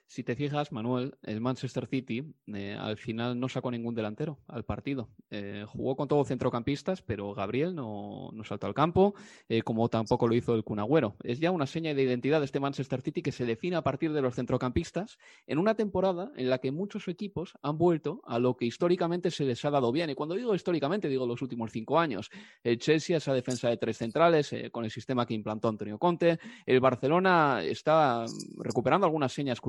Si 0.09 0.23
te 0.23 0.37
fijas, 0.37 0.71
Manuel, 0.71 1.17
el 1.25 1.41
Manchester 1.41 1.89
City 1.89 2.33
eh, 2.47 2.77
al 2.79 2.97
final 2.97 3.41
no 3.41 3.49
sacó 3.49 3.73
ningún 3.73 3.97
delantero 3.97 4.39
al 4.47 4.65
partido. 4.65 5.09
Eh, 5.31 5.65
jugó 5.67 5.97
con 5.97 6.07
todos 6.07 6.29
centrocampistas, 6.29 7.03
pero 7.03 7.35
Gabriel 7.35 7.75
no, 7.75 8.31
saltó 8.45 8.69
al 8.69 8.75
campo, 8.75 9.15
eh, 9.49 9.63
como 9.63 9.89
tampoco 9.89 10.29
lo 10.29 10.37
hizo 10.37 10.55
el 10.55 10.63
Cunagüero. 10.63 11.17
Es 11.25 11.41
ya 11.41 11.51
una 11.51 11.67
seña 11.67 11.93
de 11.93 12.05
identidad 12.05 12.39
de 12.39 12.45
este 12.45 12.61
Manchester 12.61 13.03
City 13.03 13.21
que 13.21 13.33
se 13.33 13.45
define 13.45 13.75
a 13.75 13.83
partir 13.83 14.13
de 14.13 14.23
los 14.23 14.37
centrocampistas 14.37 15.19
en 15.49 15.59
una 15.59 15.75
temporada 15.75 16.31
en 16.37 16.51
la 16.51 16.59
que 16.59 16.71
muchos 16.71 17.09
equipos 17.09 17.55
han 17.63 17.77
vuelto 17.77 18.23
a 18.27 18.39
lo 18.39 18.57
que 18.57 18.67
históricamente 18.67 19.33
se 19.33 19.45
les 19.45 19.65
ha 19.65 19.71
dado 19.71 19.91
bien. 19.91 20.09
Y 20.09 20.15
cuando 20.15 20.37
digo 20.37 20.55
históricamente, 20.55 21.09
digo 21.09 21.27
los 21.27 21.43
últimos 21.43 21.73
cinco 21.73 21.99
años. 21.99 22.31
El 22.63 22.79
Chelsea, 22.79 23.17
esa 23.17 23.35
defensa 23.35 23.69
de 23.69 23.77
tres 23.77 23.99
centrales, 23.99 24.55
con 24.71 24.85
el 24.85 24.91
sistema 24.93 25.27
que 25.27 25.35
implantó 25.35 25.67
Antonio 25.67 25.99
Conte. 25.99 26.39
El 26.65 26.79
Barcelona 26.79 27.61
está 27.65 28.25
recuperando 28.57 29.05
algunas 29.05 29.33
señas 29.33 29.61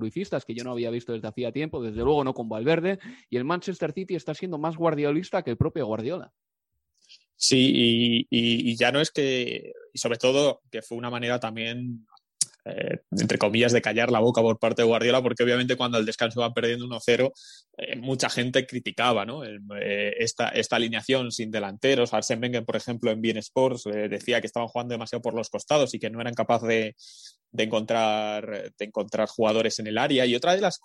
que 0.46 0.54
yo 0.54 0.63
no 0.63 0.72
había 0.72 0.90
visto 0.90 1.13
desde 1.13 1.28
hacía 1.28 1.52
tiempo, 1.52 1.82
desde 1.82 2.04
luego 2.04 2.24
no 2.24 2.34
con 2.34 2.50
Valverde, 2.50 3.00
y 3.30 3.38
el 3.38 3.46
Manchester 3.46 3.94
City 3.94 4.16
está 4.16 4.34
siendo 4.34 4.58
más 4.58 4.78
guardiolista 4.78 5.44
que 5.44 5.52
el 5.52 5.58
propio 5.58 5.86
Guardiola. 5.86 6.34
Sí, 7.36 8.26
y, 8.30 8.76
ya 8.76 8.92
no 8.92 9.00
es 9.00 9.12
que, 9.12 9.72
y 9.94 9.98
sobre 10.00 10.18
todo 10.18 10.62
que 10.72 10.82
fue 10.82 10.98
una 10.98 11.12
manera 11.12 11.40
también, 11.40 12.08
eh, 12.69 12.99
entre 13.12 13.38
comillas, 13.38 13.71
de 13.71 13.82
callar 13.82 14.12
la 14.12 14.19
boca 14.19 14.41
por 14.41 14.60
parte 14.60 14.82
de 14.82 14.88
Guardiola, 14.88 15.21
porque 15.21 15.43
obviamente 15.43 15.75
cuando 15.75 15.97
el 15.97 16.06
descanso 16.06 16.41
va 16.41 16.53
perdiendo 16.53 16.86
1-0, 16.86 17.32
eh, 17.77 17.95
mucha 17.97 18.30
gente 18.30 18.65
criticaba. 18.65 19.25
Eh, 19.82 20.13
esta, 20.19 20.49
esta, 20.49 20.75
alineación 20.75 21.32
sin 21.32 21.51
delanteros. 21.51 22.13
Arsene 22.13 22.41
Wenger, 22.41 22.65
por 22.65 22.75
ejemplo, 22.75 23.12
en 23.12 23.21
Bien 23.21 23.38
Sports 23.38 23.84
decía 24.10 24.41
que 24.41 24.47
estaban 24.47 24.69
jugando 24.69 24.93
demasiado 24.93 25.21
por 25.21 25.34
los 25.34 25.49
costados 25.49 25.93
y 25.93 25.99
que 25.99 26.10
no 26.10 26.21
eran 26.21 26.34
capaces 26.34 26.67
de, 26.67 26.95
de 27.51 27.63
encontrar, 27.63 28.71
de 28.77 28.86
encontrar 28.86 29.27
jugadores 29.27 29.80
en 29.80 29.88
el 29.88 29.97
área. 29.97 30.25
Y 30.25 30.36
otra 30.36 30.56
de 30.56 30.62
las 30.62 30.80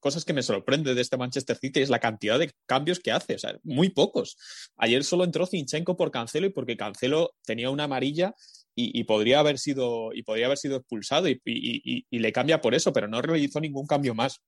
cosas 0.00 0.24
que 0.24 0.32
me 0.32 0.42
sorprende 0.42 0.94
de 0.94 1.00
este 1.00 1.16
Manchester 1.16 1.56
City 1.56 1.80
es 1.80 1.90
la 1.90 1.98
cantidad 1.98 2.38
de 2.38 2.52
cambios 2.66 3.00
que 3.00 3.12
hace, 3.12 3.34
o 3.34 3.38
sea, 3.38 3.58
muy 3.62 3.90
pocos. 3.90 4.36
Ayer 4.76 5.04
solo 5.04 5.24
entró 5.24 5.46
Zinchenko 5.46 5.96
por 5.96 6.10
Cancelo 6.10 6.46
y 6.46 6.50
porque 6.50 6.76
Cancelo 6.76 7.34
tenía 7.44 7.70
una 7.70 7.84
amarilla 7.84 8.34
y, 8.80 9.02
podría 9.04 9.40
haber 9.40 9.58
sido 9.58 10.12
y 10.12 10.22
podría 10.22 10.46
haber 10.46 10.58
sido 10.58 10.76
expulsado 10.76 11.28
y, 11.28 11.40
y, 11.44 12.18
le 12.18 12.32
cambia 12.32 12.60
por 12.60 12.76
eso, 12.76 12.92
pero 12.92 13.08
no 13.08 13.20
realizó 13.20 13.60
ningún 13.60 13.88
cambio 13.88 14.14
más 14.14 14.40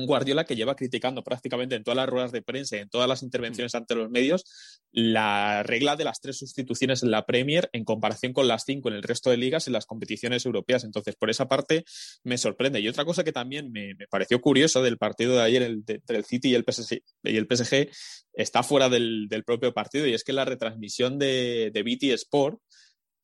un 0.00 0.06
Guardiola 0.06 0.44
que 0.44 0.56
lleva 0.56 0.74
criticando 0.74 1.22
prácticamente 1.22 1.74
en 1.74 1.84
todas 1.84 1.96
las 1.96 2.08
ruedas 2.08 2.32
de 2.32 2.42
prensa 2.42 2.76
y 2.76 2.80
en 2.80 2.88
todas 2.88 3.08
las 3.08 3.22
intervenciones 3.22 3.74
ante 3.74 3.94
los 3.94 4.10
medios 4.10 4.44
la 4.92 5.62
regla 5.62 5.96
de 5.96 6.04
las 6.04 6.20
tres 6.20 6.38
sustituciones 6.38 7.02
en 7.02 7.10
la 7.10 7.26
Premier 7.26 7.70
en 7.72 7.84
comparación 7.84 8.32
con 8.32 8.48
las 8.48 8.64
cinco 8.64 8.88
en 8.88 8.96
el 8.96 9.02
resto 9.02 9.30
de 9.30 9.36
ligas 9.36 9.66
en 9.66 9.72
las 9.72 9.86
competiciones 9.86 10.44
europeas. 10.46 10.84
Entonces, 10.84 11.14
por 11.16 11.30
esa 11.30 11.48
parte 11.48 11.84
me 12.24 12.38
sorprende. 12.38 12.80
Y 12.80 12.88
otra 12.88 13.04
cosa 13.04 13.22
que 13.24 13.32
también 13.32 13.70
me, 13.70 13.94
pareció 14.10 14.40
curiosa 14.40 14.80
del 14.80 14.98
partido 14.98 15.36
de 15.36 15.42
ayer 15.42 15.62
entre 15.62 16.16
el 16.16 16.24
City 16.24 16.50
y 16.50 16.54
el 16.54 16.64
PSG, 16.64 17.02
y 17.24 17.36
el 17.36 17.46
PSG 17.46 17.88
está 18.32 18.62
fuera 18.62 18.88
del, 18.88 19.28
propio 19.46 19.72
partido 19.72 20.06
y 20.06 20.12
es 20.12 20.24
que 20.24 20.32
la 20.32 20.44
retransmisión 20.44 21.18
de, 21.18 21.70
de 21.72 21.82
BT 21.82 22.14
Sport 22.14 22.60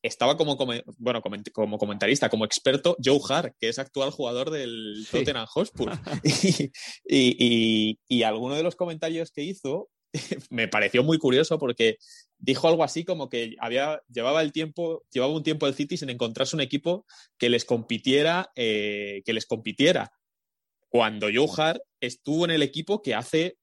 estaba 0.01 0.37
como, 0.37 0.57
bueno, 0.97 1.21
como 1.53 1.77
comentarista, 1.77 2.29
como 2.29 2.45
experto, 2.45 2.95
Joe 3.03 3.19
Hart, 3.29 3.55
que 3.59 3.69
es 3.69 3.79
actual 3.79 4.11
jugador 4.11 4.51
del 4.51 5.05
Tottenham 5.11 5.47
Hotspur. 5.47 5.91
y, 7.05 7.99
y, 8.07 8.23
alguno 8.23 8.55
de 8.55 8.63
los 8.63 8.75
comentarios 8.75 9.31
que 9.31 9.43
hizo 9.43 9.89
me 10.49 10.67
pareció 10.67 11.03
muy 11.03 11.17
curioso 11.17 11.57
porque 11.57 11.97
dijo 12.37 12.67
algo 12.67 12.83
así 12.83 13.03
como 13.03 13.29
que 13.29 13.55
había, 13.59 14.01
llevaba 14.07 14.41
el 14.41 14.51
tiempo, 14.51 15.03
llevaba 15.11 15.33
un 15.33 15.43
tiempo 15.43 15.67
el 15.67 15.73
City 15.73 15.97
sin 15.97 16.09
encontrarse 16.09 16.55
un 16.55 16.61
equipo 16.61 17.05
que 17.37 17.49
les 17.49 17.65
compitiera, 17.65 18.51
eh, 18.55 19.21
que 19.25 19.33
les 19.33 19.45
compitiera. 19.45 20.11
Cuando 20.89 21.27
Joe 21.33 21.49
Hart 21.57 21.81
estuvo 21.99 22.45
en 22.45 22.51
el 22.51 22.63
equipo 22.63 23.01
que 23.01 23.15
hace 23.15 23.57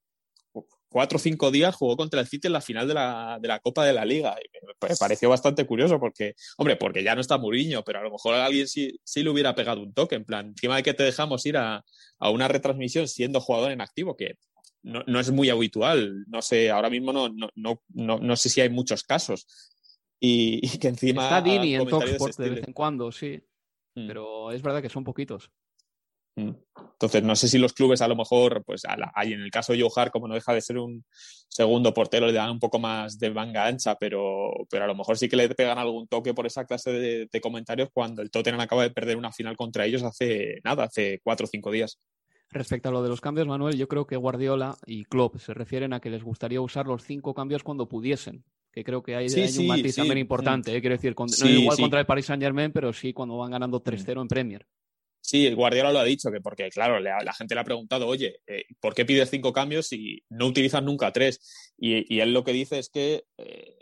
cuatro 0.95 1.17
o 1.17 1.19
cinco 1.19 1.51
días 1.51 1.75
jugó 1.75 1.97
contra 1.97 2.21
el 2.21 2.27
City 2.27 2.47
en 2.47 2.53
la 2.53 2.61
final 2.61 2.87
de 2.87 2.93
la, 2.93 3.37
de 3.41 3.49
la 3.49 3.59
Copa 3.59 3.85
de 3.85 3.91
la 3.91 4.05
Liga. 4.05 4.33
Y 4.41 4.65
me 4.65 4.95
pareció 4.95 5.27
bastante 5.27 5.65
curioso 5.65 5.99
porque, 5.99 6.35
hombre, 6.55 6.77
porque 6.77 7.03
ya 7.03 7.13
no 7.15 7.19
está 7.19 7.37
Muriño, 7.37 7.83
pero 7.83 7.99
a 7.99 8.01
lo 8.01 8.11
mejor 8.11 8.35
alguien 8.35 8.65
sí, 8.65 8.97
sí 9.03 9.21
le 9.21 9.29
hubiera 9.29 9.53
pegado 9.53 9.81
un 9.83 9.93
toque, 9.93 10.15
en 10.15 10.23
plan, 10.23 10.47
encima 10.47 10.77
de 10.77 10.83
que 10.83 10.93
te 10.93 11.03
dejamos 11.03 11.45
ir 11.45 11.57
a, 11.57 11.83
a 12.17 12.29
una 12.29 12.47
retransmisión 12.47 13.09
siendo 13.09 13.41
jugador 13.41 13.73
en 13.73 13.81
activo, 13.81 14.15
que 14.15 14.37
no, 14.83 15.03
no, 15.05 15.19
es 15.19 15.29
muy 15.31 15.49
habitual. 15.49 16.23
No 16.27 16.41
sé, 16.41 16.71
ahora 16.71 16.89
mismo 16.89 17.11
no, 17.11 17.27
no, 17.27 17.49
no, 17.55 17.81
no, 18.19 18.35
sé 18.37 18.47
si 18.47 18.61
hay 18.61 18.69
muchos 18.69 19.03
casos. 19.03 19.47
Y, 20.17 20.61
y 20.65 20.77
que 20.77 20.87
encima. 20.87 21.23
Está 21.23 21.41
Dini 21.41 21.75
en 21.75 21.89
Talksport 21.89 22.37
de, 22.37 22.43
de 22.45 22.49
vez 22.51 22.67
en 22.69 22.73
cuando, 22.73 23.11
sí. 23.11 23.43
Mm. 23.95 24.07
Pero 24.07 24.53
es 24.53 24.61
verdad 24.61 24.81
que 24.81 24.87
son 24.87 25.03
poquitos. 25.03 25.51
Mm. 26.35 26.51
Entonces, 26.93 27.23
no 27.23 27.35
sé 27.35 27.47
si 27.49 27.57
los 27.57 27.73
clubes 27.73 28.01
a 28.01 28.07
lo 28.07 28.15
mejor, 28.15 28.63
pues 28.65 28.83
hay 29.15 29.33
en 29.33 29.41
el 29.41 29.51
caso 29.51 29.73
de 29.73 29.81
Joe 29.81 30.09
como 30.11 30.27
no 30.27 30.33
deja 30.33 30.53
de 30.53 30.61
ser 30.61 30.77
un 30.77 31.03
segundo 31.49 31.93
portero, 31.93 32.27
le 32.27 32.33
dan 32.33 32.51
un 32.51 32.59
poco 32.59 32.79
más 32.79 33.19
de 33.19 33.31
manga 33.31 33.65
ancha, 33.65 33.95
pero, 33.95 34.51
pero 34.69 34.85
a 34.85 34.87
lo 34.87 34.95
mejor 34.95 35.17
sí 35.17 35.27
que 35.27 35.35
le 35.35 35.49
pegan 35.49 35.77
algún 35.77 36.07
toque 36.07 36.33
por 36.33 36.45
esa 36.45 36.65
clase 36.65 36.91
de, 36.91 37.27
de 37.31 37.41
comentarios 37.41 37.89
cuando 37.93 38.21
el 38.21 38.31
Tottenham 38.31 38.61
acaba 38.61 38.83
de 38.83 38.91
perder 38.91 39.17
una 39.17 39.31
final 39.31 39.57
contra 39.57 39.85
ellos 39.85 40.03
hace 40.03 40.59
nada, 40.63 40.85
hace 40.85 41.19
cuatro 41.23 41.45
o 41.45 41.49
cinco 41.49 41.69
días. 41.71 41.99
Respecto 42.49 42.89
a 42.89 42.91
lo 42.91 43.03
de 43.03 43.09
los 43.09 43.19
cambios, 43.21 43.47
Manuel, 43.47 43.75
yo 43.77 43.87
creo 43.87 44.05
que 44.07 44.15
Guardiola 44.15 44.77
y 44.85 45.03
Klopp 45.05 45.37
se 45.39 45.53
refieren 45.53 45.91
a 45.93 45.99
que 45.99 46.09
les 46.09 46.23
gustaría 46.23 46.61
usar 46.61 46.85
los 46.85 47.03
cinco 47.03 47.33
cambios 47.33 47.63
cuando 47.63 47.89
pudiesen. 47.89 48.45
Que 48.71 48.83
creo 48.83 49.03
que 49.03 49.15
hay, 49.15 49.29
Sí, 49.29 49.41
hay 49.41 49.47
sí, 49.49 49.61
un 49.61 49.67
matiz 49.67 49.95
sí. 49.95 50.01
también 50.01 50.19
importante. 50.19 50.75
¿eh? 50.75 50.79
quiero 50.81 50.95
decir, 50.95 51.15
con- 51.15 51.27
no 51.41 51.49
igual 51.49 51.77
contra 51.77 51.99
el 51.99 52.05
Paris 52.05 52.25
Saint 52.27 52.41
Germain, 52.43 52.71
pero 52.71 52.93
sí 52.93 53.13
cuando 53.13 53.37
van 53.37 53.51
ganando 53.51 53.81
3-0 53.81 54.21
en 54.21 54.27
Premier. 54.27 54.65
Sí, 55.27 55.47
el 55.47 55.55
Guardiola 55.55 55.91
lo 55.91 55.97
ha 55.99 56.03
dicho, 56.03 56.29
que 56.31 56.39
porque, 56.39 56.69
claro, 56.69 56.99
la 56.99 57.33
gente 57.33 57.55
le 57.55 57.61
ha 57.61 57.63
preguntado, 57.63 58.05
oye, 58.07 58.41
eh, 58.45 58.65
¿por 58.79 58.93
qué 58.93 59.05
pides 59.05 59.31
cinco 59.31 59.53
cambios 59.53 59.87
si 59.87 60.23
no 60.29 60.45
utilizas 60.45 60.83
nunca 60.83 61.11
tres? 61.11 61.73
Y, 61.79 62.19
él 62.19 62.31
lo 62.31 62.43
que 62.43 62.53
dice 62.53 62.77
es 62.77 62.89
que 62.89 63.23
eh, 63.37 63.75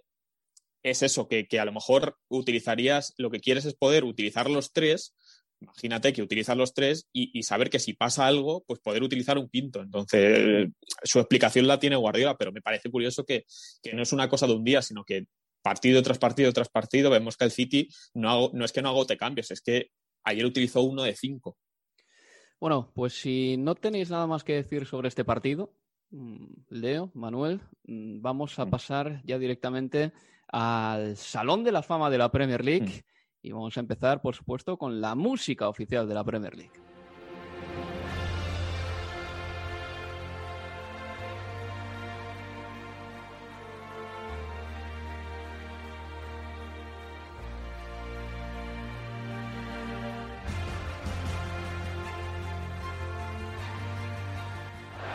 es 0.84 1.01
eso, 1.03 1.27
que, 1.27 1.45
que 1.47 1.60
a 1.60 1.65
lo 1.65 1.73
mejor 1.73 2.17
utilizarías, 2.29 3.13
lo 3.17 3.29
que 3.29 3.41
quieres 3.41 3.65
es 3.65 3.73
poder 3.75 4.06
utilizar 4.06 4.49
los 4.49 4.71
tres, 4.71 5.15
imagínate 5.60 6.13
que 6.13 6.21
utilizas 6.21 6.56
los 6.56 6.73
tres 6.73 7.08
y, 7.12 7.38
y 7.38 7.43
saber 7.43 7.69
que 7.69 7.79
si 7.79 7.91
pasa 7.93 8.25
algo, 8.25 8.63
pues 8.65 8.79
poder 8.79 9.03
utilizar 9.03 9.38
un 9.38 9.49
quinto. 9.49 9.82
Entonces, 9.82 10.69
su 11.03 11.19
explicación 11.19 11.67
la 11.67 11.77
tiene 11.79 11.97
Guardiola, 11.97 12.38
pero 12.38 12.53
me 12.53 12.62
parece 12.62 12.89
curioso 12.89 13.25
que, 13.25 13.43
que 13.82 13.91
no 13.93 14.03
es 14.03 14.13
una 14.13 14.29
cosa 14.29 14.47
de 14.47 14.53
un 14.53 14.63
día, 14.63 14.82
sino 14.82 15.03
que 15.03 15.25
partido 15.62 16.01
tras 16.03 16.19
partido 16.19 16.53
tras 16.53 16.69
partido 16.69 17.10
vemos 17.10 17.36
que 17.36 17.45
el 17.45 17.51
City 17.51 17.89
no, 18.13 18.29
hago- 18.29 18.51
no 18.53 18.63
es 18.63 18.71
que 18.71 18.82
no 18.82 18.89
agote 18.89 19.17
cambios, 19.17 19.51
es 19.51 19.62
que 19.62 19.89
ayer 20.24 20.46
utilizó 20.46 20.82
uno 20.82 21.04
de 21.04 21.16
cinco. 21.16 21.58
Bueno, 22.60 22.92
pues 22.96 23.14
si 23.14 23.58
no 23.58 23.76
tenéis 23.76 24.10
nada 24.10 24.26
más 24.26 24.44
que 24.44 24.54
decir 24.54 24.86
sobre 24.86 25.10
este 25.10 25.26
partido, 25.26 25.74
mm, 26.12 26.46
Leo, 26.70 27.12
Manuel, 27.14 27.62
mm, 27.84 28.22
vamos 28.22 28.58
a 28.60 28.66
pasar 28.66 29.22
ya 29.26 29.38
directamente 29.38 30.14
al 30.48 31.18
Salón 31.18 31.64
de 31.64 31.72
la 31.72 31.84
Fama 31.84 32.10
de 32.10 32.18
la 32.18 32.32
Premier 32.32 32.64
League 32.64 33.04
y 33.42 33.52
vamos 33.52 33.76
a 33.76 33.82
empezar, 33.82 34.22
por 34.22 34.36
supuesto, 34.36 34.78
con 34.78 35.02
la 35.02 35.16
música 35.16 35.68
oficial 35.68 36.08
de 36.08 36.14
la 36.14 36.24
Premier 36.24 36.56
League. 36.56 36.92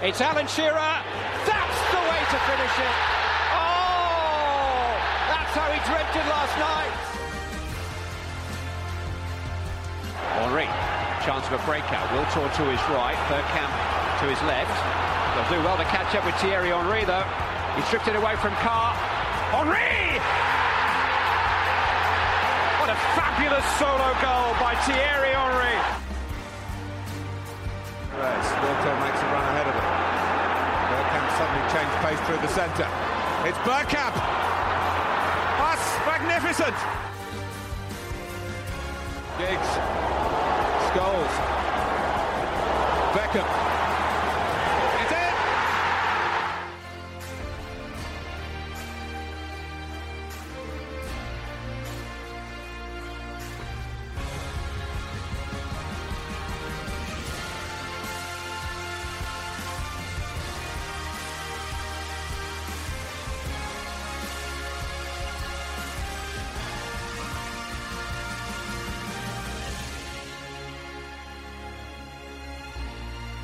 It's 0.09 0.23
Alan 0.23 0.49
Shearer. 0.49 0.73
That's 0.73 1.81
the 1.92 2.01
way 2.01 2.21
to 2.33 2.38
finish 2.49 2.75
it. 2.81 2.94
Oh, 3.53 4.97
that's 5.29 5.53
how 5.53 5.68
he 5.68 5.77
dreamt 5.85 6.16
it 6.16 6.25
last 6.33 6.57
night. 6.57 6.97
Henri, 10.40 10.64
chance 11.29 11.44
of 11.53 11.61
a 11.61 11.62
breakout. 11.68 12.09
Wiltor 12.16 12.49
to 12.57 12.64
his 12.73 12.81
right, 12.88 13.21
Bergkamp 13.29 13.68
to 14.25 14.33
his 14.33 14.40
left. 14.49 14.73
They'll 15.37 15.61
do 15.61 15.61
well 15.61 15.77
to 15.77 15.85
catch 15.92 16.16
up 16.16 16.25
with 16.25 16.35
Thierry 16.37 16.73
Henry, 16.73 17.05
though. 17.05 17.29
He 17.77 17.83
stripped 17.92 18.09
it 18.09 18.16
away 18.16 18.33
from 18.40 18.57
Carr. 18.64 18.97
Henri! 19.53 20.16
What 22.81 22.88
a 22.88 22.97
fabulous 23.12 23.66
solo 23.77 24.16
goal 24.25 24.57
by 24.57 24.73
Thierry 24.88 25.37
Henry. 25.37 26.08
Through 32.28 32.36
the 32.36 32.48
centre. 32.48 32.86
It's 33.48 33.56
Bergkamp. 33.64 34.12
That's 35.56 35.86
magnificent. 36.04 36.76
Giggs. 39.38 39.70
Scholes. 40.92 41.34
Beckham. 43.14 43.77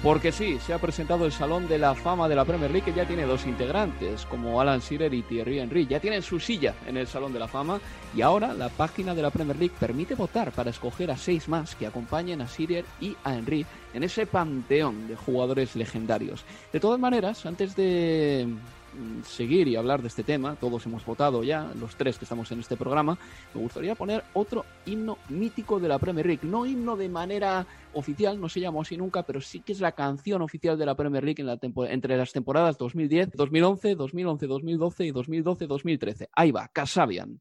Porque 0.05 0.33
sí, 0.33 0.59
se 0.59 0.75
ha 0.75 0.79
presentado 0.79 1.25
el 1.25 1.33
Salón 1.33 1.67
de 1.67 1.79
la 1.79 1.95
Fama 1.95 2.29
de 2.29 2.35
la 2.35 2.45
Premier 2.45 2.71
League, 2.71 2.85
que 2.85 2.95
ya 2.95 3.07
tiene 3.07 3.25
dos 3.25 3.47
integrantes, 3.47 4.27
como 4.27 4.61
Alan 4.61 4.81
Shearer 4.81 5.15
y 5.15 5.23
Thierry 5.23 5.61
Henry. 5.61 5.87
Ya 5.87 5.99
tienen 5.99 6.21
su 6.21 6.39
silla 6.39 6.75
en 6.87 6.99
el 6.99 7.07
Salón 7.07 7.33
de 7.33 7.39
la 7.39 7.49
Fama 7.49 7.81
y 8.15 8.21
ahora 8.21 8.53
la 8.53 8.69
página 8.69 9.15
de 9.15 9.23
la 9.23 9.31
Premier 9.31 9.59
League 9.59 9.75
permite 9.81 10.15
votar 10.15 10.53
para 10.53 10.69
escoger 10.69 11.11
a 11.11 11.17
seis 11.17 11.49
más 11.49 11.75
que 11.75 11.87
acompañen 11.87 12.43
a 12.43 12.47
Shearer 12.47 12.85
y 13.01 13.17
a 13.25 13.35
Henry 13.35 13.65
en 13.95 14.03
ese 14.03 14.27
panteón 14.27 15.09
de 15.09 15.17
jugadores 15.17 15.75
legendarios. 15.75 16.45
De 16.71 16.81
todas 16.81 17.01
maneras, 17.01 17.47
antes 17.47 17.75
de 17.75 18.47
seguir 19.25 19.69
y 19.69 19.77
hablar 19.77 20.03
de 20.03 20.09
este 20.09 20.23
tema, 20.23 20.57
todos 20.57 20.85
hemos 20.87 21.05
votado 21.05 21.43
ya, 21.43 21.71
los 21.79 21.97
tres 21.97 22.19
que 22.19 22.25
estamos 22.25 22.51
en 22.53 22.61
este 22.61 22.77
programa, 22.77 23.19
me 23.55 23.61
gustaría 23.61 23.95
poner 23.95 24.25
otro 24.35 24.65
himno 24.87 25.19
mítico 25.29 25.81
de 25.81 25.89
la 25.89 25.99
Premier 25.99 26.27
League. 26.27 26.43
No 26.43 26.67
himno 26.67 26.97
de 26.97 27.09
manera 27.09 27.67
oficial, 27.93 28.41
no 28.41 28.49
se 28.49 28.61
llamó 28.61 28.83
así 28.83 28.97
nunca, 28.97 29.23
pero 29.23 29.41
sí 29.41 29.61
que 29.61 29.73
es 29.73 29.81
la 29.81 29.93
canción 29.93 30.43
oficial 30.43 30.79
de 30.79 30.87
la 30.87 30.95
Premier 30.95 31.25
League 31.25 31.41
en 31.41 31.47
la 31.47 31.59
entre 31.91 32.17
las 32.17 32.33
temporadas 32.33 32.77
2010, 32.79 33.33
2011, 33.33 33.95
2011, 33.95 34.47
2012 34.47 35.05
y 35.05 35.11
2012, 35.11 35.67
2013. 35.67 36.29
Ahí 36.33 36.51
va, 36.51 36.69
Casabian. 36.69 37.41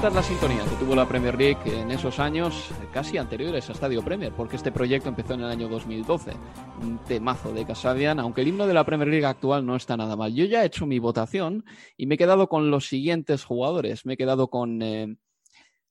Esta 0.00 0.08
es 0.08 0.14
la 0.14 0.22
sintonía 0.22 0.64
que 0.64 0.82
tuvo 0.82 0.94
la 0.94 1.06
Premier 1.06 1.36
League 1.36 1.78
en 1.78 1.90
esos 1.90 2.20
años 2.20 2.70
casi 2.90 3.18
anteriores 3.18 3.68
a 3.68 3.72
Estadio 3.72 4.02
Premier, 4.02 4.32
porque 4.32 4.56
este 4.56 4.72
proyecto 4.72 5.10
empezó 5.10 5.34
en 5.34 5.40
el 5.40 5.50
año 5.50 5.68
2012. 5.68 6.32
Un 6.80 7.04
temazo 7.04 7.52
de 7.52 7.66
Casabian, 7.66 8.18
aunque 8.18 8.40
el 8.40 8.48
himno 8.48 8.66
de 8.66 8.72
la 8.72 8.86
Premier 8.86 9.10
League 9.10 9.26
actual 9.26 9.66
no 9.66 9.76
está 9.76 9.98
nada 9.98 10.16
mal. 10.16 10.32
Yo 10.34 10.46
ya 10.46 10.62
he 10.62 10.66
hecho 10.68 10.86
mi 10.86 10.98
votación 10.98 11.66
y 11.98 12.06
me 12.06 12.14
he 12.14 12.18
quedado 12.18 12.48
con 12.48 12.70
los 12.70 12.88
siguientes 12.88 13.44
jugadores. 13.44 14.06
Me 14.06 14.14
he 14.14 14.16
quedado 14.16 14.48
con 14.48 14.80
eh, 14.80 15.18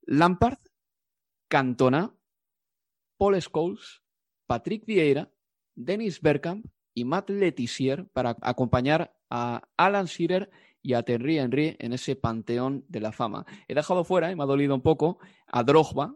Lampard, 0.07 0.57
Cantona, 1.47 2.11
Paul 3.15 3.39
Scholes, 3.39 4.01
Patrick 4.47 4.87
Vieira, 4.87 5.31
Dennis 5.75 6.19
Bergkamp 6.19 6.65
y 6.95 7.05
Matt 7.05 7.29
Letizier 7.29 8.07
para 8.07 8.35
acompañar 8.41 9.15
a 9.29 9.61
Alan 9.77 10.07
Shearer 10.07 10.49
y 10.81 10.93
a 10.93 11.03
Thierry 11.03 11.39
Henry 11.39 11.75
en 11.79 11.93
ese 11.93 12.15
panteón 12.15 12.85
de 12.87 12.99
la 12.99 13.11
fama. 13.11 13.45
He 13.67 13.75
dejado 13.75 14.03
fuera, 14.03 14.31
y 14.31 14.35
me 14.35 14.43
ha 14.43 14.47
dolido 14.47 14.75
un 14.75 14.81
poco, 14.81 15.19
a 15.47 15.63
Drogba, 15.63 16.15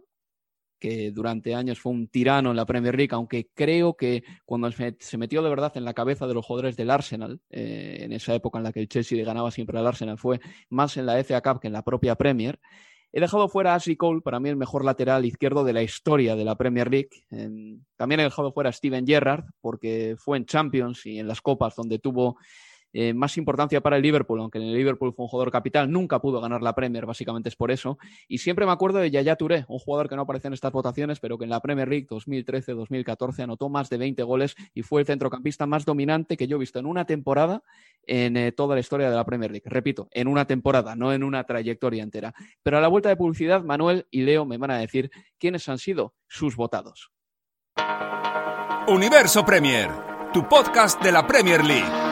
que 0.83 1.11
durante 1.11 1.55
años 1.55 1.79
fue 1.79 1.93
un 1.93 2.09
tirano 2.09 2.49
en 2.49 2.57
la 2.57 2.65
Premier 2.65 2.93
League, 2.93 3.13
aunque 3.13 3.49
creo 3.53 3.95
que 3.95 4.25
cuando 4.43 4.69
se 4.71 5.17
metió 5.17 5.41
de 5.41 5.49
verdad 5.49 5.71
en 5.75 5.85
la 5.85 5.93
cabeza 5.93 6.27
de 6.27 6.33
los 6.33 6.45
jugadores 6.45 6.75
del 6.75 6.89
Arsenal, 6.89 7.39
eh, 7.49 7.99
en 8.01 8.11
esa 8.11 8.35
época 8.35 8.57
en 8.57 8.65
la 8.65 8.73
que 8.73 8.81
el 8.81 8.89
Chelsea 8.89 9.23
ganaba 9.23 9.49
siempre 9.49 9.79
al 9.79 9.87
Arsenal, 9.87 10.17
fue 10.17 10.41
más 10.69 10.97
en 10.97 11.05
la 11.05 11.17
FA 11.23 11.39
Cup 11.39 11.61
que 11.61 11.67
en 11.67 11.73
la 11.73 11.83
propia 11.83 12.15
Premier. 12.15 12.59
He 13.13 13.21
dejado 13.21 13.47
fuera 13.47 13.71
a 13.71 13.75
Ashley 13.75 13.95
Cole, 13.95 14.19
para 14.19 14.41
mí 14.41 14.49
el 14.49 14.57
mejor 14.57 14.83
lateral 14.83 15.23
izquierdo 15.23 15.63
de 15.63 15.71
la 15.71 15.83
historia 15.83 16.35
de 16.35 16.43
la 16.43 16.55
Premier 16.57 16.91
League. 16.91 17.11
también 17.95 18.19
he 18.19 18.23
dejado 18.23 18.51
fuera 18.51 18.69
a 18.69 18.73
Steven 18.73 19.07
Gerrard, 19.07 19.45
porque 19.61 20.15
fue 20.17 20.35
en 20.35 20.45
Champions 20.45 21.05
y 21.05 21.17
en 21.17 21.29
las 21.29 21.39
Copas 21.39 21.75
donde 21.77 21.99
tuvo 21.99 22.37
eh, 22.93 23.13
más 23.13 23.37
importancia 23.37 23.81
para 23.81 23.97
el 23.97 24.03
Liverpool, 24.03 24.39
aunque 24.39 24.59
en 24.59 24.65
el 24.65 24.73
Liverpool 24.73 25.13
fue 25.13 25.25
un 25.25 25.29
jugador 25.29 25.51
capital, 25.51 25.91
nunca 25.91 26.21
pudo 26.21 26.39
ganar 26.39 26.61
la 26.61 26.75
Premier, 26.75 27.05
básicamente 27.05 27.49
es 27.49 27.55
por 27.55 27.71
eso. 27.71 27.97
Y 28.27 28.37
siempre 28.37 28.65
me 28.65 28.71
acuerdo 28.71 28.99
de 28.99 29.09
Yaya 29.09 29.35
Touré, 29.35 29.65
un 29.67 29.79
jugador 29.79 30.07
que 30.07 30.15
no 30.15 30.21
aparece 30.21 30.47
en 30.47 30.53
estas 30.53 30.71
votaciones, 30.71 31.19
pero 31.19 31.37
que 31.37 31.43
en 31.45 31.49
la 31.49 31.59
Premier 31.59 31.87
League 31.87 32.07
2013-2014 32.07 33.43
anotó 33.43 33.69
más 33.69 33.89
de 33.89 33.97
20 33.97 34.21
goles 34.23 34.55
y 34.73 34.83
fue 34.83 35.01
el 35.01 35.07
centrocampista 35.07 35.65
más 35.65 35.85
dominante 35.85 36.37
que 36.37 36.47
yo 36.47 36.57
he 36.57 36.59
visto 36.59 36.79
en 36.79 36.85
una 36.85 37.05
temporada 37.05 37.63
en 38.05 38.37
eh, 38.37 38.51
toda 38.51 38.75
la 38.75 38.81
historia 38.81 39.09
de 39.09 39.15
la 39.15 39.25
Premier 39.25 39.51
League. 39.51 39.65
Repito, 39.65 40.07
en 40.11 40.27
una 40.27 40.45
temporada, 40.45 40.95
no 40.95 41.13
en 41.13 41.23
una 41.23 41.43
trayectoria 41.45 42.03
entera. 42.03 42.33
Pero 42.61 42.77
a 42.77 42.81
la 42.81 42.87
vuelta 42.87 43.09
de 43.09 43.15
publicidad, 43.15 43.63
Manuel 43.63 44.07
y 44.11 44.21
Leo 44.21 44.45
me 44.45 44.57
van 44.57 44.71
a 44.71 44.77
decir 44.77 45.09
quiénes 45.39 45.67
han 45.69 45.77
sido 45.77 46.13
sus 46.27 46.55
votados. 46.55 47.11
Universo 48.87 49.45
Premier, 49.45 49.89
tu 50.33 50.47
podcast 50.47 51.01
de 51.01 51.11
la 51.11 51.25
Premier 51.25 51.63
League. 51.63 52.02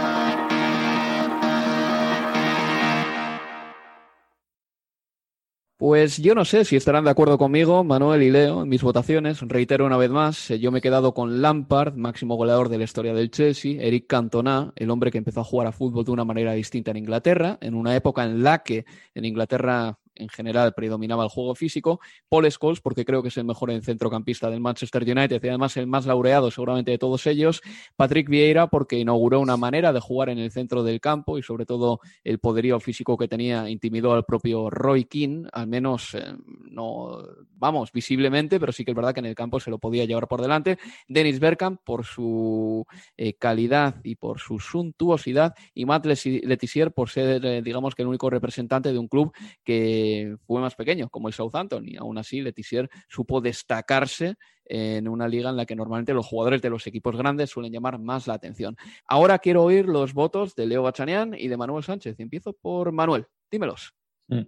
Pues 5.82 6.17
yo 6.17 6.36
no 6.36 6.45
sé 6.45 6.63
si 6.63 6.75
estarán 6.75 7.05
de 7.05 7.09
acuerdo 7.09 7.39
conmigo, 7.39 7.84
Manuel 7.84 8.21
y 8.21 8.29
Leo, 8.29 8.61
en 8.61 8.69
mis 8.69 8.84
votaciones. 8.84 9.41
Reitero 9.41 9.84
una 9.84 9.97
vez 9.97 10.11
más, 10.11 10.51
eh, 10.51 10.59
yo 10.59 10.71
me 10.71 10.77
he 10.77 10.82
quedado 10.82 11.15
con 11.15 11.41
Lampard, 11.41 11.95
máximo 11.95 12.36
goleador 12.36 12.69
de 12.69 12.77
la 12.77 12.84
historia 12.84 13.15
del 13.15 13.32
Chelsea, 13.32 13.82
Eric 13.82 14.05
Cantona, 14.05 14.73
el 14.75 14.91
hombre 14.91 15.09
que 15.09 15.17
empezó 15.17 15.39
a 15.39 15.43
jugar 15.43 15.65
a 15.65 15.71
fútbol 15.71 16.05
de 16.05 16.11
una 16.11 16.23
manera 16.23 16.53
distinta 16.53 16.91
en 16.91 16.97
Inglaterra, 16.97 17.57
en 17.61 17.73
una 17.73 17.95
época 17.95 18.23
en 18.23 18.43
la 18.43 18.61
que 18.61 18.86
en 19.15 19.25
Inglaterra 19.25 19.97
en 20.22 20.30
general 20.30 20.74
predominaba 20.74 21.24
el 21.24 21.30
juego 21.30 21.55
físico. 21.55 21.99
Paul 22.30 22.49
Scholes, 22.49 22.82
porque 22.82 23.05
creo 23.05 23.22
que 23.22 23.30
es 23.30 23.38
el 23.38 23.45
mejor 23.45 23.72
centrocampista 23.82 24.49
del 24.49 24.59
Manchester 24.59 25.03
United 25.03 25.43
y 25.43 25.47
además 25.47 25.78
el 25.78 25.88
más 25.88 26.05
laureado 26.05 26.51
seguramente 26.51 26.91
de 26.91 26.97
todos 26.97 27.26
ellos. 27.28 27.61
Patrick 27.95 28.30
Vieira, 28.30 28.67
porque 28.67 28.99
inauguró 28.99 29.39
una 29.39 29.57
manera 29.57 29.93
de 29.93 29.99
jugar 29.99 30.30
en 30.30 30.39
el 30.39 30.51
centro 30.51 30.84
del 30.84 30.99
campo 30.99 31.38
y 31.38 31.43
sobre 31.43 31.65
todo 31.65 31.99
el 32.24 32.39
poderío 32.39 32.80
físico 32.80 33.17
que 33.17 33.28
tenía 33.28 33.69
intimidó 33.69 34.13
al 34.13 34.26
propio 34.26 34.69
Roy 34.69 35.05
Keane, 35.05 35.47
al 35.51 35.67
menos 35.67 36.13
eh, 36.13 36.36
no, 36.69 37.17
vamos, 37.55 37.91
visiblemente, 37.91 38.59
pero 38.59 38.72
sí 38.72 38.86
que 38.86 38.91
es 38.91 38.95
verdad 38.95 39.13
que 39.13 39.19
en 39.19 39.26
el 39.26 39.36
campo 39.36 39.59
se 39.59 39.69
lo 39.69 39.80
podía 39.80 40.05
llevar 40.05 40.28
por 40.28 40.41
delante. 40.41 40.78
Dennis 41.07 41.39
Bergkamp, 41.39 41.82
por 41.84 42.05
su 42.05 42.86
eh, 43.17 43.34
calidad 43.34 44.01
y 44.03 44.15
por 44.15 44.39
su 44.39 44.59
suntuosidad, 44.59 45.53
y 45.74 45.86
Matt 45.86 46.05
Letizier, 46.05 46.91
por 46.91 47.09
ser, 47.09 47.45
eh, 47.45 47.61
digamos 47.61 47.95
que 47.95 48.01
el 48.01 48.07
único 48.07 48.30
representante 48.30 48.91
de 48.91 48.99
un 48.99 49.07
club 49.07 49.34
que 49.63 50.11
fue 50.45 50.62
más 50.62 50.76
pequeño, 50.76 51.09
como 51.09 51.28
el 51.28 51.34
Southampton, 51.34 51.88
y 51.88 51.97
aún 51.97 52.18
así 52.18 52.41
Letizier 52.41 52.89
supo 53.09 53.41
destacarse 53.41 54.36
en 54.66 55.07
una 55.07 55.28
liga 55.28 55.49
en 55.49 55.57
la 55.57 55.66
que 55.66 55.76
normalmente 55.76 56.14
los 56.14 56.26
jugadores 56.26 56.62
de 56.62 56.70
los 56.70 56.88
equipos 56.88 57.18
grandes 57.18 57.49
suelen 57.49 57.74
llamar 57.74 57.99
más 57.99 58.28
la 58.28 58.36
atención. 58.36 58.78
Ahora 59.05 59.39
quiero 59.39 59.64
oír 59.64 59.86
los 59.86 60.14
votos 60.14 60.55
de 60.55 60.66
Leo 60.66 60.84
Bachanian 60.84 61.36
y 61.38 61.47
de 61.47 61.57
Manuel 61.57 61.84
Sánchez. 61.84 62.20
Empiezo 62.20 62.53
por 62.53 62.91
Manuel. 62.91 63.26
Dímelos. 63.51 63.93
Mm. 64.30 64.43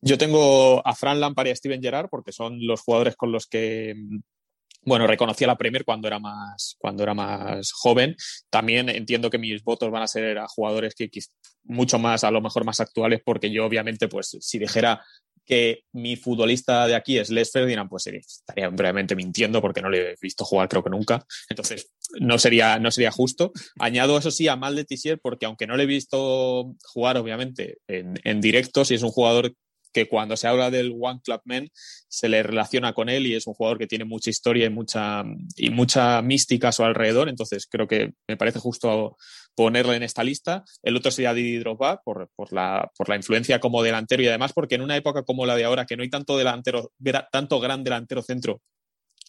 Yo 0.00 0.18
tengo 0.18 0.84
a 0.84 0.94
Fran 0.94 1.20
Lampard 1.20 1.46
y 1.46 1.50
a 1.50 1.56
Steven 1.56 1.80
Gerrard 1.80 2.08
porque 2.10 2.32
son 2.32 2.66
los 2.66 2.80
jugadores 2.80 3.14
con 3.16 3.30
los 3.30 3.46
que 3.46 3.94
bueno, 4.82 5.06
reconocí 5.06 5.44
a 5.44 5.48
la 5.48 5.58
Premier 5.58 5.84
cuando 5.84 6.08
era 6.08 6.18
más, 6.18 6.76
cuando 6.78 7.02
era 7.02 7.14
más 7.14 7.72
joven. 7.72 8.16
También 8.48 8.88
entiendo 8.88 9.30
que 9.30 9.38
mis 9.38 9.62
votos 9.62 9.90
van 9.90 10.02
a 10.02 10.08
ser 10.08 10.38
a 10.38 10.48
jugadores 10.48 10.94
que 10.94 11.10
mucho 11.64 11.98
más, 11.98 12.24
a 12.24 12.30
lo 12.30 12.40
mejor 12.40 12.64
más 12.64 12.80
actuales, 12.80 13.20
porque 13.24 13.50
yo 13.50 13.66
obviamente, 13.66 14.08
pues 14.08 14.36
si 14.40 14.58
dijera 14.58 15.04
que 15.44 15.84
mi 15.92 16.16
futbolista 16.16 16.86
de 16.86 16.94
aquí 16.94 17.18
es 17.18 17.28
Les 17.28 17.50
Ferdinand, 17.50 17.90
pues 17.90 18.06
estaría 18.06 18.68
brevemente 18.68 19.16
mintiendo 19.16 19.60
porque 19.60 19.82
no 19.82 19.90
le 19.90 20.12
he 20.12 20.16
visto 20.20 20.44
jugar 20.44 20.68
creo 20.68 20.84
que 20.84 20.90
nunca. 20.90 21.26
Entonces, 21.48 21.90
no 22.20 22.38
sería, 22.38 22.78
no 22.78 22.90
sería 22.90 23.10
justo. 23.10 23.52
Añado 23.78 24.16
eso 24.16 24.30
sí 24.30 24.48
a 24.48 24.56
Mal 24.56 24.76
de 24.76 24.84
Tissier 24.84 25.18
porque 25.20 25.46
aunque 25.46 25.66
no 25.66 25.76
le 25.76 25.82
he 25.82 25.86
visto 25.86 26.74
jugar 26.84 27.16
obviamente 27.16 27.78
en, 27.88 28.14
en 28.22 28.40
directo, 28.40 28.84
si 28.84 28.94
es 28.94 29.02
un 29.02 29.10
jugador 29.10 29.52
que 29.92 30.08
cuando 30.08 30.36
se 30.36 30.46
habla 30.46 30.70
del 30.70 30.94
One 30.98 31.20
Club 31.22 31.40
Men 31.44 31.70
se 32.08 32.28
le 32.28 32.42
relaciona 32.42 32.92
con 32.92 33.08
él 33.08 33.26
y 33.26 33.34
es 33.34 33.46
un 33.46 33.54
jugador 33.54 33.78
que 33.78 33.86
tiene 33.86 34.04
mucha 34.04 34.30
historia 34.30 34.66
y 34.66 34.70
mucha, 34.70 35.24
y 35.56 35.70
mucha 35.70 36.22
mística 36.22 36.68
a 36.68 36.72
su 36.72 36.84
alrededor, 36.84 37.28
entonces 37.28 37.66
creo 37.66 37.86
que 37.86 38.12
me 38.28 38.36
parece 38.36 38.58
justo 38.58 39.16
ponerle 39.54 39.96
en 39.96 40.02
esta 40.02 40.24
lista. 40.24 40.64
El 40.82 40.96
otro 40.96 41.10
sería 41.10 41.34
Didi 41.34 41.58
Drogba 41.58 42.00
por, 42.02 42.30
por, 42.34 42.52
la, 42.52 42.90
por 42.96 43.08
la 43.08 43.16
influencia 43.16 43.60
como 43.60 43.82
delantero 43.82 44.22
y 44.22 44.28
además 44.28 44.52
porque 44.52 44.76
en 44.76 44.82
una 44.82 44.96
época 44.96 45.22
como 45.22 45.46
la 45.46 45.56
de 45.56 45.64
ahora, 45.64 45.86
que 45.86 45.96
no 45.96 46.02
hay 46.02 46.10
tanto 46.10 46.38
delantero, 46.38 46.92
tanto 47.30 47.60
gran 47.60 47.84
delantero 47.84 48.22
centro 48.22 48.62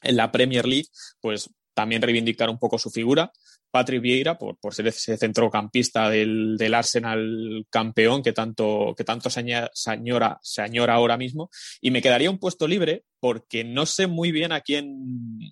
en 0.03 0.15
la 0.15 0.31
Premier 0.31 0.65
League, 0.65 0.87
pues 1.19 1.49
también 1.73 2.01
reivindicar 2.01 2.49
un 2.49 2.59
poco 2.59 2.77
su 2.77 2.89
figura. 2.89 3.31
Patrick 3.71 4.01
Vieira, 4.01 4.37
por, 4.37 4.57
por 4.57 4.73
ser 4.73 4.87
ese 4.87 5.17
centrocampista 5.17 6.09
del, 6.09 6.57
del, 6.57 6.73
Arsenal 6.73 7.65
campeón 7.69 8.21
que 8.21 8.33
tanto, 8.33 8.93
que 8.97 9.03
tanto 9.03 9.29
se, 9.29 9.39
añora, 9.87 10.39
se 10.41 10.61
añora 10.61 10.93
ahora 10.93 11.17
mismo. 11.17 11.49
Y 11.79 11.91
me 11.91 12.01
quedaría 12.01 12.29
un 12.29 12.37
puesto 12.39 12.67
libre 12.67 13.05
porque 13.19 13.63
no 13.63 13.85
sé 13.85 14.07
muy 14.07 14.31
bien 14.31 14.51
a 14.51 14.61
quién, 14.61 15.51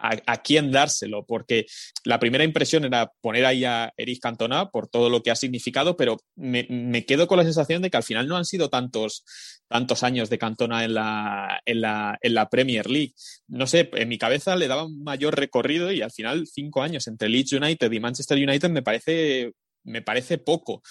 a, 0.00 0.36
quién 0.42 0.70
dárselo, 0.70 1.24
porque 1.26 1.66
la 2.04 2.18
primera 2.18 2.44
impresión 2.44 2.84
era 2.84 3.12
poner 3.20 3.44
ahí 3.44 3.64
a 3.64 3.92
Eric 3.96 4.20
Cantona 4.20 4.70
por 4.70 4.88
todo 4.88 5.10
lo 5.10 5.22
que 5.22 5.30
ha 5.30 5.36
significado, 5.36 5.96
pero 5.96 6.18
me, 6.36 6.66
me, 6.68 7.04
quedo 7.04 7.26
con 7.26 7.38
la 7.38 7.44
sensación 7.44 7.82
de 7.82 7.90
que 7.90 7.96
al 7.96 8.02
final 8.02 8.26
no 8.26 8.36
han 8.36 8.44
sido 8.44 8.70
tantos, 8.70 9.24
tantos 9.68 10.02
años 10.02 10.30
de 10.30 10.38
Cantona 10.38 10.84
en 10.84 10.94
la, 10.94 11.60
en, 11.64 11.80
la, 11.80 12.18
en 12.22 12.34
la 12.34 12.48
Premier 12.48 12.88
League. 12.88 13.14
No 13.48 13.66
sé, 13.66 13.90
en 13.92 14.08
mi 14.08 14.18
cabeza 14.18 14.56
le 14.56 14.68
daba 14.68 14.86
un 14.86 15.02
mayor 15.02 15.36
recorrido 15.36 15.92
y 15.92 16.02
al 16.02 16.10
final 16.10 16.46
cinco 16.46 16.82
años 16.82 17.06
entre 17.06 17.28
Leeds 17.28 17.52
United 17.52 17.90
y 17.92 18.00
Manchester 18.00 18.38
United 18.38 18.70
me 18.70 18.82
parece 18.82 19.52
me 19.84 20.02
parece 20.02 20.38
poco. 20.38 20.82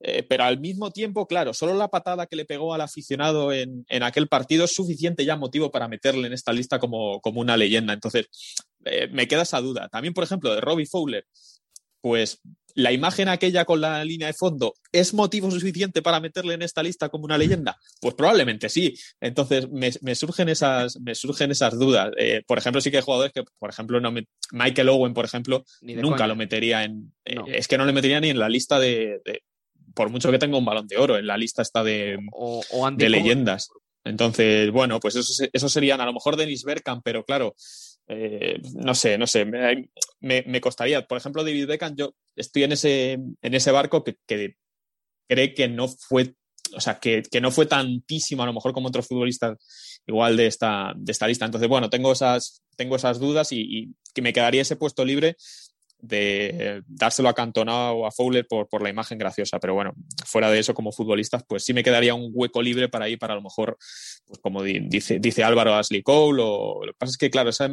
Eh, 0.00 0.22
pero 0.22 0.44
al 0.44 0.60
mismo 0.60 0.90
tiempo, 0.90 1.26
claro, 1.26 1.54
solo 1.54 1.74
la 1.74 1.88
patada 1.88 2.26
que 2.26 2.36
le 2.36 2.44
pegó 2.44 2.74
al 2.74 2.80
aficionado 2.80 3.52
en, 3.52 3.84
aquel 4.02 4.28
partido 4.28 4.64
es 4.64 4.74
suficiente 4.74 5.24
ya 5.24 5.36
motivo 5.36 5.70
para 5.70 5.88
meterle 5.88 6.26
en 6.26 6.32
esta 6.32 6.52
lista 6.52 6.78
como, 6.78 7.20
como 7.20 7.40
una 7.40 7.56
leyenda. 7.56 7.92
Entonces, 7.92 8.26
eh, 8.84 9.08
me 9.12 9.26
queda 9.26 9.42
esa 9.42 9.60
duda. 9.60 9.88
También, 9.88 10.14
por 10.14 10.24
ejemplo, 10.24 10.54
de 10.54 10.60
Robbie 10.60 10.86
Fowler, 10.86 11.26
pues 12.00 12.40
la 12.76 12.92
imagen 12.92 13.28
aquella 13.28 13.64
con 13.64 13.80
la 13.80 14.04
línea 14.04 14.28
de 14.28 14.34
fondo 14.34 14.74
es 14.92 15.14
motivo 15.14 15.50
suficiente 15.50 16.02
para 16.02 16.20
meterle 16.20 16.54
en 16.54 16.62
esta 16.62 16.82
lista 16.82 17.08
como 17.08 17.24
una 17.24 17.38
leyenda? 17.38 17.76
Pues 18.00 18.14
probablemente 18.14 18.68
sí. 18.68 18.94
Entonces 19.20 19.68
me, 19.70 20.14
surgen, 20.14 20.50
esas, 20.50 21.00
me 21.00 21.14
surgen 21.14 21.50
esas 21.50 21.78
dudas. 21.78 22.10
Eh, 22.18 22.42
por 22.46 22.58
ejemplo, 22.58 22.80
sí 22.80 22.90
que 22.90 22.98
hay 22.98 23.02
jugadores 23.02 23.32
que, 23.32 23.42
por 23.58 23.70
ejemplo, 23.70 23.98
no 24.00 24.12
Michael 24.52 24.88
Owen, 24.90 25.14
por 25.14 25.24
ejemplo, 25.24 25.64
nunca 25.80 26.26
lo 26.26 26.36
metería 26.36 26.84
en... 26.84 27.12
Es 27.24 27.66
que 27.66 27.78
no 27.78 27.86
le 27.86 27.92
metería 27.92 28.20
ni 28.20 28.28
en 28.28 28.38
la 28.38 28.48
lista 28.48 28.78
de, 28.78 29.20
por 29.94 30.10
mucho 30.10 30.30
que 30.30 30.38
tenga 30.38 30.58
un 30.58 30.64
balón 30.64 30.86
de 30.86 30.98
oro, 30.98 31.16
en 31.16 31.26
la 31.26 31.38
lista 31.38 31.62
está 31.62 31.82
de, 31.82 32.18
de 32.96 33.08
leyendas. 33.08 33.70
Entonces, 34.04 34.70
bueno, 34.70 35.00
pues 35.00 35.16
eso, 35.16 35.48
eso 35.52 35.68
serían 35.68 36.00
a 36.00 36.06
lo 36.06 36.12
mejor 36.12 36.36
Dennis 36.36 36.62
Bergkamp, 36.62 37.02
pero 37.02 37.24
claro, 37.24 37.56
eh, 38.08 38.60
no 38.74 38.94
sé, 38.94 39.18
no 39.18 39.26
sé, 39.26 39.44
me, 39.44 39.88
me, 40.20 40.60
costaría. 40.60 41.06
Por 41.06 41.18
ejemplo, 41.18 41.42
David 41.42 41.66
Beckham, 41.66 41.94
yo 41.96 42.14
estoy 42.34 42.64
en 42.64 42.72
ese, 42.72 43.12
en 43.12 43.54
ese 43.54 43.70
barco 43.72 44.04
que, 44.04 44.16
cree 45.28 45.54
que 45.54 45.68
no 45.68 45.88
fue, 45.88 46.34
o 46.74 46.80
sea, 46.80 46.98
que, 47.00 47.22
que, 47.22 47.40
no 47.40 47.50
fue 47.50 47.66
tantísimo 47.66 48.42
a 48.42 48.46
lo 48.46 48.52
mejor 48.52 48.72
como 48.72 48.88
otros 48.88 49.08
futbolistas 49.08 49.56
igual 50.06 50.36
de 50.36 50.46
esta, 50.46 50.92
de 50.96 51.12
esta 51.12 51.26
lista. 51.26 51.44
Entonces, 51.44 51.68
bueno, 51.68 51.90
tengo 51.90 52.12
esas, 52.12 52.62
tengo 52.76 52.96
esas 52.96 53.18
dudas 53.18 53.50
y 53.50 53.94
que 54.14 54.22
me 54.22 54.32
quedaría 54.32 54.62
ese 54.62 54.76
puesto 54.76 55.04
libre 55.04 55.36
de 55.98 56.82
dárselo 56.86 57.28
a 57.28 57.34
Cantona 57.34 57.92
o 57.92 58.06
a 58.06 58.10
Fowler 58.10 58.46
por, 58.46 58.68
por, 58.68 58.82
la 58.82 58.90
imagen 58.90 59.18
graciosa. 59.18 59.58
Pero 59.58 59.74
bueno, 59.74 59.94
fuera 60.24 60.50
de 60.50 60.58
eso, 60.58 60.74
como 60.74 60.92
futbolistas, 60.92 61.44
pues 61.46 61.64
sí 61.64 61.72
me 61.72 61.82
quedaría 61.82 62.14
un 62.14 62.30
hueco 62.32 62.62
libre 62.62 62.88
para 62.88 63.08
ir 63.08 63.18
para 63.18 63.32
a 63.32 63.36
lo 63.36 63.42
mejor, 63.42 63.76
pues 64.26 64.38
como 64.40 64.62
dice, 64.62 65.18
dice 65.18 65.44
Álvaro 65.44 65.74
Ashley 65.74 66.02
Cole, 66.02 66.42
o 66.44 66.84
lo 66.84 66.92
que 66.92 66.98
pasa 66.98 67.10
es 67.10 67.16
que, 67.18 67.30
claro, 67.30 67.50
esa, 67.50 67.68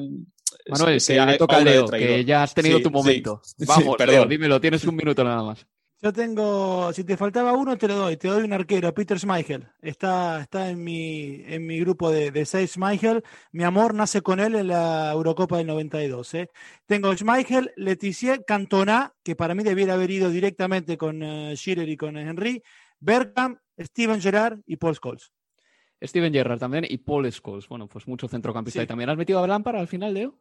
Manuel, 0.67 1.01
se 1.01 1.38
toca 1.38 1.59
Leo, 1.59 1.88
que 1.88 2.26
ya 2.26 2.43
has 2.43 2.53
tenido 2.53 2.82
tu 2.82 2.91
momento. 2.91 3.41
Vamos, 3.59 3.95
perdón. 3.97 4.30
dímelo, 4.30 4.59
tienes 4.61 4.84
un 4.86 4.95
minuto 4.95 5.24
nada 5.24 5.43
más. 5.43 5.65
Yo 6.03 6.11
tengo, 6.11 6.91
si 6.91 7.05
te 7.05 7.15
faltaba 7.15 7.53
uno, 7.53 7.77
te 7.77 7.87
lo 7.87 7.95
doy. 7.95 8.17
Te 8.17 8.27
doy 8.27 8.43
un 8.43 8.51
arquero, 8.51 8.93
Peter 8.93 9.17
Schmeichel. 9.17 9.69
Está, 9.81 10.41
está 10.41 10.69
en, 10.69 10.83
mi, 10.83 11.41
en 11.45 11.65
mi 11.65 11.79
grupo 11.79 12.11
de, 12.11 12.29
de 12.29 12.45
seis 12.45 12.71
Schmeichel. 12.71 13.23
Mi 13.53 13.63
amor 13.63 13.93
nace 13.93 14.21
con 14.21 14.41
él 14.41 14.55
en 14.55 14.67
la 14.67 15.13
Eurocopa 15.13 15.59
del 15.59 15.67
92. 15.67 16.33
¿eh? 16.33 16.49
Tengo 16.85 17.15
Schmeichel, 17.15 17.71
Letizier, 17.77 18.43
Cantona, 18.43 19.13
que 19.23 19.37
para 19.37 19.55
mí 19.55 19.63
debiera 19.63 19.93
haber 19.93 20.11
ido 20.11 20.29
directamente 20.29 20.97
con 20.97 21.23
uh, 21.23 21.55
Schiller 21.55 21.87
y 21.87 21.95
con 21.95 22.17
Henry, 22.17 22.61
Bergkamp, 22.99 23.59
Steven 23.79 24.19
Gerrard 24.19 24.59
y 24.65 24.75
Paul 24.75 24.95
Scholes. 24.95 25.31
Steven 26.01 26.33
Gerrard 26.33 26.59
también 26.59 26.85
y 26.85 26.97
Paul 26.97 27.31
Scholes. 27.31 27.69
Bueno, 27.69 27.87
pues 27.87 28.09
mucho 28.09 28.27
centrocampista. 28.27 28.83
¿Y 28.83 28.87
también 28.87 29.09
has 29.09 29.15
metido 29.15 29.41
a 29.41 29.47
Lampard 29.47 29.77
al 29.77 29.87
final, 29.87 30.13
Leo? 30.13 30.37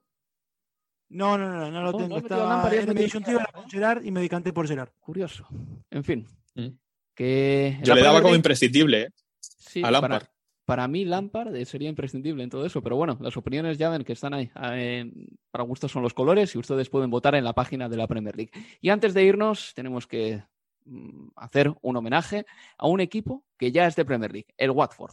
No, 1.12 1.36
no, 1.36 1.48
no, 1.48 1.70
no 1.70 1.82
lo 1.82 1.92
tengo. 1.94 2.16
Estaba 2.16 2.72
en 2.72 2.88
mi 2.88 3.02
disyuntiva 3.02 3.42
era 3.42 3.52
con 3.52 3.68
Gerard 3.68 4.04
y 4.04 4.10
me 4.10 4.20
decanté 4.20 4.52
por 4.52 4.66
Gerard. 4.66 4.90
Curioso. 4.98 5.46
En 5.90 6.04
fin. 6.04 6.26
Mm. 6.54 6.68
Que 7.14 7.78
Yo 7.82 7.94
le 7.94 8.02
daba 8.02 8.22
como 8.22 8.34
imprescindible 8.34 9.02
¿eh? 9.02 9.08
Sí, 9.38 9.82
a 9.84 9.90
Lampard. 9.90 10.22
Para, 10.22 10.32
para 10.64 10.88
mí 10.88 11.04
Lampard 11.04 11.54
eh, 11.54 11.66
sería 11.66 11.90
imprescindible 11.90 12.42
en 12.42 12.48
todo 12.48 12.64
eso, 12.64 12.82
pero 12.82 12.96
bueno, 12.96 13.18
las 13.20 13.36
opiniones 13.36 13.76
ya 13.76 13.90
ven 13.90 14.04
que 14.04 14.14
están 14.14 14.32
ahí. 14.32 14.50
Eh, 14.74 15.12
para 15.50 15.64
gustos 15.64 15.92
son 15.92 16.02
los 16.02 16.14
colores 16.14 16.54
y 16.54 16.58
ustedes 16.58 16.88
pueden 16.88 17.10
votar 17.10 17.34
en 17.34 17.44
la 17.44 17.52
página 17.52 17.90
de 17.90 17.96
la 17.98 18.08
Premier 18.08 18.34
League. 18.34 18.52
Y 18.80 18.88
antes 18.88 19.12
de 19.12 19.24
irnos, 19.24 19.74
tenemos 19.74 20.06
que 20.06 20.42
mm, 20.86 21.28
hacer 21.36 21.74
un 21.82 21.96
homenaje 21.96 22.46
a 22.78 22.86
un 22.86 23.00
equipo 23.00 23.44
que 23.58 23.70
ya 23.70 23.86
es 23.86 23.96
de 23.96 24.06
Premier 24.06 24.32
League, 24.32 24.54
el 24.56 24.70
Watford. 24.70 25.12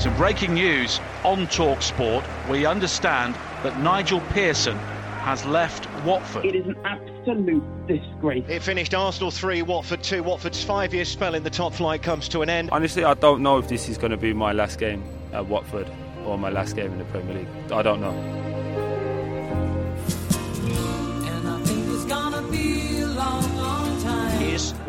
Some 0.00 0.16
breaking 0.16 0.54
news 0.54 0.98
on 1.24 1.46
Talksport. 1.48 2.24
We 2.48 2.64
understand 2.64 3.34
that 3.62 3.78
Nigel 3.80 4.22
Pearson 4.30 4.78
has 4.78 5.44
left 5.44 5.86
Watford. 6.06 6.46
It 6.46 6.54
is 6.54 6.66
an 6.66 6.76
absolute 6.86 7.62
disgrace. 7.86 8.46
It 8.48 8.62
finished 8.62 8.94
Arsenal 8.94 9.30
3, 9.30 9.60
Watford 9.60 10.02
2. 10.02 10.22
Watford's 10.22 10.64
five 10.64 10.94
year 10.94 11.04
spell 11.04 11.34
in 11.34 11.42
the 11.42 11.50
top 11.50 11.74
flight 11.74 12.02
comes 12.02 12.30
to 12.30 12.40
an 12.40 12.48
end. 12.48 12.70
Honestly, 12.72 13.04
I 13.04 13.12
don't 13.12 13.42
know 13.42 13.58
if 13.58 13.68
this 13.68 13.90
is 13.90 13.98
going 13.98 14.10
to 14.10 14.16
be 14.16 14.32
my 14.32 14.52
last 14.52 14.78
game 14.78 15.04
at 15.34 15.44
Watford 15.44 15.90
or 16.24 16.38
my 16.38 16.48
last 16.48 16.76
game 16.76 16.92
in 16.92 16.98
the 16.98 17.04
Premier 17.04 17.34
League. 17.34 17.70
I 17.70 17.82
don't 17.82 18.00
know. 18.00 18.59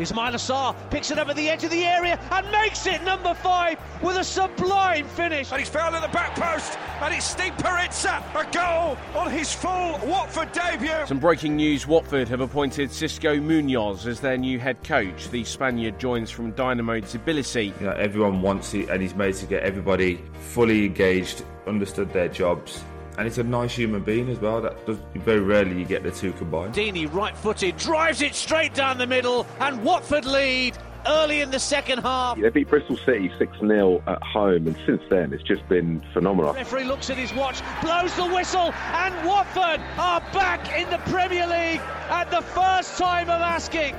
Ismail 0.02 0.34
Assar, 0.34 0.74
picks 0.90 1.10
it 1.10 1.18
up 1.18 1.28
at 1.28 1.36
the 1.36 1.48
edge 1.48 1.64
of 1.64 1.70
the 1.70 1.84
area 1.84 2.18
and 2.30 2.50
makes 2.50 2.86
it 2.86 3.02
number 3.04 3.34
five 3.34 3.78
with 4.02 4.16
a 4.16 4.24
sublime 4.24 5.06
finish. 5.06 5.50
And 5.50 5.60
he's 5.60 5.68
fouled 5.68 5.94
at 5.94 6.02
the 6.02 6.08
back 6.08 6.34
post, 6.34 6.78
and 7.00 7.14
it's 7.14 7.24
Steve 7.24 7.52
Perizza, 7.58 8.22
a 8.34 8.50
goal 8.52 8.98
on 9.16 9.30
his 9.30 9.52
full 9.52 9.98
Watford 10.04 10.52
debut. 10.52 11.06
Some 11.06 11.20
breaking 11.20 11.56
news 11.56 11.86
Watford 11.86 12.28
have 12.28 12.40
appointed 12.40 12.90
Cisco 12.90 13.40
Munoz 13.40 14.06
as 14.06 14.20
their 14.20 14.36
new 14.36 14.58
head 14.58 14.82
coach. 14.84 15.30
The 15.30 15.44
Spaniard 15.44 15.98
joins 15.98 16.30
from 16.30 16.52
Dynamo 16.52 17.00
Tbilisi. 17.00 17.78
You 17.80 17.86
know, 17.86 17.92
everyone 17.92 18.42
wants 18.42 18.74
it, 18.74 18.88
and 18.88 19.00
he's 19.00 19.14
made 19.14 19.34
to 19.36 19.46
get 19.46 19.62
everybody 19.62 20.20
fully 20.40 20.86
engaged, 20.86 21.44
understood 21.66 22.12
their 22.12 22.28
jobs, 22.28 22.82
and 23.18 23.26
he's 23.26 23.38
a 23.38 23.44
nice 23.44 23.74
human 23.74 24.02
being 24.02 24.28
as 24.28 24.38
well. 24.38 24.60
That 24.60 24.84
does, 24.86 24.98
very 25.14 25.40
rarely 25.40 25.78
you 25.78 25.84
get 25.84 26.02
the 26.02 26.10
two 26.10 26.32
combined. 26.32 26.74
Deeney, 26.74 27.12
right 27.12 27.36
footed, 27.36 27.76
drives 27.76 28.22
it 28.22 28.34
straight 28.34 28.74
down 28.74 28.98
the 28.98 29.06
middle, 29.06 29.46
and 29.60 29.82
Watford 29.84 30.24
lead 30.24 30.76
early 31.06 31.40
in 31.40 31.50
the 31.50 31.58
second 31.58 31.98
half. 31.98 32.38
They 32.38 32.48
beat 32.48 32.68
Bristol 32.68 32.96
City 32.96 33.30
6 33.38 33.58
0 33.58 34.02
at 34.06 34.22
home, 34.22 34.66
and 34.66 34.76
since 34.86 35.02
then 35.10 35.32
it's 35.32 35.42
just 35.42 35.66
been 35.68 36.02
phenomenal. 36.12 36.52
Referee 36.52 36.84
looks 36.84 37.10
at 37.10 37.16
his 37.16 37.32
watch, 37.34 37.60
blows 37.82 38.14
the 38.16 38.26
whistle, 38.26 38.72
and 38.92 39.26
Watford 39.26 39.80
are 39.98 40.20
back 40.32 40.78
in 40.78 40.88
the 40.90 40.98
Premier 41.10 41.46
League 41.46 41.80
at 42.10 42.30
the 42.30 42.42
first 42.42 42.98
time 42.98 43.28
of 43.28 43.40
asking. 43.40 43.94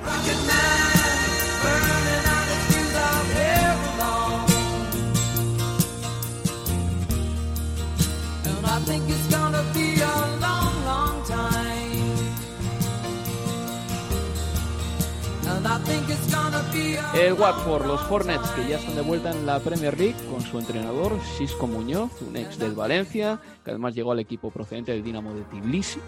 El 17.14 17.34
Watford, 17.34 17.86
los 17.86 18.02
Hornets, 18.10 18.50
que 18.50 18.68
ya 18.68 18.78
están 18.78 18.96
de 18.96 19.02
vuelta 19.02 19.30
en 19.30 19.46
la 19.46 19.60
Premier 19.60 19.96
League 19.98 20.16
con 20.28 20.42
su 20.42 20.58
entrenador, 20.58 21.20
Xisco 21.38 21.68
Muñoz, 21.68 22.10
un 22.28 22.36
ex 22.36 22.58
del 22.58 22.74
Valencia, 22.74 23.40
que 23.64 23.70
además 23.70 23.94
llegó 23.94 24.12
al 24.12 24.20
equipo 24.20 24.50
procedente 24.50 24.92
del 24.92 25.04
Dinamo 25.04 25.34
de 25.36 25.42
Tbilisi. 25.44 26.00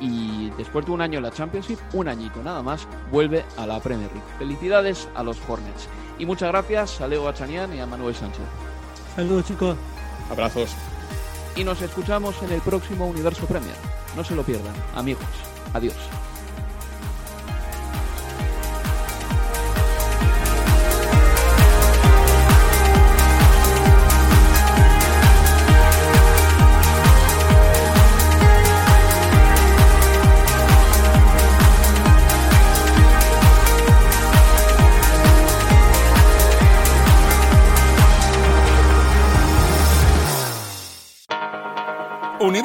Y 0.00 0.50
después 0.50 0.86
de 0.86 0.92
un 0.92 1.00
año 1.00 1.18
en 1.18 1.24
la 1.24 1.32
Championship, 1.32 1.78
un 1.94 2.06
añito 2.06 2.42
nada 2.44 2.62
más, 2.62 2.86
vuelve 3.10 3.44
a 3.56 3.66
la 3.66 3.80
Premier 3.80 4.10
League. 4.12 4.28
Felicidades 4.38 5.08
a 5.16 5.24
los 5.24 5.36
Hornets. 5.48 5.88
Y 6.18 6.26
muchas 6.26 6.50
gracias 6.50 7.00
a 7.00 7.08
Leo 7.08 7.24
Bachanian 7.24 7.74
y 7.74 7.80
a 7.80 7.86
Manuel 7.86 8.14
Sánchez. 8.14 8.44
Saludos, 9.16 9.46
chicos. 9.46 9.76
Abrazos. 10.30 10.70
Y 11.56 11.64
nos 11.64 11.80
escuchamos 11.82 12.34
en 12.42 12.52
el 12.52 12.60
próximo 12.60 13.06
Universo 13.06 13.46
Premier. 13.46 13.76
No 14.16 14.24
se 14.24 14.34
lo 14.34 14.42
pierdan, 14.42 14.74
amigos. 14.94 15.24
Adiós. 15.72 15.94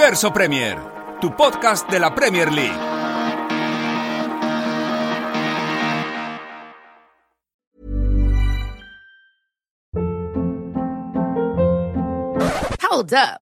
Universo 0.10 0.32
Premier, 0.32 0.76
tu 1.22 1.30
podcast 1.36 1.88
de 1.88 2.00
la 2.00 2.10
Premier 2.10 2.50
League. 2.50 2.74
Hold 12.82 13.14
up. 13.14 13.49